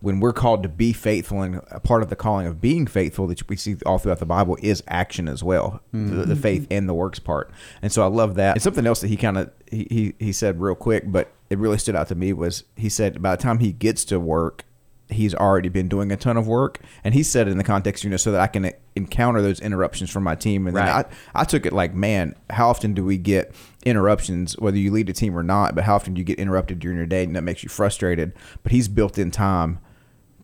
when 0.00 0.20
we're 0.20 0.32
called 0.32 0.62
to 0.62 0.68
be 0.68 0.92
faithful 0.92 1.42
and 1.42 1.60
a 1.70 1.80
part 1.80 2.02
of 2.02 2.10
the 2.10 2.16
calling 2.16 2.46
of 2.46 2.60
being 2.60 2.86
faithful 2.86 3.26
that 3.26 3.48
we 3.48 3.56
see 3.56 3.76
all 3.86 3.98
throughout 3.98 4.18
the 4.18 4.26
bible 4.26 4.56
is 4.60 4.82
action 4.88 5.28
as 5.28 5.42
well 5.42 5.80
mm-hmm. 5.94 6.16
the, 6.16 6.26
the, 6.26 6.36
faith 6.36 6.66
and 6.70 6.88
the 6.88 6.94
works 6.94 7.18
part. 7.18 7.50
And 7.82 7.90
so 7.90 8.02
i 8.02 8.06
love 8.06 8.34
that. 8.36 8.52
And 8.52 8.62
something 8.62 8.86
else 8.86 9.00
that 9.00 9.08
he 9.08 9.16
kind 9.16 9.38
of 9.38 9.50
he, 9.70 9.86
he, 9.90 10.14
he 10.26 10.32
said 10.32 10.60
real 10.60 10.74
quick 10.74 11.04
but 11.10 11.32
it 11.50 11.58
really 11.58 11.78
stood 11.78 11.96
out 11.96 12.08
to 12.08 12.14
me 12.14 12.32
was 12.32 12.64
he 12.76 12.88
said 12.88 13.22
by 13.22 13.34
the 13.36 13.42
time 13.42 13.58
he 13.58 13.72
gets 13.72 14.04
to 14.06 14.20
work 14.20 14.64
he's 15.08 15.36
already 15.36 15.68
been 15.68 15.88
doing 15.88 16.10
a 16.10 16.16
ton 16.16 16.36
of 16.36 16.48
work. 16.48 16.80
And 17.04 17.14
he 17.14 17.22
said 17.22 17.46
it 17.46 17.52
in 17.52 17.58
the 17.58 17.64
context 17.64 18.04
you 18.04 18.10
know 18.10 18.16
so 18.16 18.32
that 18.32 18.40
i 18.40 18.46
can 18.46 18.72
encounter 18.94 19.40
those 19.40 19.60
interruptions 19.60 20.10
from 20.10 20.24
my 20.24 20.34
team. 20.34 20.66
And 20.66 20.76
right. 20.76 20.86
then 20.86 21.18
I, 21.34 21.40
I 21.40 21.44
took 21.44 21.64
it 21.64 21.72
like 21.72 21.94
man 21.94 22.34
how 22.50 22.68
often 22.68 22.92
do 22.92 23.04
we 23.04 23.16
get 23.16 23.54
interruptions 23.84 24.58
whether 24.58 24.76
you 24.76 24.92
lead 24.92 25.08
a 25.08 25.12
team 25.12 25.36
or 25.36 25.42
not 25.42 25.74
but 25.74 25.84
how 25.84 25.94
often 25.94 26.14
do 26.14 26.18
you 26.18 26.24
get 26.24 26.38
interrupted 26.38 26.80
during 26.80 26.96
your 26.96 27.06
day 27.06 27.24
and 27.24 27.34
that 27.34 27.42
makes 27.42 27.62
you 27.62 27.68
frustrated? 27.68 28.34
But 28.62 28.72
he's 28.72 28.88
built 28.88 29.16
in 29.16 29.30
time 29.30 29.78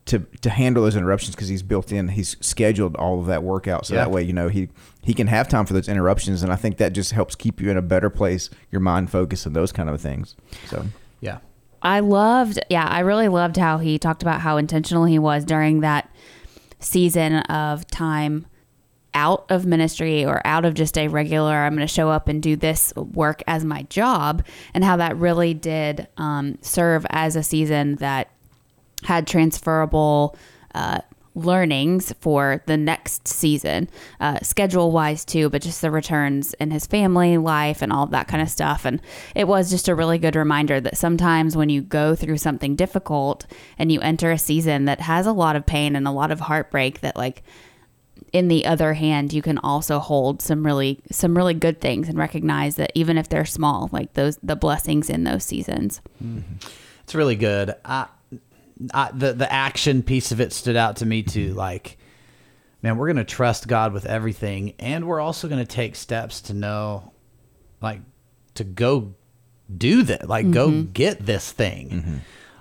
to 0.07 0.18
to 0.40 0.50
handle 0.50 0.82
those 0.82 0.96
interruptions 0.96 1.34
because 1.34 1.48
he's 1.48 1.62
built 1.62 1.92
in 1.92 2.09
he's 2.09 2.36
scheduled 2.40 2.96
all 2.96 3.20
of 3.20 3.26
that 3.26 3.42
workout. 3.42 3.86
So 3.86 3.94
yeah. 3.94 4.00
that 4.05 4.11
way 4.11 4.22
you 4.22 4.32
know 4.32 4.48
he 4.48 4.68
he 5.03 5.14
can 5.14 5.26
have 5.28 5.48
time 5.48 5.66
for 5.66 5.72
those 5.74 5.88
interruptions. 5.88 6.42
And 6.42 6.53
i 6.53 6.57
think 6.57 6.78
that 6.78 6.92
just 6.92 7.12
helps 7.12 7.34
keep 7.34 7.61
you 7.61 7.70
in 7.70 7.76
a 7.76 7.82
better 7.82 8.11
place 8.11 8.50
your 8.70 8.80
mind 8.80 9.11
focus 9.11 9.46
and 9.46 9.55
those 9.55 9.72
kind 9.72 9.88
of 9.88 10.00
things. 10.00 10.36
So. 10.68 10.86
Yeah. 11.20 11.38
I 11.82 12.00
loved 12.00 12.61
yeah 12.70 12.86
i 12.86 13.00
really 13.00 13.28
loved 13.28 13.57
how 13.57 13.78
he 13.78 13.98
talked 13.98 14.22
about 14.22 14.40
how 14.40 14.57
intentional 14.57 15.05
he 15.05 15.18
was 15.18 15.44
during 15.44 15.80
that 15.80 16.09
season 16.78 17.36
of 17.36 17.86
time 17.88 18.46
out 19.14 19.44
of 19.50 19.66
ministry 19.66 20.24
or 20.24 20.40
out 20.44 20.64
of 20.64 20.74
just 20.74 20.96
a 20.96 21.09
regular 21.09 21.53
i'm 21.53 21.74
going 21.74 21.86
to 21.86 21.92
show 21.92 22.09
up 22.09 22.28
and 22.28 22.40
do 22.40 22.55
this 22.55 22.92
work 22.96 23.42
as 23.48 23.64
my 23.64 23.82
job 23.84 24.44
and 24.74 24.84
how 24.84 24.96
that 24.96 25.16
really 25.16 25.55
did 25.55 26.07
um, 26.16 26.57
serve 26.62 27.05
as 27.11 27.34
a 27.34 27.42
season 27.42 27.96
that 27.96 28.30
had 29.05 29.26
transferable 29.26 30.36
uh, 30.74 31.00
learnings 31.34 32.12
for 32.20 32.62
the 32.66 32.76
next 32.76 33.26
season, 33.26 33.88
uh, 34.20 34.38
schedule 34.42 34.92
wise 34.92 35.24
too, 35.24 35.48
but 35.48 35.62
just 35.62 35.80
the 35.80 35.90
returns 35.90 36.55
in 36.55 36.70
his 36.70 36.86
family 36.86 37.38
life 37.38 37.80
and 37.80 37.92
all 37.92 38.07
that 38.07 38.28
kind 38.28 38.42
of 38.42 38.50
stuff. 38.50 38.84
And 38.84 39.00
it 39.34 39.48
was 39.48 39.70
just 39.70 39.88
a 39.88 39.94
really 39.94 40.18
good 40.18 40.36
reminder 40.36 40.80
that 40.80 40.96
sometimes 40.96 41.57
when 41.57 41.68
you 41.68 41.80
go 41.80 42.14
through 42.14 42.38
something 42.38 42.76
difficult 42.76 43.46
and 43.78 43.90
you 43.90 44.00
enter 44.00 44.30
a 44.30 44.38
season 44.38 44.84
that 44.84 45.00
has 45.00 45.26
a 45.26 45.32
lot 45.32 45.57
of 45.57 45.66
pain 45.66 45.96
and 45.96 46.07
a 46.07 46.12
lot 46.12 46.30
of 46.30 46.40
heartbreak, 46.40 47.00
that 47.00 47.16
like 47.16 47.42
in 48.32 48.48
the 48.48 48.66
other 48.66 48.94
hand, 48.94 49.32
you 49.32 49.42
can 49.42 49.59
also 49.59 49.98
hold 49.98 50.40
some 50.40 50.64
really 50.64 51.00
some 51.11 51.36
really 51.36 51.55
good 51.55 51.80
things 51.80 52.09
and 52.09 52.18
recognize 52.18 52.76
that 52.76 52.92
even 52.94 53.18
if 53.18 53.28
they're 53.28 53.44
small, 53.44 53.88
like 53.92 54.14
those 54.14 54.38
the 54.42 54.57
blessings 54.57 55.11
in 55.11 55.24
those 55.24 55.44
seasons. 55.44 56.00
It's 57.03 57.14
really 57.14 57.36
good. 57.36 57.74
I, 57.84 58.07
I, 58.93 59.11
the 59.12 59.33
the 59.33 59.53
action 59.53 60.03
piece 60.03 60.33
of 60.33 60.41
it 60.41 60.53
stood 60.53 60.76
out 60.76 60.97
to 60.97 61.07
me 61.07 61.22
too. 61.22 61.55
Like, 61.55 61.99
man, 62.83 62.97
we're 62.97 63.09
gonna 63.09 63.24
trust 63.24 63.68
God 63.68 63.93
with 63.93 64.07
everything, 64.07 64.74
and 64.78 65.07
we're 65.07 65.20
also 65.20 65.49
gonna 65.49 65.64
take 65.66 65.97
steps 65.97 66.41
to 66.43 66.55
know, 66.55 67.12
like, 67.80 68.01
to 68.55 68.64
go 68.64 69.14
do 69.74 70.03
that, 70.03 70.28
like, 70.28 70.51
go 70.51 70.68
mm-hmm. 70.68 70.93
get 70.93 71.24
this 71.24 71.51
thing, 71.51 71.91
mm-hmm. 71.91 72.16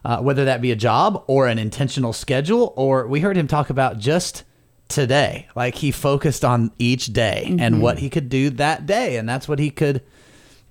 uh, 0.06 0.22
whether 0.22 0.46
that 0.46 0.62
be 0.62 0.72
a 0.72 0.76
job 0.76 1.24
or 1.28 1.48
an 1.48 1.60
intentional 1.60 2.14
schedule, 2.14 2.74
or 2.76 3.08
we 3.08 3.20
heard 3.20 3.38
him 3.38 3.48
talk 3.48 3.70
about 3.70 3.98
just 3.98 4.44
today. 4.92 5.48
Like 5.56 5.76
he 5.76 5.92
focused 5.92 6.46
on 6.46 6.72
each 6.78 7.08
day 7.08 7.56
and 7.60 7.82
what 7.82 7.96
mm-hmm. 7.96 8.04
he 8.04 8.10
could 8.10 8.30
do 8.30 8.50
that 8.52 8.86
day, 8.86 9.18
and 9.18 9.28
that's 9.28 9.48
what 9.48 9.60
he 9.60 9.72
could 9.72 10.04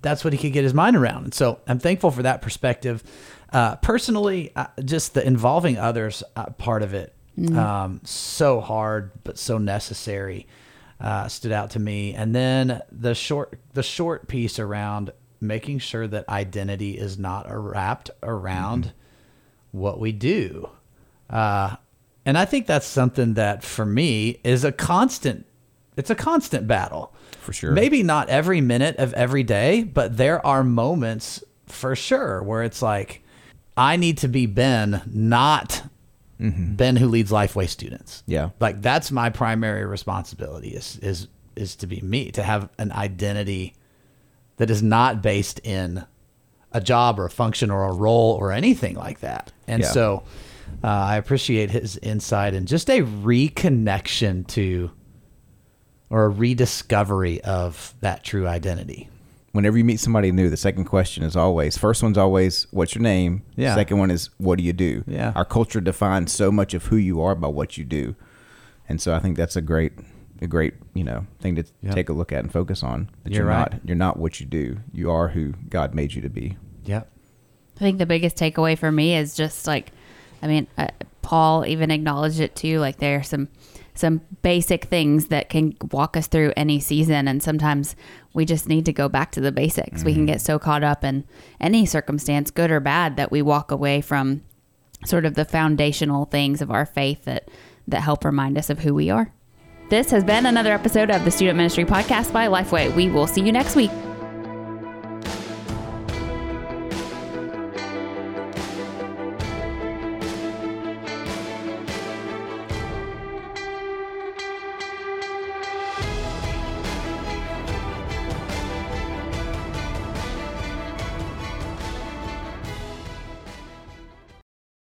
that's 0.02 0.24
what 0.24 0.32
he 0.32 0.38
could 0.38 0.52
get 0.52 0.64
his 0.64 0.74
mind 0.74 0.96
around. 0.96 1.24
And 1.24 1.34
so 1.34 1.60
I'm 1.66 1.78
thankful 1.78 2.10
for 2.10 2.22
that 2.22 2.40
perspective. 2.40 3.02
Uh, 3.52 3.76
personally, 3.76 4.52
uh, 4.54 4.66
just 4.84 5.14
the 5.14 5.26
involving 5.26 5.76
others 5.78 6.22
uh, 6.36 6.46
part 6.50 6.82
of 6.82 6.94
it, 6.94 7.14
um, 7.56 8.00
so 8.04 8.60
hard 8.60 9.10
but 9.24 9.38
so 9.38 9.58
necessary, 9.58 10.46
uh, 11.00 11.26
stood 11.28 11.52
out 11.52 11.70
to 11.70 11.78
me. 11.78 12.14
And 12.14 12.34
then 12.34 12.80
the 12.92 13.14
short 13.14 13.58
the 13.72 13.82
short 13.82 14.28
piece 14.28 14.58
around 14.58 15.12
making 15.40 15.78
sure 15.78 16.06
that 16.06 16.28
identity 16.28 16.98
is 16.98 17.18
not 17.18 17.46
wrapped 17.48 18.10
around 18.22 18.92
what 19.72 19.98
we 19.98 20.12
do. 20.12 20.68
Uh, 21.30 21.76
and 22.26 22.36
I 22.36 22.44
think 22.44 22.66
that's 22.66 22.86
something 22.86 23.34
that 23.34 23.64
for 23.64 23.86
me 23.86 24.40
is 24.44 24.64
a 24.64 24.72
constant. 24.72 25.46
It's 25.96 26.10
a 26.10 26.14
constant 26.14 26.66
battle 26.66 27.14
For 27.40 27.52
sure. 27.52 27.72
Maybe 27.72 28.02
not 28.02 28.28
every 28.28 28.60
minute 28.60 28.96
of 28.96 29.12
every 29.14 29.42
day, 29.42 29.82
but 29.82 30.16
there 30.16 30.44
are 30.46 30.62
moments 30.62 31.42
for 31.66 31.96
sure 31.96 32.42
where 32.42 32.62
it's 32.62 32.82
like, 32.82 33.19
I 33.80 33.96
need 33.96 34.18
to 34.18 34.28
be 34.28 34.44
Ben, 34.46 35.02
not 35.06 35.82
Ben 36.38 36.96
who 36.96 37.06
leads 37.08 37.30
Lifeway 37.30 37.68
students. 37.68 38.22
Yeah. 38.26 38.50
Like 38.60 38.82
that's 38.82 39.10
my 39.10 39.30
primary 39.30 39.84
responsibility 39.86 40.68
is 40.70 40.98
is 41.02 41.28
is 41.56 41.76
to 41.76 41.86
be 41.86 42.00
me, 42.00 42.30
to 42.32 42.42
have 42.42 42.68
an 42.78 42.92
identity 42.92 43.74
that 44.56 44.70
is 44.70 44.82
not 44.82 45.22
based 45.22 45.58
in 45.60 46.04
a 46.72 46.80
job 46.80 47.18
or 47.18 47.24
a 47.24 47.30
function 47.30 47.70
or 47.70 47.84
a 47.84 47.92
role 47.92 48.36
or 48.40 48.52
anything 48.52 48.94
like 48.96 49.20
that. 49.20 49.52
And 49.66 49.82
Yeah. 49.82 49.88
so 49.90 50.22
uh, 50.84 50.86
I 50.86 51.16
appreciate 51.16 51.70
his 51.70 51.96
insight 51.98 52.54
and 52.54 52.68
just 52.68 52.88
a 52.90 53.00
reconnection 53.02 54.46
to 54.48 54.90
or 56.10 56.24
a 56.24 56.28
rediscovery 56.28 57.40
of 57.42 57.94
that 58.00 58.24
true 58.24 58.46
identity. 58.46 59.08
Whenever 59.52 59.76
you 59.76 59.84
meet 59.84 59.98
somebody 59.98 60.30
new, 60.30 60.48
the 60.48 60.56
second 60.56 60.84
question 60.84 61.24
is 61.24 61.34
always 61.36 61.76
first 61.76 62.02
one's 62.02 62.16
always 62.18 62.66
what's 62.70 62.94
your 62.94 63.02
name? 63.02 63.42
Yeah. 63.56 63.74
Second 63.74 63.98
one 63.98 64.10
is 64.10 64.30
what 64.38 64.58
do 64.58 64.64
you 64.64 64.72
do? 64.72 65.02
Yeah. 65.08 65.32
Our 65.34 65.44
culture 65.44 65.80
defines 65.80 66.30
so 66.32 66.52
much 66.52 66.72
of 66.74 66.86
who 66.86 66.96
you 66.96 67.20
are 67.20 67.34
by 67.34 67.48
what 67.48 67.76
you 67.76 67.84
do. 67.84 68.14
And 68.88 69.00
so 69.00 69.12
I 69.14 69.18
think 69.18 69.36
that's 69.36 69.56
a 69.56 69.60
great 69.60 69.92
a 70.42 70.46
great, 70.46 70.74
you 70.94 71.04
know, 71.04 71.26
thing 71.40 71.56
to 71.56 71.64
Yep. 71.82 71.94
take 71.94 72.08
a 72.08 72.12
look 72.12 72.32
at 72.32 72.40
and 72.44 72.52
focus 72.52 72.82
on. 72.82 73.10
That 73.24 73.32
You're 73.32 73.42
you're 73.42 73.48
right. 73.50 73.72
not 73.72 73.80
you're 73.84 73.96
not 73.96 74.18
what 74.18 74.38
you 74.40 74.46
do. 74.46 74.78
You 74.92 75.10
are 75.10 75.28
who 75.28 75.52
God 75.68 75.94
made 75.94 76.12
you 76.14 76.22
to 76.22 76.30
be. 76.30 76.56
Yep. 76.84 77.10
I 77.76 77.78
think 77.80 77.98
the 77.98 78.06
biggest 78.06 78.36
takeaway 78.36 78.78
for 78.78 78.92
me 78.92 79.16
is 79.16 79.34
just 79.34 79.66
like, 79.66 79.90
I 80.42 80.46
mean, 80.46 80.66
uh, 80.78 80.88
Paul 81.22 81.64
even 81.66 81.90
acknowledged 81.90 82.38
it 82.40 82.54
too. 82.54 82.78
Like 82.78 82.98
there 82.98 83.18
are 83.18 83.22
some 83.22 83.48
some 83.94 84.22
basic 84.42 84.84
things 84.84 85.26
that 85.26 85.48
can 85.48 85.76
walk 85.90 86.16
us 86.16 86.26
through 86.26 86.52
any 86.56 86.80
season, 86.80 87.28
and 87.28 87.42
sometimes 87.42 87.96
we 88.32 88.44
just 88.44 88.68
need 88.68 88.86
to 88.86 88.92
go 88.92 89.08
back 89.08 89.32
to 89.32 89.40
the 89.40 89.52
basics. 89.52 90.04
We 90.04 90.12
can 90.12 90.22
mm-hmm. 90.22 90.32
get 90.32 90.40
so 90.40 90.58
caught 90.58 90.84
up 90.84 91.04
in 91.04 91.24
any 91.60 91.86
circumstance, 91.86 92.50
good 92.50 92.70
or 92.70 92.80
bad, 92.80 93.16
that 93.16 93.30
we 93.30 93.42
walk 93.42 93.70
away 93.70 94.00
from 94.00 94.42
sort 95.04 95.24
of 95.24 95.34
the 95.34 95.44
foundational 95.44 96.26
things 96.26 96.60
of 96.60 96.70
our 96.70 96.86
faith 96.86 97.24
that 97.24 97.48
that 97.88 98.02
help 98.02 98.24
remind 98.24 98.56
us 98.56 98.70
of 98.70 98.80
who 98.80 98.94
we 98.94 99.10
are. 99.10 99.32
This 99.88 100.10
has 100.12 100.22
been 100.22 100.46
another 100.46 100.72
episode 100.72 101.10
of 101.10 101.24
the 101.24 101.30
Student 101.30 101.56
Ministry 101.56 101.84
Podcast 101.84 102.32
by 102.32 102.46
Lifeway. 102.46 102.94
We 102.94 103.08
will 103.08 103.26
see 103.26 103.40
you 103.40 103.50
next 103.50 103.74
week. 103.74 103.90